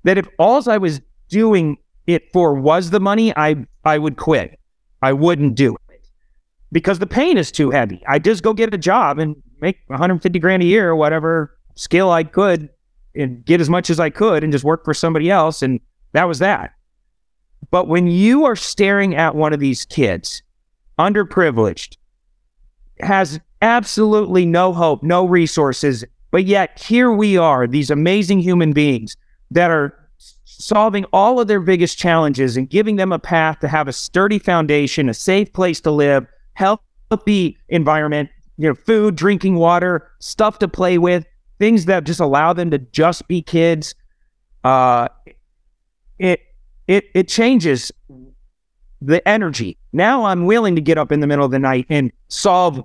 that 0.06 0.18
if 0.18 0.28
all 0.40 0.68
I 0.70 0.78
was 0.78 1.02
doing 1.28 1.78
it 2.10 2.32
for 2.34 2.54
was 2.54 2.90
the 2.90 3.00
money, 3.00 3.36
I 3.36 3.66
I 3.86 3.98
would 3.98 4.18
quit. 4.18 4.60
I 5.02 5.14
wouldn't 5.14 5.56
do 5.56 5.76
it 5.90 6.02
because 6.72 7.00
the 7.00 7.08
pain 7.08 7.38
is 7.38 7.52
too 7.52 7.72
heavy. 7.72 8.02
I 8.08 8.20
just 8.20 8.44
go 8.44 8.54
get 8.54 8.74
a 8.74 8.78
job 8.78 9.20
and 9.20 9.36
make 9.62 9.78
150 9.88 10.40
grand 10.40 10.64
a 10.64 10.66
year, 10.66 10.90
or 10.90 10.96
whatever 10.96 11.56
skill 11.76 12.12
I 12.12 12.24
could, 12.24 12.70
and 13.16 13.44
get 13.46 13.62
as 13.62 13.70
much 13.70 13.90
as 13.90 14.00
I 14.00 14.10
could, 14.10 14.44
and 14.44 14.52
just 14.52 14.66
work 14.66 14.84
for 14.84 14.94
somebody 14.94 15.30
else. 15.30 15.62
And 15.62 15.80
that 16.14 16.28
was 16.28 16.40
that. 16.40 16.74
But 17.72 17.88
when 17.88 18.08
you 18.08 18.46
are 18.46 18.56
staring 18.56 19.16
at 19.16 19.36
one 19.36 19.54
of 19.54 19.60
these 19.60 19.86
kids, 19.86 20.42
underprivileged, 20.98 21.98
has 23.00 23.40
absolutely 23.62 24.46
no 24.46 24.74
hope, 24.74 25.04
no 25.04 25.26
resources, 25.26 26.04
but 26.32 26.46
yet 26.46 26.80
here 26.80 27.12
we 27.12 27.38
are, 27.38 27.68
these 27.68 27.90
amazing 27.90 28.40
human 28.40 28.74
beings 28.74 29.16
that 29.52 29.72
are 29.72 29.94
solving 30.60 31.06
all 31.14 31.40
of 31.40 31.48
their 31.48 31.62
biggest 31.62 31.98
challenges 31.98 32.58
and 32.58 32.70
giving 32.70 32.98
them 32.98 33.12
a 33.12 33.18
path 33.18 33.60
to 33.60 33.68
have 33.68 33.88
a 33.88 33.94
sturdy 33.94 34.38
foundation, 34.38 35.10
a 35.10 35.14
safe 35.14 35.52
place 35.54 35.80
to 35.82 35.90
live, 35.90 36.28
healthy 36.54 37.58
environment, 37.70 38.30
you 38.58 38.68
know, 38.68 38.76
food, 38.76 39.16
drinking 39.16 39.56
water, 39.56 40.12
stuff 40.20 40.60
to 40.60 40.68
play 40.68 40.98
with, 40.98 41.26
things 41.58 41.86
that 41.86 42.04
just 42.04 42.20
allow 42.20 42.54
them 42.54 42.70
to 42.72 42.78
just 42.78 43.28
be 43.28 43.42
kids. 43.42 43.96
Uh, 44.64 45.08
it 46.20 46.42
it 46.88 47.06
it 47.16 47.28
changes 47.30 47.92
the 49.02 49.26
energy. 49.26 49.78
Now 49.94 50.26
I'm 50.26 50.46
willing 50.46 50.76
to 50.76 50.82
get 50.82 50.98
up 50.98 51.12
in 51.14 51.22
the 51.22 51.28
middle 51.28 51.46
of 51.46 51.52
the 51.52 51.60
night 51.60 51.86
and 51.90 52.12
solve 52.28 52.84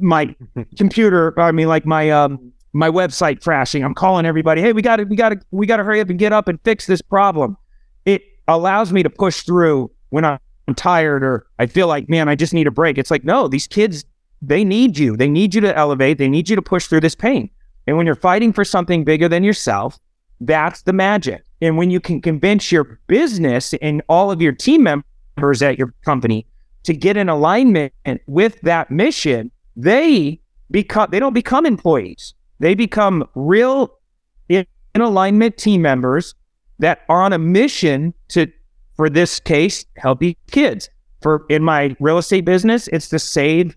my 0.00 0.34
computer. 0.78 1.38
I 1.38 1.52
mean, 1.52 1.68
like 1.68 1.84
my 1.84 2.10
um 2.10 2.52
my 2.72 2.88
website 2.88 3.42
crashing. 3.42 3.82
I'm 3.82 3.94
calling 3.94 4.26
everybody. 4.26 4.60
Hey, 4.60 4.72
we 4.72 4.82
got 4.82 4.96
to 4.96 5.04
we 5.04 5.16
got 5.16 5.30
to 5.30 5.40
we 5.50 5.66
got 5.66 5.78
to 5.78 5.84
hurry 5.84 6.00
up 6.00 6.10
and 6.10 6.18
get 6.18 6.32
up 6.32 6.48
and 6.48 6.60
fix 6.62 6.86
this 6.86 7.02
problem. 7.02 7.56
It 8.04 8.22
allows 8.48 8.92
me 8.92 9.02
to 9.02 9.10
push 9.10 9.42
through 9.42 9.90
when 10.10 10.24
I'm 10.24 10.38
tired 10.76 11.24
or 11.24 11.46
I 11.58 11.66
feel 11.66 11.88
like 11.88 12.08
man, 12.08 12.28
I 12.28 12.34
just 12.34 12.54
need 12.54 12.66
a 12.66 12.70
break. 12.70 12.98
It's 12.98 13.10
like 13.10 13.24
no, 13.24 13.48
these 13.48 13.66
kids 13.66 14.04
they 14.42 14.64
need 14.64 14.98
you. 14.98 15.16
They 15.16 15.28
need 15.28 15.54
you 15.54 15.60
to 15.62 15.76
elevate. 15.76 16.18
They 16.18 16.28
need 16.28 16.48
you 16.48 16.56
to 16.56 16.62
push 16.62 16.86
through 16.86 17.00
this 17.00 17.14
pain. 17.14 17.50
And 17.86 17.96
when 17.96 18.06
you're 18.06 18.14
fighting 18.14 18.52
for 18.52 18.64
something 18.64 19.04
bigger 19.04 19.28
than 19.28 19.44
yourself, 19.44 19.98
that's 20.40 20.82
the 20.82 20.92
magic. 20.92 21.44
And 21.60 21.76
when 21.76 21.90
you 21.90 22.00
can 22.00 22.22
convince 22.22 22.72
your 22.72 22.98
business 23.06 23.74
and 23.82 24.02
all 24.08 24.30
of 24.30 24.40
your 24.40 24.52
team 24.52 24.82
members 24.82 25.60
at 25.60 25.78
your 25.78 25.92
company 26.04 26.46
to 26.84 26.94
get 26.94 27.16
in 27.16 27.28
alignment 27.28 27.92
with 28.26 28.60
that 28.62 28.90
mission, 28.90 29.50
they 29.76 30.40
become 30.70 31.08
they 31.10 31.18
don't 31.18 31.34
become 31.34 31.66
employees. 31.66 32.34
They 32.60 32.74
become 32.74 33.28
real 33.34 33.98
in, 34.48 34.66
alignment 34.94 35.56
team 35.56 35.82
members 35.82 36.34
that 36.78 37.00
are 37.08 37.22
on 37.22 37.32
a 37.32 37.38
mission 37.38 38.14
to 38.28 38.46
for 38.94 39.08
this 39.08 39.40
case 39.40 39.84
help 39.96 40.20
these 40.20 40.36
kids. 40.50 40.90
For 41.22 41.46
in 41.48 41.62
my 41.62 41.96
real 42.00 42.18
estate 42.18 42.44
business, 42.44 42.88
it's 42.88 43.08
to 43.08 43.18
save 43.18 43.76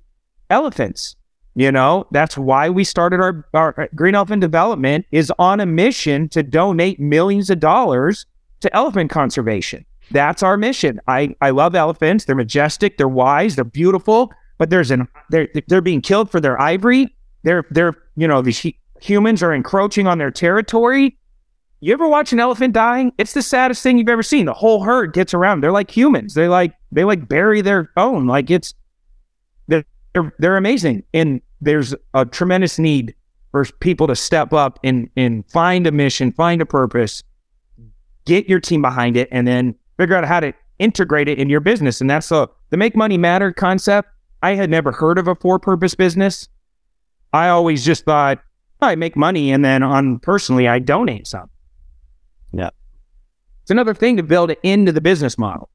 elephants. 0.49 1.15
You 1.55 1.71
know, 1.71 2.07
that's 2.11 2.37
why 2.37 2.69
we 2.69 2.83
started 2.83 3.19
our, 3.19 3.45
our 3.53 3.79
uh, 3.79 3.87
Green 3.95 4.15
Elephant 4.15 4.41
Development 4.41 5.05
is 5.11 5.31
on 5.37 5.59
a 5.59 5.65
mission 5.65 6.27
to 6.29 6.41
donate 6.41 6.99
millions 6.99 7.49
of 7.49 7.59
dollars 7.59 8.25
to 8.61 8.75
elephant 8.75 9.11
conservation. 9.11 9.85
That's 10.11 10.41
our 10.41 10.57
mission. 10.57 10.99
I, 11.07 11.35
I 11.41 11.51
love 11.51 11.75
elephants. 11.75 12.25
They're 12.25 12.35
majestic, 12.35 12.97
they're 12.97 13.07
wise, 13.07 13.55
they're 13.55 13.65
beautiful, 13.65 14.31
but 14.57 14.69
there's 14.69 14.91
an 14.91 15.07
they're 15.29 15.47
they're 15.67 15.81
being 15.81 16.01
killed 16.01 16.31
for 16.31 16.39
their 16.39 16.59
ivory. 16.59 17.13
They're 17.43 17.65
they're 17.71 17.95
you 18.15 18.27
know 18.27 18.41
these 18.41 18.65
humans 19.01 19.43
are 19.43 19.53
encroaching 19.53 20.07
on 20.07 20.17
their 20.17 20.31
territory. 20.31 21.17
You 21.81 21.91
ever 21.91 22.07
watch 22.07 22.31
an 22.31 22.39
elephant 22.39 22.73
dying? 22.73 23.11
It's 23.17 23.33
the 23.33 23.41
saddest 23.41 23.83
thing 23.83 23.97
you've 23.97 24.07
ever 24.07 24.23
seen. 24.23 24.45
The 24.45 24.53
whole 24.53 24.83
herd 24.83 25.11
gets 25.11 25.33
around. 25.33 25.61
They're 25.61 25.73
like 25.73 25.91
humans. 25.91 26.33
They 26.33 26.47
like 26.47 26.73
they 26.91 27.03
like 27.03 27.27
bury 27.27 27.61
their 27.61 27.91
own. 27.97 28.25
Like 28.25 28.49
it's 28.49 28.73
they're 29.67 29.83
they're, 30.13 30.33
they're 30.39 30.57
amazing. 30.57 31.03
And 31.13 31.41
there's 31.59 31.93
a 32.13 32.25
tremendous 32.25 32.79
need 32.79 33.13
for 33.51 33.65
people 33.81 34.07
to 34.07 34.15
step 34.15 34.53
up 34.53 34.79
and 34.83 35.09
and 35.17 35.43
find 35.51 35.85
a 35.85 35.91
mission, 35.91 36.31
find 36.31 36.61
a 36.61 36.65
purpose, 36.65 37.21
get 38.25 38.47
your 38.47 38.61
team 38.61 38.81
behind 38.81 39.17
it, 39.17 39.27
and 39.31 39.45
then 39.45 39.75
figure 39.97 40.15
out 40.15 40.25
how 40.25 40.39
to 40.39 40.53
integrate 40.79 41.27
it 41.27 41.37
in 41.37 41.49
your 41.49 41.59
business. 41.59 41.99
And 41.99 42.09
that's 42.09 42.29
the 42.29 42.47
the 42.69 42.77
make 42.77 42.95
money 42.95 43.17
matter 43.17 43.51
concept. 43.51 44.09
I 44.41 44.55
had 44.55 44.69
never 44.69 44.91
heard 44.91 45.17
of 45.17 45.27
a 45.27 45.35
for 45.35 45.59
purpose 45.59 45.95
business. 45.95 46.47
I 47.33 47.49
always 47.49 47.83
just 47.83 48.05
thought 48.05 48.39
oh, 48.83 48.87
I 48.87 48.95
make 48.95 49.15
money 49.15 49.51
and 49.51 49.63
then 49.63 49.81
on 49.81 50.19
personally 50.19 50.67
I 50.67 50.79
donate 50.79 51.27
some. 51.27 51.49
Yeah. 52.51 52.69
It's 53.61 53.71
another 53.71 53.93
thing 53.93 54.17
to 54.17 54.23
build 54.23 54.51
it 54.51 54.59
into 54.61 54.91
the 54.91 55.01
business 55.01 55.37
model. 55.37 55.69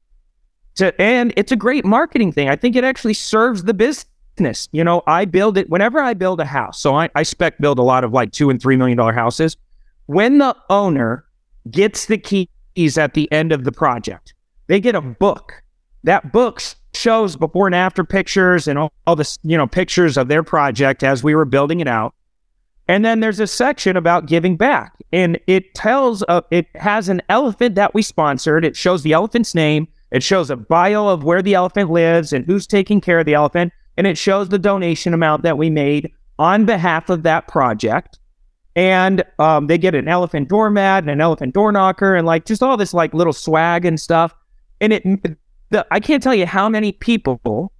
To, 0.75 0.99
and 1.01 1.33
it's 1.35 1.51
a 1.51 1.55
great 1.55 1.83
marketing 1.83 2.31
thing. 2.31 2.49
I 2.49 2.55
think 2.55 2.75
it 2.75 2.83
actually 2.83 3.15
serves 3.15 3.63
the 3.63 3.73
business. 3.73 4.69
You 4.71 4.83
know, 4.83 5.01
I 5.07 5.25
build 5.25 5.57
it 5.57 5.69
whenever 5.69 5.99
I 5.99 6.13
build 6.13 6.39
a 6.39 6.45
house. 6.45 6.79
So 6.79 6.95
I, 6.95 7.09
I 7.15 7.23
spec 7.23 7.57
build 7.57 7.79
a 7.79 7.83
lot 7.83 8.03
of 8.03 8.13
like 8.13 8.31
two 8.31 8.49
and 8.49 8.61
three 8.61 8.77
million 8.77 8.97
dollar 8.97 9.11
houses. 9.11 9.57
When 10.05 10.37
the 10.37 10.55
owner 10.69 11.25
gets 11.69 12.05
the 12.05 12.17
keys 12.17 12.97
at 12.97 13.15
the 13.15 13.29
end 13.31 13.51
of 13.51 13.63
the 13.63 13.71
project, 13.71 14.33
they 14.67 14.79
get 14.79 14.95
a 14.95 15.01
book. 15.01 15.63
That 16.03 16.31
book 16.31 16.61
shows 16.93 17.35
before 17.35 17.67
and 17.67 17.75
after 17.75 18.03
pictures 18.03 18.67
and 18.67 18.79
all, 18.79 18.91
all 19.05 19.17
you 19.43 19.57
know 19.57 19.67
pictures 19.67 20.17
of 20.17 20.27
their 20.27 20.43
project 20.43 21.03
as 21.03 21.23
we 21.23 21.35
were 21.35 21.45
building 21.45 21.79
it 21.79 21.87
out. 21.87 22.13
And 22.89 23.05
then 23.05 23.19
there's 23.19 23.39
a 23.39 23.45
section 23.45 23.95
about 23.95 24.25
giving 24.25 24.57
back. 24.57 24.93
And 25.13 25.39
it 25.45 25.75
tells, 25.75 26.23
uh, 26.27 26.41
it 26.49 26.65
has 26.73 27.07
an 27.07 27.21
elephant 27.29 27.75
that 27.75 27.93
we 27.93 28.01
sponsored. 28.01 28.65
It 28.65 28.75
shows 28.75 29.03
the 29.03 29.13
elephant's 29.13 29.53
name. 29.53 29.87
It 30.11 30.23
shows 30.23 30.49
a 30.49 30.55
bio 30.55 31.07
of 31.07 31.23
where 31.23 31.43
the 31.43 31.53
elephant 31.53 31.91
lives 31.91 32.33
and 32.33 32.45
who's 32.45 32.65
taking 32.65 32.99
care 32.99 33.19
of 33.19 33.27
the 33.27 33.35
elephant. 33.35 33.73
And 33.95 34.07
it 34.07 34.17
shows 34.17 34.49
the 34.49 34.57
donation 34.57 35.13
amount 35.13 35.43
that 35.43 35.55
we 35.55 35.69
made 35.69 36.11
on 36.39 36.65
behalf 36.65 37.11
of 37.11 37.21
that 37.23 37.47
project. 37.47 38.17
And 38.75 39.23
um, 39.37 39.67
they 39.67 39.77
get 39.77 39.93
an 39.93 40.07
elephant 40.07 40.49
doormat 40.49 41.03
and 41.03 41.11
an 41.11 41.21
elephant 41.21 41.53
door 41.53 41.71
knocker 41.71 42.15
and 42.15 42.25
like 42.25 42.45
just 42.45 42.63
all 42.63 42.75
this 42.75 42.95
like 42.95 43.13
little 43.13 43.33
swag 43.33 43.85
and 43.85 43.99
stuff. 43.99 44.33
And 44.81 44.93
it, 44.93 45.37
the, 45.69 45.85
I 45.91 45.99
can't 45.99 46.21
tell 46.21 46.35
you 46.35 46.45
how 46.45 46.69
many 46.69 46.91
people 46.91 47.71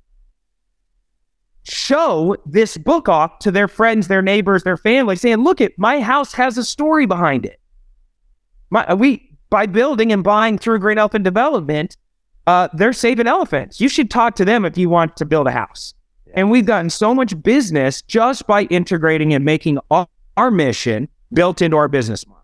show 1.64 2.36
this 2.46 2.78
book 2.78 3.10
off 3.10 3.40
to 3.40 3.52
their 3.52 3.68
friends, 3.68 4.08
their 4.08 4.22
neighbors, 4.22 4.64
their 4.64 4.78
family, 4.78 5.16
saying, 5.16 5.38
"Look, 5.38 5.62
at 5.62 5.78
my 5.78 6.02
house 6.02 6.34
has 6.34 6.58
a 6.58 6.64
story 6.64 7.06
behind 7.06 7.46
it." 7.46 7.60
My, 8.70 8.94
we 8.94 9.38
by 9.50 9.66
building 9.66 10.12
and 10.12 10.24
buying 10.24 10.58
through 10.58 10.80
Green 10.80 10.98
Elephant 10.98 11.24
Development, 11.24 11.96
uh, 12.48 12.68
they're 12.74 12.94
saving 12.94 13.28
elephants. 13.28 13.82
You 13.82 13.90
should 13.90 14.10
talk 14.10 14.36
to 14.36 14.46
them 14.46 14.66
if 14.66 14.78
you 14.78 14.90
want 14.90 15.18
to 15.18 15.26
build 15.26 15.48
a 15.48 15.52
house. 15.52 15.94
And 16.34 16.52
we've 16.52 16.66
gotten 16.66 16.90
so 16.90 17.14
much 17.14 17.42
business 17.42 18.02
just 18.04 18.46
by 18.46 18.64
integrating 18.64 19.34
and 19.34 19.44
making 19.44 19.80
our, 19.90 20.08
our 20.38 20.52
mission 20.52 21.10
built 21.34 21.62
into 21.62 21.78
our 21.78 21.88
business 21.88 22.26
model. 22.28 22.39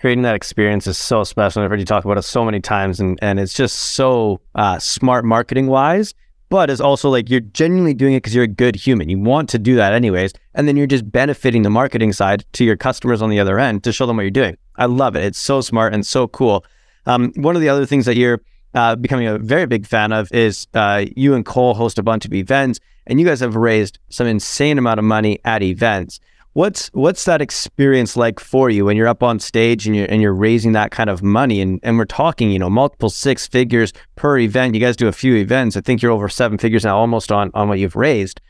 Creating 0.00 0.22
that 0.22 0.34
experience 0.34 0.86
is 0.86 0.96
so 0.96 1.24
special. 1.24 1.62
I've 1.62 1.70
heard 1.70 1.80
you 1.80 1.86
talk 1.86 2.04
about 2.04 2.18
it 2.18 2.22
so 2.22 2.44
many 2.44 2.60
times, 2.60 3.00
and, 3.00 3.18
and 3.20 3.40
it's 3.40 3.54
just 3.54 3.76
so 3.76 4.40
uh, 4.54 4.78
smart 4.78 5.24
marketing 5.24 5.66
wise 5.66 6.14
but 6.48 6.70
it's 6.70 6.80
also 6.80 7.10
like 7.10 7.28
you're 7.28 7.40
genuinely 7.40 7.94
doing 7.94 8.14
it 8.14 8.18
because 8.18 8.34
you're 8.34 8.44
a 8.44 8.48
good 8.48 8.74
human. 8.74 9.08
You 9.08 9.18
want 9.18 9.48
to 9.50 9.58
do 9.58 9.76
that 9.76 9.92
anyways. 9.92 10.32
And 10.54 10.66
then 10.66 10.76
you're 10.76 10.86
just 10.86 11.10
benefiting 11.10 11.62
the 11.62 11.70
marketing 11.70 12.12
side 12.12 12.44
to 12.54 12.64
your 12.64 12.76
customers 12.76 13.20
on 13.20 13.30
the 13.30 13.38
other 13.38 13.58
end 13.58 13.84
to 13.84 13.92
show 13.92 14.06
them 14.06 14.16
what 14.16 14.22
you're 14.22 14.30
doing. 14.30 14.56
I 14.76 14.86
love 14.86 15.16
it. 15.16 15.24
It's 15.24 15.38
so 15.38 15.60
smart 15.60 15.92
and 15.92 16.06
so 16.06 16.28
cool. 16.28 16.64
Um, 17.06 17.32
one 17.36 17.54
of 17.54 17.62
the 17.62 17.68
other 17.68 17.86
things 17.86 18.06
that 18.06 18.16
you're 18.16 18.40
uh, 18.74 18.96
becoming 18.96 19.26
a 19.26 19.38
very 19.38 19.66
big 19.66 19.86
fan 19.86 20.12
of 20.12 20.32
is 20.32 20.66
uh, 20.74 21.04
you 21.16 21.34
and 21.34 21.44
Cole 21.44 21.74
host 21.74 21.98
a 21.98 22.02
bunch 22.02 22.24
of 22.24 22.32
events, 22.32 22.80
and 23.06 23.18
you 23.18 23.26
guys 23.26 23.40
have 23.40 23.56
raised 23.56 23.98
some 24.10 24.26
insane 24.26 24.78
amount 24.78 24.98
of 24.98 25.04
money 25.04 25.38
at 25.44 25.62
events. 25.62 26.20
What's 26.58 26.88
what's 26.88 27.24
that 27.26 27.40
experience 27.40 28.16
like 28.16 28.40
for 28.40 28.68
you 28.68 28.84
when 28.84 28.96
you're 28.96 29.06
up 29.06 29.22
on 29.22 29.38
stage 29.38 29.86
and 29.86 29.94
you're 29.94 30.06
and 30.06 30.20
you're 30.20 30.34
raising 30.34 30.72
that 30.72 30.90
kind 30.90 31.08
of 31.08 31.22
money 31.22 31.60
and, 31.60 31.78
and 31.84 31.96
we're 31.96 32.04
talking, 32.04 32.50
you 32.50 32.58
know, 32.58 32.68
multiple 32.68 33.10
six 33.10 33.46
figures 33.46 33.92
per 34.16 34.38
event. 34.38 34.74
You 34.74 34.80
guys 34.80 34.96
do 34.96 35.06
a 35.06 35.12
few 35.12 35.36
events. 35.36 35.76
I 35.76 35.82
think 35.82 36.02
you're 36.02 36.10
over 36.10 36.28
seven 36.28 36.58
figures 36.58 36.82
now 36.82 36.98
almost 36.98 37.30
on 37.30 37.52
on 37.54 37.68
what 37.68 37.78
you've 37.78 37.94
raised. 37.94 38.40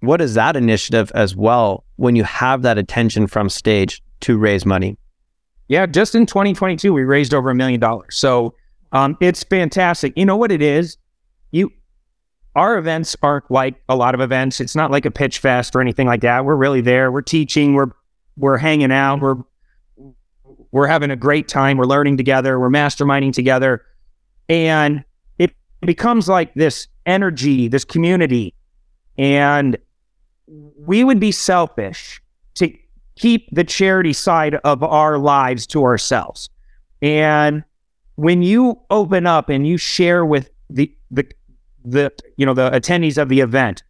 What 0.00 0.20
is 0.20 0.34
that 0.34 0.56
initiative 0.56 1.10
as 1.14 1.34
well 1.34 1.84
when 1.96 2.16
you 2.16 2.24
have 2.24 2.60
that 2.60 2.76
attention 2.76 3.28
from 3.28 3.48
stage 3.48 4.02
to 4.20 4.36
raise 4.36 4.66
money? 4.66 4.98
Yeah, 5.68 5.86
just 5.86 6.14
in 6.14 6.26
2022, 6.26 6.92
we 6.92 7.04
raised 7.04 7.32
over 7.32 7.48
a 7.48 7.54
million 7.54 7.80
dollars. 7.80 8.14
So 8.14 8.54
um, 8.92 9.16
it's 9.22 9.42
fantastic. 9.42 10.12
You 10.16 10.26
know 10.26 10.36
what 10.36 10.52
it 10.52 10.60
is? 10.60 10.98
You 11.50 11.72
our 12.54 12.78
events 12.78 13.16
aren't 13.22 13.50
like 13.50 13.74
a 13.88 13.96
lot 13.96 14.14
of 14.14 14.20
events. 14.20 14.60
It's 14.60 14.76
not 14.76 14.90
like 14.90 15.04
a 15.04 15.10
pitch 15.10 15.38
fest 15.38 15.74
or 15.74 15.80
anything 15.80 16.06
like 16.06 16.20
that. 16.20 16.44
We're 16.44 16.56
really 16.56 16.80
there. 16.80 17.10
We're 17.10 17.22
teaching. 17.22 17.74
We're 17.74 17.90
we're 18.36 18.58
hanging 18.58 18.92
out. 18.92 19.20
We're 19.20 19.36
we're 20.70 20.86
having 20.86 21.10
a 21.10 21.16
great 21.16 21.48
time. 21.48 21.76
We're 21.76 21.86
learning 21.86 22.16
together. 22.16 22.58
We're 22.58 22.70
masterminding 22.70 23.32
together, 23.32 23.82
and 24.48 25.04
it 25.38 25.52
becomes 25.80 26.28
like 26.28 26.54
this 26.54 26.88
energy, 27.06 27.68
this 27.68 27.84
community, 27.84 28.54
and 29.18 29.76
we 30.46 31.04
would 31.04 31.20
be 31.20 31.32
selfish 31.32 32.20
to 32.54 32.72
keep 33.16 33.48
the 33.52 33.64
charity 33.64 34.12
side 34.12 34.56
of 34.56 34.82
our 34.82 35.18
lives 35.18 35.66
to 35.68 35.82
ourselves. 35.84 36.50
And 37.02 37.64
when 38.16 38.42
you 38.42 38.80
open 38.90 39.26
up 39.26 39.48
and 39.48 39.66
you 39.66 39.76
share 39.76 40.24
with 40.24 40.50
the 40.70 40.92
the 41.10 41.26
the 41.84 42.12
you 42.36 42.46
know 42.46 42.54
the 42.54 42.70
attendees 42.70 43.20
of 43.20 43.28
the 43.28 43.40
event, 43.40 43.82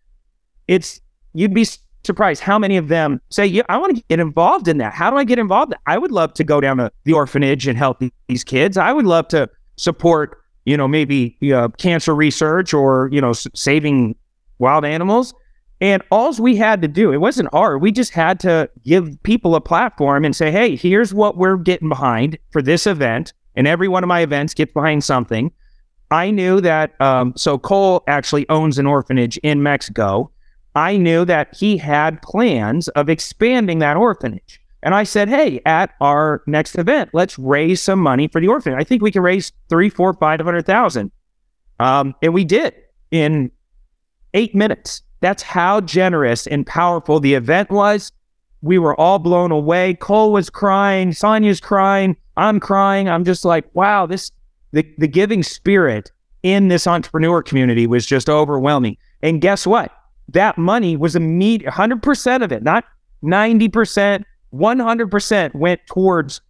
it's 0.69 1.01
you'd 1.33 1.55
be 1.55 1.67
surprised 2.05 2.43
how 2.43 2.59
many 2.59 2.77
of 2.77 2.89
them 2.89 3.21
say, 3.31 3.47
"Yeah, 3.47 3.63
I 3.69 3.79
want 3.79 3.97
to 3.97 4.03
get 4.09 4.21
involved 4.21 4.69
in 4.69 4.79
that. 4.79 4.93
How 4.93 5.11
do 5.11 5.17
I 5.17 5.25
get 5.25 5.39
involved? 5.39 5.75
I 5.87 5.99
would 5.99 6.13
love 6.13 6.35
to 6.35 6.45
go 6.45 6.61
down 6.61 6.79
to 6.79 6.91
the 7.05 7.13
orphanage 7.13 7.67
and 7.67 7.79
help 7.79 8.03
these 8.29 8.45
kids. 8.45 8.77
I 8.77 8.93
would 8.93 9.07
love 9.07 9.29
to 9.29 9.49
support, 9.77 10.39
you 10.65 10.77
know, 10.77 10.89
maybe 10.89 11.37
uh, 11.55 11.69
cancer 11.79 12.15
research 12.15 12.75
or 12.75 13.09
you 13.13 13.21
know 13.21 13.31
s- 13.31 13.49
saving 13.55 14.17
wild 14.59 14.85
animals." 14.85 15.35
And 15.81 16.03
all 16.11 16.33
we 16.35 16.57
had 16.57 16.81
to 16.83 16.89
do, 16.89 17.13
it 17.13 17.19
wasn't 17.19 17.53
hard. 17.53 17.83
We 17.83 17.93
just 17.93 18.13
had 18.13 18.41
to 18.41 18.71
give 18.85 19.23
people 19.23 19.55
a 19.55 19.61
platform 19.61 20.25
and 20.25 20.35
say, 20.35 20.51
hey, 20.51 20.77
here's 20.77 21.13
what 21.13 21.37
we're 21.37 21.59
getting 21.59 21.89
behind 21.89 22.39
for 22.53 22.63
this 22.63 22.87
event. 22.87 23.35
And 23.55 23.67
every 23.67 23.89
one 23.89 24.03
of 24.03 24.09
my 24.09 24.21
events 24.21 24.55
gets 24.55 24.73
behind 24.73 25.05
something. 25.05 25.53
I 26.15 26.31
knew 26.31 26.61
that, 26.61 26.95
um, 27.01 27.33
so 27.37 27.59
Cole 27.59 28.05
actually 28.07 28.49
owns 28.49 28.79
an 28.79 28.87
orphanage 28.87 29.37
in 29.39 29.65
Mexico. 29.65 30.31
I 30.77 30.97
knew 30.97 31.25
that 31.25 31.57
he 31.57 31.77
had 31.77 32.23
plans 32.23 32.87
of 32.91 33.09
expanding 33.09 33.81
that 33.81 33.97
orphanage. 33.97 34.61
And 34.85 34.95
I 34.95 35.03
said, 35.03 35.29
hey, 35.29 35.61
at 35.67 35.91
our 36.01 36.43
next 36.47 36.79
event, 36.79 37.11
let's 37.15 37.37
raise 37.37 37.83
some 37.83 37.99
money 37.99 38.29
for 38.29 38.41
the 38.41 38.47
orphanage. 38.47 38.81
I 38.81 38.85
think 38.85 39.03
we 39.03 39.11
can 39.11 39.23
raise 39.23 39.51
three, 39.69 39.89
four, 39.89 40.13
five 40.15 40.41
hundred 40.41 40.67
thousand. 40.67 41.11
Um, 41.81 42.15
and 42.23 42.33
we 42.33 42.45
did 42.45 42.75
in 43.11 43.51
eight 44.35 44.55
minutes. 44.55 45.03
That's 45.21 45.43
how 45.43 45.81
generous 45.81 46.47
and 46.47 46.65
powerful 46.65 47.19
the 47.19 47.35
event 47.35 47.71
was. 47.71 48.13
We 48.63 48.79
were 48.79 48.95
all 49.01 49.19
blown 49.19 49.51
away. 49.51 49.95
Cole 49.95 50.33
was 50.33 50.49
crying, 50.49 51.13
Sonia's 51.13 51.61
crying, 51.61 52.17
I'm 52.37 52.61
crying. 52.61 53.09
I'm 53.09 53.25
just 53.25 53.45
like, 53.45 53.65
wow, 53.75 54.07
this 54.07 54.31
the, 54.75 54.87
the 54.99 55.09
giving 55.09 55.43
spirit 55.43 56.11
in 56.43 56.69
this 56.69 56.87
entrepreneur 56.87 57.43
community 57.43 57.87
was 57.87 58.05
just 58.05 58.29
overwhelming. 58.29 58.97
And 59.23 59.41
guess 59.41 59.67
what? 59.67 59.93
That 60.29 60.59
money 60.59 60.97
was 60.97 61.17
immediate 61.17 61.73
100% 61.73 62.43
of 62.43 62.53
it, 62.53 62.63
not 62.63 62.85
90%, 63.23 64.25
100% 64.53 65.55
went 65.55 65.81
towards 65.87 66.41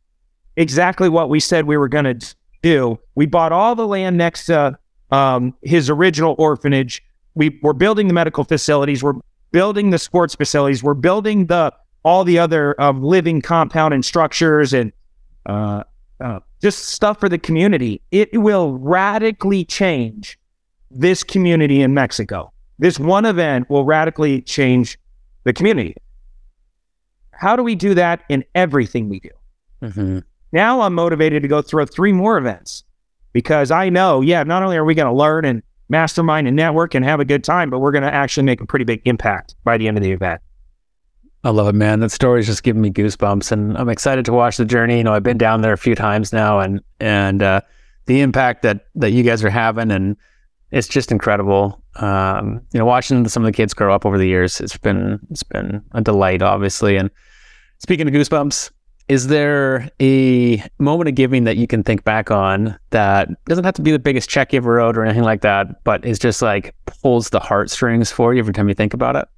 exactly 0.56 1.08
what 1.08 1.28
we 1.28 1.38
said 1.38 1.66
we 1.66 1.76
were 1.76 1.88
going 1.88 2.18
to 2.18 2.34
do. 2.62 2.98
We 3.14 3.26
bought 3.26 3.52
all 3.52 3.74
the 3.74 3.86
land 3.86 4.16
next 4.16 4.46
to 4.46 4.78
um, 5.10 5.54
his 5.62 5.90
original 5.90 6.34
orphanage. 6.38 7.04
We 7.34 7.58
were 7.62 7.74
building 7.74 8.08
the 8.08 8.14
medical 8.14 8.44
facilities. 8.44 9.02
We're 9.02 9.20
building 9.52 9.90
the 9.90 9.98
sports 9.98 10.34
facilities. 10.34 10.82
We're 10.82 10.94
building 10.94 11.46
the 11.46 11.72
all 12.04 12.24
the 12.24 12.38
other 12.38 12.80
um, 12.80 13.02
living 13.02 13.40
compound 13.40 13.94
and 13.94 14.04
structures 14.04 14.72
and 14.72 14.92
uh, 15.46 15.84
uh, 16.20 16.40
just 16.62 16.88
stuff 16.88 17.20
for 17.20 17.28
the 17.28 17.38
community. 17.38 18.00
It 18.10 18.40
will 18.40 18.78
radically 18.78 19.64
change 19.64 20.38
this 20.90 21.24
community 21.24 21.82
in 21.82 21.94
Mexico. 21.94 22.52
This 22.78 22.98
one 22.98 23.24
event 23.24 23.68
will 23.70 23.84
radically 23.84 24.42
change 24.42 24.98
the 25.44 25.52
community. 25.52 25.96
How 27.32 27.56
do 27.56 27.62
we 27.62 27.74
do 27.74 27.94
that 27.94 28.22
in 28.28 28.44
everything 28.54 29.08
we 29.08 29.20
do? 29.20 29.30
Mm-hmm. 29.82 30.18
Now 30.52 30.80
I'm 30.82 30.94
motivated 30.94 31.42
to 31.42 31.48
go 31.48 31.62
throw 31.62 31.84
three 31.84 32.12
more 32.12 32.38
events 32.38 32.84
because 33.32 33.70
I 33.70 33.88
know, 33.88 34.20
yeah, 34.20 34.42
not 34.44 34.62
only 34.62 34.76
are 34.76 34.84
we 34.84 34.94
going 34.94 35.12
to 35.12 35.12
learn 35.12 35.44
and 35.44 35.62
mastermind 35.88 36.46
and 36.46 36.56
network 36.56 36.94
and 36.94 37.04
have 37.04 37.20
a 37.20 37.24
good 37.24 37.44
time, 37.44 37.70
but 37.70 37.80
we're 37.80 37.92
going 37.92 38.04
to 38.04 38.14
actually 38.14 38.44
make 38.44 38.60
a 38.60 38.66
pretty 38.66 38.84
big 38.84 39.02
impact 39.04 39.56
by 39.64 39.76
the 39.76 39.88
end 39.88 39.96
of 39.96 40.02
the 40.02 40.12
event. 40.12 40.40
I 41.44 41.50
love 41.50 41.68
it, 41.68 41.74
man. 41.74 42.00
That 42.00 42.10
story 42.10 42.40
is 42.40 42.46
just 42.46 42.62
giving 42.62 42.80
me 42.80 42.90
goosebumps, 42.90 43.52
and 43.52 43.76
I'm 43.76 43.90
excited 43.90 44.24
to 44.24 44.32
watch 44.32 44.56
the 44.56 44.64
journey. 44.64 44.96
You 44.96 45.04
know, 45.04 45.12
I've 45.12 45.22
been 45.22 45.36
down 45.36 45.60
there 45.60 45.74
a 45.74 45.78
few 45.78 45.94
times 45.94 46.32
now, 46.32 46.58
and 46.58 46.80
and 47.00 47.42
uh, 47.42 47.60
the 48.06 48.22
impact 48.22 48.62
that 48.62 48.86
that 48.94 49.10
you 49.10 49.22
guys 49.22 49.44
are 49.44 49.50
having, 49.50 49.90
and 49.90 50.16
it's 50.70 50.88
just 50.88 51.12
incredible. 51.12 51.82
Um, 51.96 52.62
you 52.72 52.78
know, 52.80 52.86
watching 52.86 53.28
some 53.28 53.44
of 53.44 53.46
the 53.46 53.52
kids 53.52 53.74
grow 53.74 53.94
up 53.94 54.06
over 54.06 54.16
the 54.16 54.26
years, 54.26 54.58
it's 54.58 54.78
been 54.78 55.20
it's 55.30 55.42
been 55.42 55.84
a 55.92 56.00
delight, 56.00 56.40
obviously. 56.40 56.96
And 56.96 57.10
speaking 57.78 58.08
of 58.08 58.14
goosebumps, 58.14 58.70
is 59.08 59.26
there 59.26 59.90
a 60.00 60.64
moment 60.78 61.10
of 61.10 61.14
giving 61.14 61.44
that 61.44 61.58
you 61.58 61.66
can 61.66 61.82
think 61.82 62.04
back 62.04 62.30
on 62.30 62.78
that 62.88 63.28
doesn't 63.44 63.64
have 63.64 63.74
to 63.74 63.82
be 63.82 63.92
the 63.92 63.98
biggest 63.98 64.30
check 64.30 64.54
you 64.54 64.56
ever 64.56 64.72
wrote 64.72 64.96
or 64.96 65.04
anything 65.04 65.24
like 65.24 65.42
that, 65.42 65.84
but 65.84 66.06
is 66.06 66.18
just 66.18 66.40
like 66.40 66.74
pulls 66.86 67.28
the 67.28 67.40
heartstrings 67.40 68.10
for 68.10 68.32
you 68.32 68.38
every 68.38 68.54
time 68.54 68.66
you 68.66 68.74
think 68.74 68.94
about 68.94 69.14
it? 69.14 69.28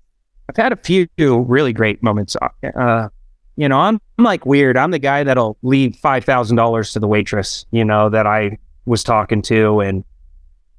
I've 0.49 0.57
had 0.57 0.72
a 0.72 0.76
few 0.76 1.09
really 1.18 1.72
great 1.72 2.03
moments. 2.03 2.36
Uh, 2.62 3.09
you 3.57 3.68
know, 3.68 3.78
I'm, 3.78 4.01
I'm 4.18 4.24
like 4.24 4.47
weird. 4.47 4.76
I'm 4.76 4.90
the 4.90 4.99
guy 4.99 5.24
that'll 5.24 5.57
leave 5.62 5.97
five 5.97 6.24
thousand 6.24 6.57
dollars 6.57 6.92
to 6.92 7.01
the 7.01 7.09
waitress. 7.09 7.66
You 7.70 7.84
know 7.84 8.09
that 8.11 8.26
I 8.26 8.59
was 8.84 9.03
talking 9.03 9.42
to, 9.42 9.80
and 9.80 10.05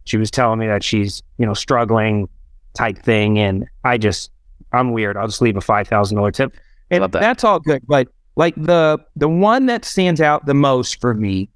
she 0.06 0.18
was 0.18 0.32
telling 0.32 0.60
me 0.60 0.68
that 0.68 0.84
she's 0.84 1.22
you 1.38 1.46
know 1.46 1.54
struggling 1.54 2.30
type 2.74 3.00
thing, 3.00 3.40
and 3.40 3.66
I 3.84 3.98
just 3.98 4.32
I'm 4.72 4.92
weird. 4.92 5.18
I'll 5.18 5.28
just 5.28 5.42
leave 5.42 5.58
a 5.58 5.62
five 5.62 5.88
thousand 5.88 6.18
dollar 6.18 6.32
tip, 6.32 6.56
and 6.92 7.04
that. 7.04 7.12
that's 7.12 7.44
all 7.44 7.60
good. 7.60 7.84
But 7.88 8.08
like 8.36 8.56
the 8.56 9.00
the 9.16 9.28
one 9.28 9.66
that 9.66 9.84
stands 9.84 10.22
out 10.22 10.46
the 10.46 10.54
most 10.54 11.02
for 11.02 11.14
me 11.14 11.50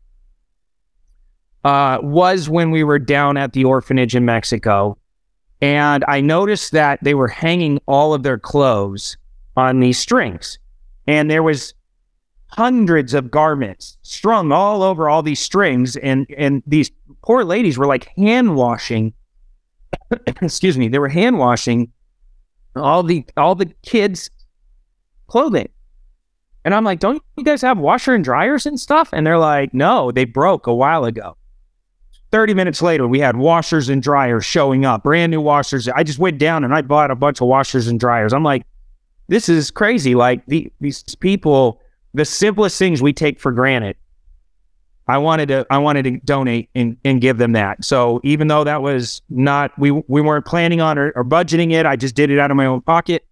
uh, 1.63 1.99
was 2.01 2.49
when 2.49 2.71
we 2.71 2.83
were 2.83 2.99
down 2.99 3.37
at 3.37 3.53
the 3.53 3.63
orphanage 3.63 4.15
in 4.15 4.25
Mexico, 4.25 4.97
and 5.61 6.03
I 6.07 6.21
noticed 6.21 6.71
that 6.71 6.99
they 7.03 7.13
were 7.13 7.27
hanging 7.27 7.79
all 7.87 8.13
of 8.13 8.23
their 8.23 8.39
clothes 8.39 9.17
on 9.55 9.79
these 9.79 9.99
strings, 9.99 10.59
and 11.07 11.29
there 11.29 11.43
was 11.43 11.73
hundreds 12.47 13.13
of 13.13 13.31
garments 13.31 13.97
strung 14.01 14.51
all 14.51 14.83
over 14.83 15.09
all 15.09 15.23
these 15.23 15.39
strings, 15.39 15.95
and 15.97 16.27
and 16.37 16.63
these 16.65 16.91
poor 17.23 17.43
ladies 17.43 17.77
were 17.77 17.87
like 17.87 18.09
hand 18.17 18.55
washing. 18.55 19.13
excuse 20.41 20.77
me, 20.77 20.87
they 20.87 20.99
were 20.99 21.09
hand 21.09 21.37
washing 21.37 21.91
all 22.75 23.03
the 23.03 23.25
all 23.37 23.55
the 23.55 23.71
kids' 23.83 24.29
clothing. 25.27 25.69
And 26.63 26.75
I'm 26.75 26.83
like, 26.83 26.99
don't 26.99 27.21
you 27.37 27.43
guys 27.43 27.61
have 27.63 27.79
washer 27.79 28.13
and 28.13 28.23
dryers 28.23 28.65
and 28.65 28.79
stuff? 28.79 29.09
And 29.13 29.25
they're 29.25 29.39
like, 29.39 29.73
no, 29.73 30.11
they 30.11 30.25
broke 30.25 30.67
a 30.67 30.75
while 30.75 31.05
ago. 31.05 31.35
30 32.31 32.53
minutes 32.53 32.81
later, 32.81 33.07
we 33.07 33.19
had 33.19 33.35
washers 33.35 33.89
and 33.89 34.01
dryers 34.01 34.45
showing 34.45 34.85
up, 34.85 35.03
brand 35.03 35.31
new 35.31 35.41
washers. 35.41 35.87
I 35.89 36.03
just 36.03 36.19
went 36.19 36.37
down 36.37 36.63
and 36.63 36.73
I 36.73 36.81
bought 36.81 37.11
a 37.11 37.15
bunch 37.15 37.41
of 37.41 37.47
washers 37.47 37.87
and 37.87 37.99
dryers. 37.99 38.33
I'm 38.33 38.43
like, 38.43 38.65
this 39.27 39.49
is 39.49 39.71
crazy. 39.71 40.15
Like 40.15 40.45
the, 40.45 40.71
these 40.79 41.03
people, 41.15 41.81
the 42.13 42.25
simplest 42.25 42.79
things 42.79 43.01
we 43.01 43.13
take 43.13 43.39
for 43.39 43.51
granted. 43.51 43.97
I 45.07 45.17
wanted 45.17 45.47
to, 45.47 45.65
I 45.69 45.77
wanted 45.79 46.03
to 46.03 46.17
donate 46.19 46.69
and, 46.73 46.95
and 47.03 47.19
give 47.19 47.37
them 47.37 47.51
that. 47.51 47.83
So 47.83 48.21
even 48.23 48.47
though 48.47 48.63
that 48.63 48.81
was 48.81 49.21
not, 49.29 49.77
we, 49.77 49.91
we 49.91 50.21
weren't 50.21 50.45
planning 50.45 50.79
on 50.79 50.97
or, 50.97 51.11
or 51.15 51.25
budgeting 51.25 51.73
it, 51.73 51.85
I 51.85 51.97
just 51.97 52.15
did 52.15 52.29
it 52.29 52.39
out 52.39 52.49
of 52.49 52.55
my 52.55 52.65
own 52.65 52.81
pocket. 52.81 53.25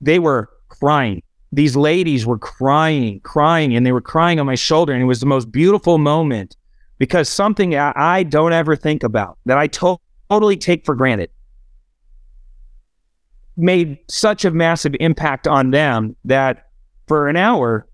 They 0.00 0.18
were 0.18 0.50
crying 0.68 1.22
these 1.54 1.76
ladies 1.76 2.26
were 2.26 2.38
crying, 2.38 3.20
crying, 3.20 3.76
and 3.76 3.86
they 3.86 3.92
were 3.92 4.00
crying 4.00 4.40
on 4.40 4.46
my 4.46 4.56
shoulder. 4.56 4.92
And 4.92 5.00
it 5.00 5.06
was 5.06 5.20
the 5.20 5.26
most 5.26 5.52
beautiful 5.52 5.98
moment 5.98 6.56
because 6.98 7.28
something 7.28 7.76
I, 7.76 8.22
don't 8.22 8.52
ever 8.52 8.76
think 8.76 9.02
about 9.02 9.38
that 9.46 9.58
I 9.58 9.66
to- 9.68 9.98
totally 10.30 10.56
take 10.56 10.84
for 10.84 10.94
granted 10.94 11.30
made 13.56 13.98
such 14.08 14.44
a 14.44 14.50
massive 14.50 14.94
impact 15.00 15.46
on 15.46 15.70
them 15.70 16.16
that 16.24 16.68
for 17.06 17.28
an 17.28 17.36
hour, 17.36 17.86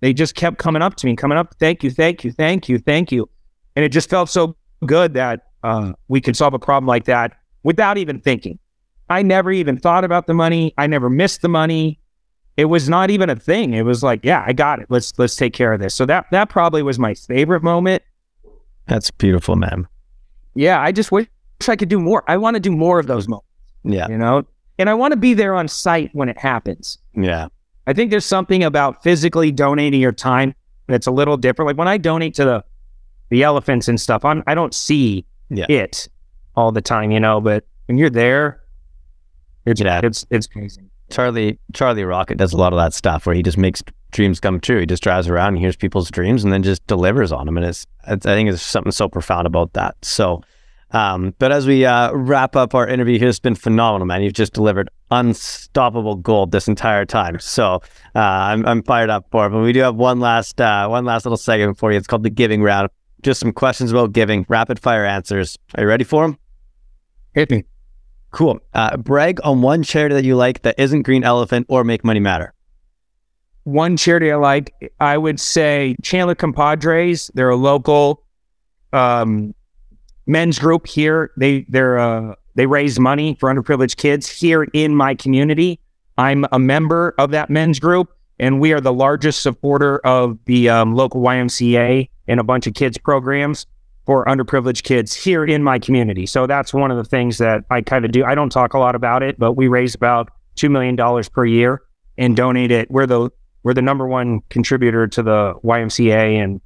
they 0.00 0.12
just 0.12 0.34
kept 0.34 0.58
coming 0.58 0.82
up 0.82 0.94
to 0.96 1.06
me, 1.06 1.16
coming 1.16 1.38
up, 1.38 1.54
thank 1.58 1.82
you, 1.82 1.90
thank 1.90 2.22
you, 2.22 2.30
thank 2.30 2.68
you, 2.68 2.78
thank 2.78 3.10
you. 3.10 3.28
And 3.74 3.84
it 3.84 3.88
just 3.90 4.08
felt 4.08 4.28
so 4.28 4.56
good 4.86 5.14
that 5.14 5.46
uh, 5.64 5.92
we 6.06 6.20
could 6.20 6.36
solve 6.36 6.54
a 6.54 6.58
problem 6.58 6.86
like 6.86 7.04
that 7.06 7.32
without 7.64 7.98
even 7.98 8.20
thinking. 8.20 8.58
I 9.10 9.22
never 9.22 9.50
even 9.50 9.78
thought 9.78 10.04
about 10.04 10.26
the 10.26 10.34
money. 10.34 10.74
I 10.78 10.86
never 10.86 11.10
missed 11.10 11.42
the 11.42 11.48
money 11.48 11.98
it 12.58 12.64
was 12.64 12.88
not 12.88 13.08
even 13.08 13.30
a 13.30 13.36
thing. 13.36 13.72
It 13.72 13.82
was 13.82 14.02
like, 14.02 14.24
yeah, 14.24 14.42
I 14.44 14.52
got 14.52 14.80
it. 14.80 14.86
Let's 14.90 15.16
let's 15.16 15.36
take 15.36 15.54
care 15.54 15.72
of 15.72 15.80
this. 15.80 15.94
So 15.94 16.04
that 16.06 16.26
that 16.32 16.48
probably 16.50 16.82
was 16.82 16.98
my 16.98 17.14
favorite 17.14 17.62
moment. 17.62 18.02
That's 18.88 19.10
beautiful, 19.10 19.54
man. 19.56 19.86
Yeah, 20.54 20.80
I 20.80 20.92
just 20.92 21.12
wish 21.12 21.26
I 21.68 21.76
could 21.76 21.88
do 21.88 22.00
more. 22.00 22.24
I 22.26 22.36
want 22.36 22.54
to 22.54 22.60
do 22.60 22.70
more 22.72 22.98
of 22.98 23.06
those 23.06 23.28
moments. 23.28 23.46
Yeah. 23.84 24.08
You 24.08 24.18
know? 24.18 24.44
And 24.78 24.88
I 24.88 24.94
want 24.94 25.12
to 25.12 25.16
be 25.16 25.34
there 25.34 25.54
on 25.54 25.68
site 25.68 26.10
when 26.14 26.28
it 26.28 26.38
happens. 26.38 26.98
Yeah. 27.14 27.48
I 27.86 27.92
think 27.92 28.10
there's 28.10 28.24
something 28.26 28.62
about 28.64 29.02
physically 29.02 29.50
donating 29.52 30.00
your 30.00 30.12
time 30.12 30.54
that's 30.86 31.06
a 31.06 31.10
little 31.10 31.36
different. 31.36 31.66
Like 31.68 31.76
when 31.76 31.88
I 31.88 31.96
donate 31.98 32.34
to 32.34 32.44
the 32.44 32.64
the 33.30 33.42
elephants 33.42 33.88
and 33.88 34.00
stuff, 34.00 34.24
I'm 34.24 34.42
I 34.46 34.54
don't 34.54 34.72
see 34.74 35.26
Yeah. 35.50 35.66
it 35.68 36.08
all 36.56 36.72
the 36.72 36.80
time, 36.80 37.10
you 37.10 37.20
know, 37.20 37.40
but 37.40 37.66
when 37.86 37.98
you're 37.98 38.08
there, 38.10 38.62
it's 39.66 39.80
Yeah. 39.80 40.00
it's 40.02 40.24
it's 40.30 40.46
crazy. 40.46 40.82
Charlie 41.10 41.58
Charlie 41.72 42.04
Rocket 42.04 42.38
does 42.38 42.52
a 42.52 42.56
lot 42.56 42.72
of 42.72 42.78
that 42.78 42.92
stuff 42.92 43.26
where 43.26 43.34
he 43.34 43.42
just 43.42 43.58
makes 43.58 43.82
dreams 44.10 44.40
come 44.40 44.60
true. 44.60 44.80
He 44.80 44.86
just 44.86 45.02
drives 45.02 45.28
around 45.28 45.48
and 45.48 45.58
hears 45.58 45.76
people's 45.76 46.10
dreams 46.10 46.44
and 46.44 46.52
then 46.52 46.62
just 46.62 46.86
delivers 46.86 47.32
on 47.32 47.46
them. 47.46 47.56
And 47.56 47.66
it's, 47.66 47.86
it's 48.06 48.26
I 48.26 48.34
think 48.34 48.48
there's 48.48 48.62
something 48.62 48.92
so 48.92 49.08
profound 49.08 49.46
about 49.46 49.72
that. 49.74 49.96
So, 50.02 50.42
um, 50.92 51.34
but 51.38 51.52
as 51.52 51.66
we 51.66 51.84
uh, 51.84 52.12
wrap 52.12 52.56
up 52.56 52.74
our 52.74 52.86
interview 52.86 53.18
here, 53.18 53.28
it's 53.28 53.38
been 53.38 53.54
phenomenal, 53.54 54.06
man. 54.06 54.22
You've 54.22 54.32
just 54.32 54.52
delivered 54.52 54.88
unstoppable 55.10 56.16
gold 56.16 56.52
this 56.52 56.68
entire 56.68 57.04
time. 57.04 57.38
So 57.38 57.82
uh, 58.14 58.18
I'm 58.18 58.66
I'm 58.66 58.82
fired 58.82 59.10
up 59.10 59.26
for 59.30 59.46
it. 59.46 59.50
But 59.50 59.62
we 59.62 59.72
do 59.72 59.80
have 59.80 59.96
one 59.96 60.20
last 60.20 60.60
uh, 60.60 60.88
one 60.88 61.04
last 61.04 61.24
little 61.24 61.36
segment 61.36 61.78
for 61.78 61.92
you. 61.92 61.98
It's 61.98 62.06
called 62.06 62.22
the 62.22 62.30
giving 62.30 62.62
round. 62.62 62.90
Just 63.22 63.40
some 63.40 63.52
questions 63.52 63.90
about 63.90 64.12
giving, 64.12 64.46
rapid 64.48 64.78
fire 64.78 65.04
answers. 65.04 65.58
Are 65.74 65.82
you 65.82 65.88
ready 65.88 66.04
for 66.04 66.24
them? 66.24 66.38
Hit 67.34 67.50
me. 67.50 67.64
Cool. 68.30 68.60
Uh, 68.74 68.96
brag 68.96 69.40
on 69.42 69.62
one 69.62 69.82
charity 69.82 70.14
that 70.14 70.24
you 70.24 70.36
like 70.36 70.62
that 70.62 70.74
isn't 70.78 71.02
Green 71.02 71.24
Elephant 71.24 71.66
or 71.68 71.82
Make 71.84 72.04
Money 72.04 72.20
Matter. 72.20 72.52
one 73.64 73.96
charity 73.96 74.32
I 74.32 74.36
like, 74.36 74.72
I 75.00 75.18
would 75.18 75.38
say 75.40 75.96
Chandler 76.02 76.34
Compadres. 76.34 77.30
They're 77.34 77.50
a 77.50 77.56
local 77.56 78.22
um, 78.92 79.54
men's 80.26 80.58
group 80.58 80.86
here. 80.86 81.30
They 81.36 81.66
they're 81.68 81.98
uh, 81.98 82.34
they 82.54 82.66
raise 82.66 82.98
money 82.98 83.36
for 83.38 83.52
underprivileged 83.52 83.96
kids 83.96 84.28
here 84.28 84.64
in 84.72 84.94
my 84.94 85.14
community. 85.14 85.80
I'm 86.16 86.44
a 86.50 86.58
member 86.58 87.14
of 87.18 87.30
that 87.30 87.48
men's 87.50 87.78
group, 87.78 88.10
and 88.38 88.60
we 88.60 88.72
are 88.72 88.80
the 88.80 88.92
largest 88.92 89.42
supporter 89.42 89.98
of 90.00 90.38
the 90.46 90.68
um, 90.68 90.94
local 90.94 91.20
YMCA 91.20 92.08
and 92.26 92.40
a 92.40 92.42
bunch 92.44 92.66
of 92.66 92.74
kids 92.74 92.98
programs 92.98 93.66
for 94.08 94.24
underprivileged 94.24 94.84
kids 94.84 95.14
here 95.14 95.44
in 95.44 95.62
my 95.62 95.78
community. 95.78 96.24
So 96.24 96.46
that's 96.46 96.72
one 96.72 96.90
of 96.90 96.96
the 96.96 97.04
things 97.04 97.36
that 97.36 97.64
I 97.68 97.82
kind 97.82 98.06
of 98.06 98.10
do. 98.10 98.24
I 98.24 98.34
don't 98.34 98.48
talk 98.48 98.72
a 98.72 98.78
lot 98.78 98.94
about 98.94 99.22
it, 99.22 99.38
but 99.38 99.52
we 99.52 99.68
raise 99.68 99.94
about 99.94 100.30
two 100.54 100.70
million 100.70 100.96
dollars 100.96 101.28
per 101.28 101.44
year 101.44 101.82
and 102.16 102.34
donate 102.34 102.70
it. 102.70 102.90
We're 102.90 103.04
the 103.04 103.28
we're 103.64 103.74
the 103.74 103.82
number 103.82 104.08
one 104.08 104.40
contributor 104.48 105.08
to 105.08 105.22
the 105.22 105.52
YMCA 105.62 106.42
and 106.42 106.58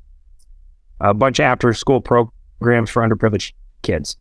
a 1.01 1.13
bunch 1.13 1.41
of 1.41 1.43
after 1.43 1.75
school 1.75 2.01
programs 2.01 2.91
for 2.91 3.03
underprivileged 3.03 3.55
kids. 3.83 4.17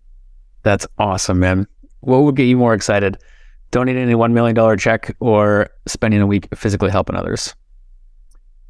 That's 0.64 0.88
awesome, 0.98 1.40
man. 1.40 1.68
What 2.00 2.24
would 2.24 2.36
get 2.36 2.46
you 2.46 2.58
more 2.58 2.74
excited? 2.74 3.20
Donating 3.70 4.12
a 4.12 4.18
$1 4.18 4.32
million 4.32 4.78
check 4.80 5.16
or 5.20 5.70
spending 5.88 6.22
a 6.22 6.28
week 6.28 6.48
physically 6.56 6.90
helping 6.90 7.16
others? 7.16 7.54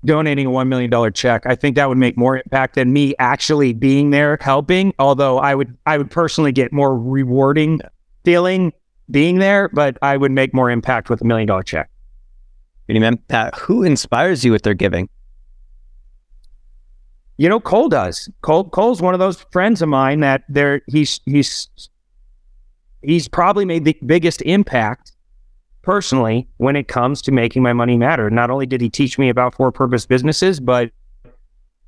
Donating 0.03 0.47
a 0.47 0.49
$1 0.49 0.67
million 0.67 1.13
check, 1.13 1.45
I 1.45 1.53
think 1.55 1.75
that 1.75 1.87
would 1.87 1.97
make 1.97 2.17
more 2.17 2.37
impact 2.37 2.73
than 2.75 2.91
me 2.91 3.13
actually 3.19 3.73
being 3.73 4.09
there 4.09 4.37
helping. 4.41 4.93
Although 4.97 5.37
I 5.37 5.53
would, 5.53 5.77
I 5.85 5.97
would 5.97 6.09
personally 6.09 6.51
get 6.51 6.73
more 6.73 6.97
rewarding 6.97 7.79
feeling 8.25 8.73
being 9.11 9.39
there, 9.39 9.69
but 9.69 9.97
I 10.01 10.17
would 10.17 10.31
make 10.31 10.53
more 10.53 10.71
impact 10.71 11.09
with 11.09 11.21
a 11.21 11.25
million 11.25 11.47
dollar 11.47 11.63
check. 11.63 11.89
Man. 12.87 13.19
Uh, 13.29 13.51
who 13.55 13.83
inspires 13.83 14.43
you 14.43 14.51
with 14.51 14.63
their 14.63 14.73
giving? 14.73 15.07
You 17.37 17.47
know, 17.49 17.59
Cole 17.59 17.89
does. 17.89 18.29
Cole 18.41 18.69
Cole's 18.69 19.01
one 19.01 19.13
of 19.13 19.19
those 19.19 19.41
friends 19.51 19.81
of 19.81 19.89
mine 19.89 20.19
that 20.19 20.43
there 20.49 20.81
he's 20.87 21.21
he's 21.25 21.69
he's 23.01 23.27
probably 23.27 23.65
made 23.65 23.85
the 23.85 23.97
biggest 24.05 24.41
impact 24.41 25.10
personally 25.81 26.47
when 26.57 26.75
it 26.75 26.87
comes 26.87 27.21
to 27.23 27.31
making 27.31 27.63
my 27.63 27.73
money 27.73 27.97
matter. 27.97 28.29
Not 28.29 28.49
only 28.49 28.65
did 28.65 28.81
he 28.81 28.89
teach 28.89 29.17
me 29.17 29.29
about 29.29 29.55
for 29.55 29.71
purpose 29.71 30.05
businesses, 30.05 30.59
but 30.59 30.91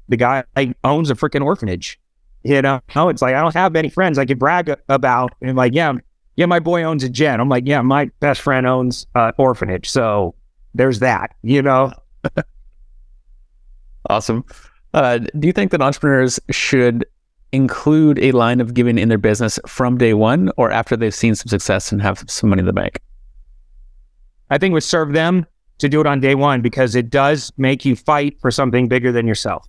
the 0.10 0.18
guy 0.18 0.44
like, 0.56 0.76
owns 0.84 1.10
a 1.10 1.16
freaking 1.16 1.44
orphanage. 1.44 2.00
You 2.44 2.62
know, 2.62 2.82
it's 2.96 3.22
like 3.22 3.36
I 3.36 3.42
don't 3.42 3.54
have 3.54 3.72
many 3.72 3.90
friends 3.90 4.18
I 4.18 4.26
could 4.26 4.40
brag 4.40 4.76
about. 4.90 5.34
And 5.42 5.56
like, 5.56 5.74
yeah, 5.74 5.94
yeah, 6.36 6.46
my 6.46 6.60
boy 6.60 6.84
owns 6.84 7.04
a 7.04 7.10
jet. 7.10 7.40
I'm 7.40 7.48
like, 7.48 7.64
yeah, 7.66 7.82
my 7.82 8.06
best 8.20 8.42
friend 8.42 8.68
owns 8.68 9.08
uh, 9.16 9.32
orphanage. 9.38 9.90
So 9.90 10.36
there's 10.74 11.00
that, 11.00 11.36
you 11.42 11.62
know? 11.62 11.94
awesome. 14.10 14.44
Uh, 14.94 15.20
do 15.40 15.48
you 15.48 15.54
think 15.54 15.72
that 15.72 15.82
entrepreneurs 15.82 16.40
should 16.52 17.06
include 17.54 18.20
a 18.20 18.32
line 18.32 18.60
of 18.60 18.74
giving 18.74 18.98
in 18.98 19.10
their 19.10 19.18
business 19.18 19.60
from 19.68 19.98
day 19.98 20.14
one 20.14 20.52
or 20.58 20.72
after 20.72 20.98
they've 20.98 21.14
seen 21.14 21.36
some 21.36 21.48
success 21.48 21.92
and 21.92 22.02
have 22.02 22.24
some 22.28 22.50
money 22.50 22.60
in 22.60 22.66
the 22.66 22.74
bank? 22.74 23.00
I 24.54 24.60
think 24.60 24.70
it 24.70 24.74
would 24.74 24.84
serve 24.84 25.14
them 25.14 25.48
to 25.80 25.90
do 25.90 26.00
it 26.00 26.06
on 26.06 26.20
day 26.20 26.36
one 26.36 26.62
because 26.62 26.94
it 26.94 27.10
does 27.10 27.52
make 27.58 27.86
you 27.86 27.96
fight 27.96 28.40
for 28.40 28.52
something 28.52 28.88
bigger 28.88 29.12
than 29.12 29.26
yourself. 29.26 29.68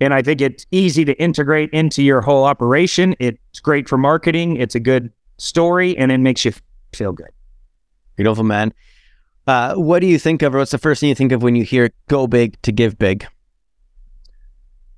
And 0.00 0.12
I 0.12 0.22
think 0.22 0.40
it's 0.40 0.66
easy 0.72 1.04
to 1.04 1.12
integrate 1.22 1.70
into 1.70 2.02
your 2.02 2.20
whole 2.20 2.42
operation. 2.42 3.14
It's 3.20 3.60
great 3.60 3.88
for 3.88 3.96
marketing. 3.96 4.56
It's 4.56 4.74
a 4.74 4.80
good 4.80 5.12
story 5.38 5.96
and 5.96 6.10
it 6.10 6.18
makes 6.18 6.44
you 6.44 6.52
feel 6.92 7.12
good. 7.12 7.30
Beautiful, 8.16 8.42
man. 8.42 8.74
Uh, 9.46 9.76
what 9.76 10.00
do 10.00 10.08
you 10.08 10.18
think 10.18 10.42
of, 10.42 10.52
or 10.52 10.58
what's 10.58 10.72
the 10.72 10.78
first 10.78 10.98
thing 10.98 11.08
you 11.08 11.14
think 11.14 11.30
of 11.30 11.44
when 11.44 11.54
you 11.54 11.62
hear 11.62 11.90
go 12.08 12.26
big 12.26 12.60
to 12.62 12.72
give 12.72 12.98
big? 12.98 13.24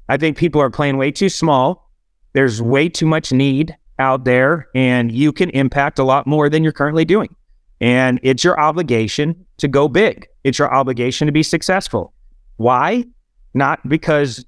I 0.08 0.16
think 0.16 0.38
people 0.38 0.62
are 0.62 0.70
playing 0.70 0.96
way 0.96 1.10
too 1.10 1.28
small. 1.28 1.90
There's 2.32 2.62
way 2.62 2.88
too 2.88 3.06
much 3.06 3.32
need 3.32 3.76
out 3.98 4.24
there, 4.24 4.68
and 4.74 5.12
you 5.12 5.30
can 5.30 5.50
impact 5.50 5.98
a 5.98 6.04
lot 6.04 6.26
more 6.26 6.48
than 6.48 6.62
you're 6.62 6.72
currently 6.72 7.04
doing. 7.04 7.36
And 7.80 8.20
it's 8.22 8.44
your 8.44 8.58
obligation 8.58 9.44
to 9.58 9.68
go 9.68 9.88
big. 9.88 10.26
It's 10.44 10.58
your 10.58 10.72
obligation 10.72 11.26
to 11.26 11.32
be 11.32 11.42
successful. 11.42 12.12
Why? 12.56 13.04
Not 13.52 13.86
because 13.88 14.44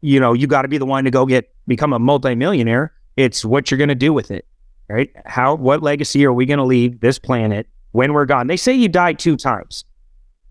you 0.00 0.20
know 0.20 0.32
you 0.32 0.46
got 0.46 0.62
to 0.62 0.68
be 0.68 0.78
the 0.78 0.86
one 0.86 1.04
to 1.04 1.10
go 1.10 1.26
get 1.26 1.52
become 1.66 1.92
a 1.92 1.98
multimillionaire. 1.98 2.92
It's 3.16 3.44
what 3.44 3.70
you're 3.70 3.78
going 3.78 3.88
to 3.88 3.94
do 3.94 4.12
with 4.12 4.30
it 4.30 4.46
right? 4.88 5.10
How, 5.24 5.54
what 5.54 5.82
legacy 5.82 6.24
are 6.24 6.32
we 6.32 6.46
going 6.46 6.58
to 6.58 6.64
leave 6.64 7.00
this 7.00 7.18
planet 7.18 7.66
when 7.92 8.12
we're 8.12 8.26
gone? 8.26 8.46
They 8.46 8.56
say 8.56 8.72
you 8.72 8.88
die 8.88 9.12
two 9.14 9.36
times, 9.36 9.84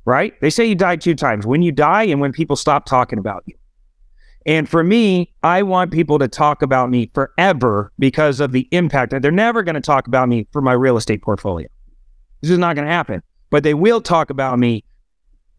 right? 0.06 0.39
They 0.41 0.50
say 0.50 0.66
you 0.66 0.76
die 0.76 0.98
two 0.98 1.16
times 1.16 1.46
when 1.46 1.62
you 1.62 1.72
die 1.72 2.04
and 2.04 2.20
when 2.20 2.32
people 2.32 2.56
stop 2.56 2.86
talking 2.86 3.20
about 3.20 3.43
you. 3.46 3.56
And 4.48 4.70
for 4.70 4.84
me, 4.84 5.34
I 5.41 5.64
want 5.64 5.91
people 5.91 6.20
to 6.20 6.28
talk 6.28 6.62
about 6.62 6.91
me 6.91 7.10
forever 7.16 7.91
because 7.98 8.39
of 8.39 8.52
the 8.52 8.68
impact. 8.72 9.10
That 9.12 9.24
they're 9.24 9.32
never 9.32 9.64
going 9.64 9.74
to 9.74 9.82
talk 9.82 10.06
about 10.06 10.30
me 10.30 10.48
for 10.52 10.62
my 10.62 10.74
real 10.74 10.98
estate 10.98 11.24
portfolio. 11.24 11.68
This 12.46 12.52
is 12.52 12.60
not 12.60 12.76
going 12.76 12.86
to 12.86 12.93
happen. 12.93 13.24
But 13.50 13.64
they 13.64 13.74
will 13.74 14.02
talk 14.02 14.30
about 14.30 14.60
me 14.60 14.84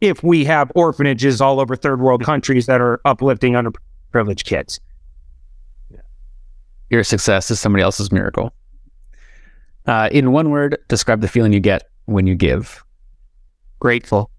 if 0.00 0.22
we 0.22 0.44
have 0.44 0.70
orphanages 0.76 1.40
all 1.40 1.58
over 1.58 1.74
third 1.74 2.00
world 2.00 2.22
countries 2.22 2.66
that 2.66 2.80
are 2.80 3.00
uplifting 3.04 3.54
underprivileged 3.54 4.44
kids. 4.44 4.78
Your 6.88 7.02
success 7.02 7.50
is 7.50 7.58
somebody 7.58 7.82
else's 7.82 8.12
miracle. 8.12 8.54
Uh, 9.84 10.10
in 10.12 10.30
one 10.30 10.50
word, 10.50 10.78
describe 10.86 11.22
the 11.22 11.26
feeling 11.26 11.52
you 11.52 11.58
get 11.58 11.90
when 12.04 12.28
you 12.28 12.36
give. 12.36 12.84
Grateful. 13.80 14.30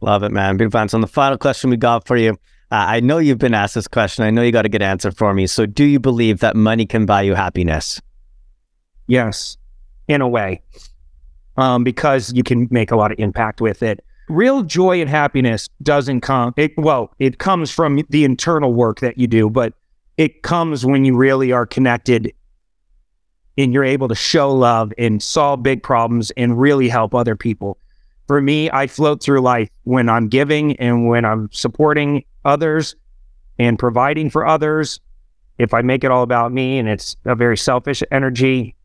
Love 0.00 0.22
it, 0.22 0.30
man. 0.30 0.56
Beautiful 0.56 0.78
answer. 0.78 0.96
On 0.96 1.00
the 1.00 1.08
final 1.08 1.36
question 1.36 1.68
we 1.68 1.76
got 1.76 2.06
for 2.06 2.16
you, 2.16 2.30
uh, 2.30 2.34
I 2.70 3.00
know 3.00 3.18
you've 3.18 3.38
been 3.38 3.54
asked 3.54 3.74
this 3.74 3.88
question. 3.88 4.24
I 4.24 4.30
know 4.30 4.42
you 4.42 4.52
got 4.52 4.66
a 4.66 4.68
good 4.68 4.82
answer 4.82 5.10
for 5.10 5.34
me. 5.34 5.48
So, 5.48 5.66
do 5.66 5.82
you 5.82 5.98
believe 5.98 6.38
that 6.38 6.54
money 6.54 6.86
can 6.86 7.06
buy 7.06 7.22
you 7.22 7.34
happiness? 7.34 8.00
Yes, 9.08 9.56
in 10.06 10.20
a 10.20 10.28
way, 10.28 10.62
um, 11.58 11.84
because 11.84 12.32
you 12.32 12.42
can 12.42 12.68
make 12.70 12.90
a 12.90 12.96
lot 12.96 13.12
of 13.12 13.18
impact 13.18 13.60
with 13.60 13.82
it. 13.82 14.02
Real 14.30 14.62
joy 14.62 15.00
and 15.00 15.10
happiness 15.10 15.68
doesn't 15.82 16.20
come. 16.20 16.54
It, 16.56 16.72
well, 16.78 17.12
it 17.18 17.38
comes 17.38 17.70
from 17.70 18.00
the 18.08 18.24
internal 18.24 18.72
work 18.72 19.00
that 19.00 19.18
you 19.18 19.26
do, 19.26 19.50
but 19.50 19.74
it 20.16 20.42
comes 20.42 20.86
when 20.86 21.04
you 21.04 21.16
really 21.16 21.52
are 21.52 21.66
connected 21.66 22.32
and 23.56 23.72
you're 23.72 23.84
able 23.84 24.06
to 24.06 24.14
show 24.14 24.54
love 24.54 24.92
and 24.98 25.22
solve 25.22 25.62
big 25.62 25.82
problems 25.82 26.30
and 26.32 26.60
really 26.60 26.88
help 26.88 27.14
other 27.14 27.34
people. 27.34 27.78
For 28.28 28.40
me, 28.40 28.70
I 28.70 28.86
float 28.86 29.22
through 29.22 29.40
life 29.40 29.68
when 29.82 30.08
I'm 30.08 30.28
giving 30.28 30.76
and 30.76 31.08
when 31.08 31.24
I'm 31.24 31.48
supporting 31.50 32.24
others 32.44 32.94
and 33.58 33.78
providing 33.78 34.30
for 34.30 34.46
others. 34.46 35.00
If 35.56 35.74
I 35.74 35.82
make 35.82 36.04
it 36.04 36.12
all 36.12 36.22
about 36.22 36.52
me 36.52 36.78
and 36.78 36.88
it's 36.88 37.16
a 37.24 37.34
very 37.34 37.56
selfish 37.56 38.02
energy, 38.12 38.76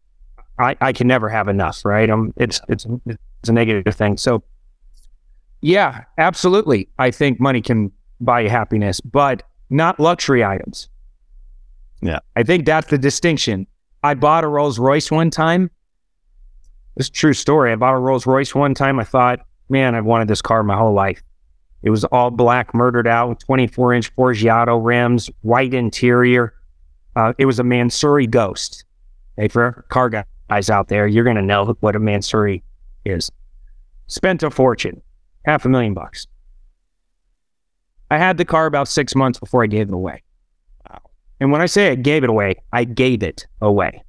I, 0.60 0.76
I 0.82 0.94
can 0.94 1.08
never 1.08 1.30
have 1.30 1.48
enough, 1.48 1.84
right? 1.84 2.10
Um, 2.10 2.34
it's 2.38 2.62
it's 2.70 2.86
it's 3.06 3.50
a 3.50 3.54
negative 3.54 3.96
thing. 3.96 4.18
So, 4.18 4.44
yeah, 5.62 6.04
absolutely. 6.18 6.90
I 7.00 7.12
think 7.12 7.40
money 7.40 7.62
can 7.62 7.92
buy 8.22 8.42
you 8.42 8.50
happiness, 8.50 9.02
but 9.02 9.44
not 9.70 10.00
luxury 10.00 10.44
items. 10.44 10.90
Yeah, 12.02 12.20
I 12.36 12.44
think 12.44 12.66
that's 12.66 12.90
the 12.90 12.98
distinction. 12.98 13.66
I 14.04 14.14
bought 14.14 14.44
a 14.44 14.48
Rolls 14.48 14.78
Royce 14.78 15.10
one 15.10 15.30
time. 15.30 15.72
It's 16.98 17.08
a 17.08 17.12
true 17.12 17.34
story. 17.34 17.72
I 17.72 17.76
bought 17.76 17.96
a 17.96 18.00
Rolls 18.00 18.28
Royce 18.28 18.54
one 18.54 18.76
time. 18.76 19.00
I 19.00 19.04
thought, 19.04 19.40
man, 19.70 19.96
I've 19.96 20.06
wanted 20.06 20.28
this 20.28 20.42
car 20.42 20.62
my 20.64 20.76
whole 20.76 20.94
life. 20.94 21.24
It 21.82 21.90
was 21.90 22.04
all 22.06 22.30
black, 22.30 22.74
murdered 22.74 23.08
out, 23.08 23.40
24 23.42 23.94
inch 23.94 24.16
Forgiato 24.16 24.80
rims, 24.84 25.30
white 25.42 25.74
interior. 25.74 26.54
Uh, 27.16 27.34
it 27.38 27.46
was 27.46 27.60
a 27.60 27.64
Mansory 27.64 28.28
Ghost. 28.28 28.86
Hey, 29.38 29.48
for 29.48 29.86
car 29.90 30.10
out 30.70 30.88
there, 30.88 31.08
you're 31.08 31.24
going 31.24 31.36
to 31.36 31.42
know 31.42 31.76
what 31.80 31.96
a 31.96 32.00
Mansory 32.00 32.64
is. 33.06 33.32
Spent 34.08 34.44
a 34.44 34.50
fortune, 34.50 35.02
half 35.46 35.66
a 35.66 35.70
million 35.70 35.94
bucks. 35.94 36.28
I 38.12 38.18
had 38.18 38.38
the 38.38 38.46
car 38.46 38.66
about 38.66 38.88
six 38.88 39.16
months 39.16 39.40
before 39.40 39.64
I 39.64 39.68
gave 39.68 39.88
it 39.88 39.94
away. 39.94 40.22
And 41.40 41.52
when 41.52 41.62
I 41.62 41.66
say 41.66 41.92
I 41.92 41.96
gave 41.96 42.24
it 42.24 42.30
away, 42.30 42.56
I 42.72 42.84
gave 42.84 43.24
it 43.24 43.48
away. 43.62 44.04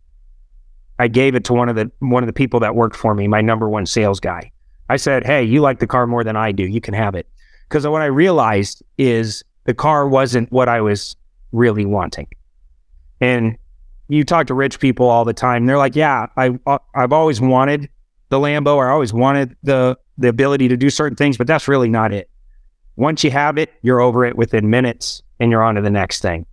I 0.99 1.09
gave 1.09 1.34
it 1.34 1.45
to 1.45 1.53
one 1.53 1.68
of 1.68 1.74
the 1.74 1.90
one 1.99 2.22
of 2.22 2.28
the 2.28 2.32
people 2.32 2.61
that 2.61 2.76
worked 2.76 2.95
for 2.95 3.14
me, 3.14 3.26
my 3.26 3.40
number 3.40 3.68
one 3.68 3.86
sales 3.86 4.20
guy. 4.20 4.53
I 4.88 4.97
said, 4.97 5.26
"Hey, 5.26 5.42
you 5.42 5.61
like 5.61 5.80
the 5.80 5.86
car 5.86 6.07
more 6.07 6.22
than 6.22 6.36
I 6.36 6.53
do. 6.53 6.64
You 6.64 6.80
can 6.80 6.95
have 6.95 7.14
it." 7.16 7.26
Because 7.68 7.86
what 7.86 8.03
I 8.03 8.07
realized 8.07 8.84
is 8.99 9.42
the 9.64 9.74
car 9.74 10.07
wasn't 10.07 10.53
what 10.53 10.68
I 10.68 10.80
was 10.80 11.16
really 11.51 11.84
wanting. 11.84 12.28
And 13.20 13.57
you 14.09 14.25
talk 14.25 14.47
to 14.49 14.55
rich 14.55 14.81
people 14.81 15.09
all 15.09 15.25
the 15.25 15.33
time. 15.33 15.67
They're 15.67 15.79
like, 15.79 15.97
"Yeah, 15.97 16.27
I 16.37 16.59
uh, 16.67 16.79
I've 16.95 17.13
always 17.13 17.41
wanted 17.41 17.89
the 18.29 18.39
Lambo, 18.39 18.77
or 18.77 18.89
I 18.89 18.93
always 18.93 19.13
wanted 19.13 19.57
the 19.63 19.97
the 20.19 20.29
ability 20.29 20.69
to 20.69 20.77
do 20.77 20.91
certain 20.91 21.17
things, 21.17 21.37
but 21.37 21.47
that's 21.47 21.69
really 21.69 21.89
not 21.89 22.13
it. 22.13 22.31
Once 22.97 23.25
you 23.25 23.31
have 23.31 23.59
it, 23.59 23.73
you're 23.83 24.01
over 24.01 24.25
it 24.25 24.37
within 24.37 24.71
minutes, 24.71 25.23
and 25.41 25.51
you're 25.51 25.63
on 25.63 25.75
to 25.77 25.81
the 25.81 25.91
next 25.91 26.21
thing." 26.21 26.47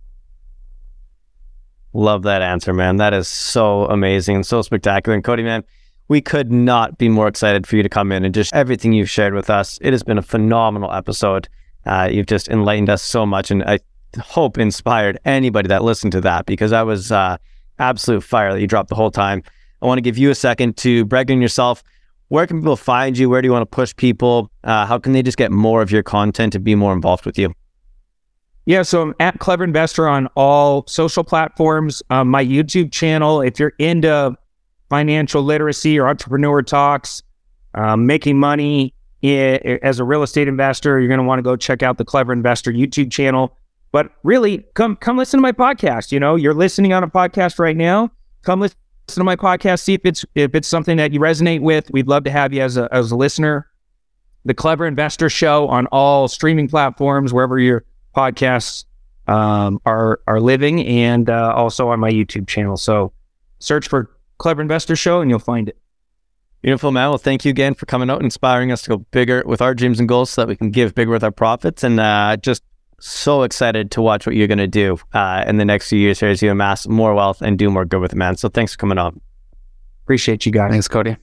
Love 1.94 2.22
that 2.22 2.40
answer, 2.40 2.72
man. 2.72 2.96
That 2.96 3.12
is 3.12 3.28
so 3.28 3.84
amazing 3.84 4.36
and 4.36 4.46
so 4.46 4.62
spectacular. 4.62 5.14
And 5.14 5.22
Cody, 5.22 5.42
man, 5.42 5.62
we 6.08 6.22
could 6.22 6.50
not 6.50 6.96
be 6.96 7.10
more 7.10 7.28
excited 7.28 7.66
for 7.66 7.76
you 7.76 7.82
to 7.82 7.88
come 7.88 8.12
in 8.12 8.24
and 8.24 8.34
just 8.34 8.54
everything 8.54 8.94
you've 8.94 9.10
shared 9.10 9.34
with 9.34 9.50
us. 9.50 9.78
It 9.82 9.92
has 9.92 10.02
been 10.02 10.16
a 10.16 10.22
phenomenal 10.22 10.90
episode. 10.90 11.48
Uh, 11.84 12.08
you've 12.10 12.26
just 12.26 12.48
enlightened 12.48 12.88
us 12.88 13.02
so 13.02 13.26
much, 13.26 13.50
and 13.50 13.62
I 13.64 13.80
hope 14.20 14.58
inspired 14.58 15.18
anybody 15.24 15.68
that 15.68 15.82
listened 15.82 16.12
to 16.12 16.20
that 16.22 16.46
because 16.46 16.70
that 16.70 16.82
was 16.82 17.12
uh, 17.12 17.36
absolute 17.78 18.22
fire 18.22 18.52
that 18.52 18.60
you 18.60 18.66
dropped 18.66 18.88
the 18.88 18.94
whole 18.94 19.10
time. 19.10 19.42
I 19.80 19.86
want 19.86 19.98
to 19.98 20.02
give 20.02 20.18
you 20.18 20.30
a 20.30 20.34
second 20.34 20.76
to 20.78 21.04
brag 21.04 21.30
on 21.30 21.40
yourself. 21.40 21.82
Where 22.28 22.46
can 22.46 22.60
people 22.60 22.76
find 22.76 23.18
you? 23.18 23.28
Where 23.28 23.42
do 23.42 23.46
you 23.46 23.52
want 23.52 23.62
to 23.62 23.74
push 23.74 23.94
people? 23.94 24.50
Uh, 24.64 24.86
how 24.86 24.98
can 24.98 25.12
they 25.12 25.22
just 25.22 25.36
get 25.36 25.50
more 25.50 25.82
of 25.82 25.90
your 25.90 26.02
content 26.02 26.52
to 26.54 26.60
be 26.60 26.74
more 26.74 26.92
involved 26.92 27.26
with 27.26 27.38
you? 27.38 27.54
Yeah, 28.64 28.82
so 28.82 29.02
I'm 29.02 29.14
at 29.18 29.40
Clever 29.40 29.64
Investor 29.64 30.08
on 30.08 30.28
all 30.36 30.86
social 30.86 31.24
platforms. 31.24 32.02
Um, 32.10 32.28
my 32.28 32.44
YouTube 32.44 32.92
channel, 32.92 33.40
if 33.40 33.58
you're 33.58 33.72
into 33.78 34.36
financial 34.88 35.42
literacy 35.42 35.98
or 35.98 36.08
entrepreneur 36.08 36.62
talks, 36.62 37.22
um, 37.74 38.06
making 38.06 38.38
money 38.38 38.94
I- 39.24 39.78
as 39.82 39.98
a 39.98 40.04
real 40.04 40.22
estate 40.22 40.48
investor, 40.48 41.00
you're 41.00 41.08
going 41.08 41.18
to 41.18 41.24
want 41.24 41.38
to 41.38 41.42
go 41.42 41.56
check 41.56 41.82
out 41.82 41.98
the 41.98 42.04
Clever 42.04 42.32
Investor 42.32 42.72
YouTube 42.72 43.10
channel. 43.10 43.56
But 43.92 44.10
really, 44.22 44.64
come 44.74 44.96
come 44.96 45.18
listen 45.18 45.38
to 45.38 45.42
my 45.42 45.52
podcast. 45.52 46.12
You 46.12 46.18
know, 46.18 46.34
you're 46.34 46.54
listening 46.54 46.92
on 46.92 47.04
a 47.04 47.08
podcast 47.08 47.58
right 47.58 47.76
now. 47.76 48.10
Come 48.42 48.60
listen 48.60 48.76
to 49.08 49.22
my 49.22 49.36
podcast. 49.36 49.80
See 49.80 49.94
if 49.94 50.00
it's 50.04 50.24
if 50.34 50.54
it's 50.54 50.66
something 50.66 50.96
that 50.96 51.12
you 51.12 51.20
resonate 51.20 51.60
with. 51.60 51.90
We'd 51.90 52.08
love 52.08 52.24
to 52.24 52.30
have 52.30 52.52
you 52.52 52.62
as 52.62 52.76
a 52.76 52.88
as 52.90 53.10
a 53.10 53.16
listener. 53.16 53.68
The 54.44 54.54
Clever 54.54 54.86
Investor 54.86 55.28
Show 55.28 55.68
on 55.68 55.86
all 55.88 56.26
streaming 56.26 56.68
platforms, 56.68 57.32
wherever 57.32 57.58
you're 57.58 57.84
podcasts 58.16 58.86
um, 59.28 59.80
are 59.84 60.20
are 60.26 60.40
living, 60.40 60.86
and 60.86 61.28
uh, 61.28 61.52
also 61.54 61.88
on 61.88 62.00
my 62.00 62.10
YouTube 62.10 62.48
channel. 62.48 62.76
So 62.78 63.12
search 63.58 63.88
for 63.88 64.10
Clever 64.38 64.62
Investor 64.62 64.96
Show, 64.96 65.20
and 65.20 65.30
you'll 65.30 65.38
find 65.38 65.68
it. 65.68 65.76
Beautiful, 66.62 66.92
man. 66.92 67.10
Well, 67.10 67.18
thank 67.18 67.44
you 67.44 67.50
again 67.50 67.74
for 67.74 67.86
coming 67.86 68.08
out 68.08 68.22
inspiring 68.22 68.72
us 68.72 68.82
to 68.82 68.90
go 68.90 68.96
bigger 69.10 69.42
with 69.44 69.60
our 69.60 69.74
dreams 69.74 69.98
and 69.98 70.08
goals 70.08 70.30
so 70.30 70.42
that 70.42 70.48
we 70.48 70.56
can 70.56 70.70
give 70.70 70.94
bigger 70.94 71.10
with 71.10 71.24
our 71.24 71.32
profits. 71.32 71.82
And 71.82 71.98
uh, 71.98 72.36
just 72.36 72.62
so 73.04 73.42
excited 73.42 73.90
to 73.92 74.02
watch 74.02 74.26
what 74.26 74.36
you're 74.36 74.48
going 74.48 74.58
to 74.58 74.66
do 74.66 74.98
uh, 75.12 75.44
in 75.46 75.56
the 75.56 75.64
next 75.64 75.88
few 75.88 75.98
years 75.98 76.20
here 76.20 76.28
as 76.28 76.42
you 76.42 76.50
amass 76.50 76.86
more 76.86 77.14
wealth 77.14 77.42
and 77.42 77.58
do 77.58 77.70
more 77.70 77.84
good 77.84 78.00
with 78.00 78.12
it, 78.12 78.16
man. 78.16 78.36
So 78.36 78.48
thanks 78.48 78.72
for 78.72 78.78
coming 78.78 78.98
on. 78.98 79.20
Appreciate 80.04 80.46
you 80.46 80.52
guys. 80.52 80.70
Thanks, 80.70 80.88
Cody. 80.88 81.16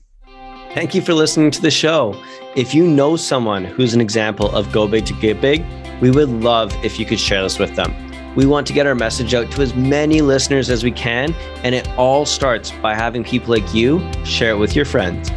Thank 0.74 0.94
you 0.94 1.02
for 1.02 1.14
listening 1.14 1.50
to 1.50 1.60
the 1.60 1.70
show. 1.70 2.20
If 2.54 2.74
you 2.74 2.86
know 2.86 3.16
someone 3.16 3.64
who's 3.64 3.94
an 3.94 4.00
example 4.00 4.50
of 4.54 4.70
go 4.72 4.86
big 4.86 5.04
to 5.06 5.14
get 5.14 5.40
big, 5.40 5.64
we 6.00 6.10
would 6.10 6.28
love 6.28 6.72
if 6.84 6.98
you 6.98 7.04
could 7.04 7.18
share 7.18 7.42
this 7.42 7.58
with 7.58 7.74
them. 7.76 7.94
We 8.36 8.46
want 8.46 8.66
to 8.68 8.72
get 8.72 8.86
our 8.86 8.94
message 8.94 9.34
out 9.34 9.50
to 9.52 9.62
as 9.62 9.74
many 9.74 10.20
listeners 10.20 10.70
as 10.70 10.84
we 10.84 10.92
can, 10.92 11.34
and 11.64 11.74
it 11.74 11.88
all 11.98 12.24
starts 12.24 12.70
by 12.70 12.94
having 12.94 13.24
people 13.24 13.52
like 13.52 13.74
you 13.74 14.00
share 14.24 14.52
it 14.52 14.58
with 14.58 14.76
your 14.76 14.84
friends. 14.84 15.30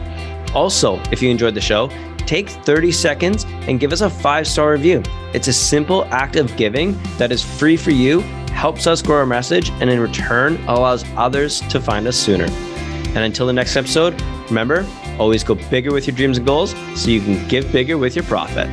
Also, 0.54 1.00
if 1.12 1.22
you 1.22 1.32
enjoyed 1.32 1.56
the 1.56 1.62
show, 1.62 1.90
take 2.26 2.50
30 2.50 2.92
seconds 2.92 3.46
and 3.68 3.80
give 3.80 3.92
us 3.92 4.02
a 4.02 4.10
five 4.10 4.48
star 4.48 4.72
review. 4.72 5.04
It's 5.34 5.48
a 5.48 5.54
simple 5.54 6.06
act 6.06 6.36
of 6.36 6.56
giving 6.58 6.98
that 7.18 7.32
is 7.32 7.44
free 7.44 7.78
for 7.78 7.92
you, 7.92 8.22
helps 8.52 8.88
us 8.88 9.02
grow 9.02 9.18
our 9.18 9.26
message, 9.26 9.70
and 9.82 9.90
in 9.90 10.00
return 10.00 10.64
allows 10.68 11.06
others 11.16 11.62
to 11.70 11.80
find 11.82 12.08
us 12.08 12.18
sooner. 12.18 12.46
And 12.46 13.20
until 13.20 13.48
the 13.48 13.54
next 13.54 13.76
episode, 13.76 14.20
remember, 14.48 14.86
always 15.20 15.44
go 15.44 15.56
bigger 15.56 15.92
with 15.92 16.08
your 16.08 16.16
dreams 16.16 16.38
and 16.38 16.48
goals 16.48 16.76
so 16.96 17.10
you 17.10 17.22
can 17.22 17.48
give 17.48 17.72
bigger 17.72 17.98
with 17.98 18.16
your 18.16 18.26
profit. 18.26 18.70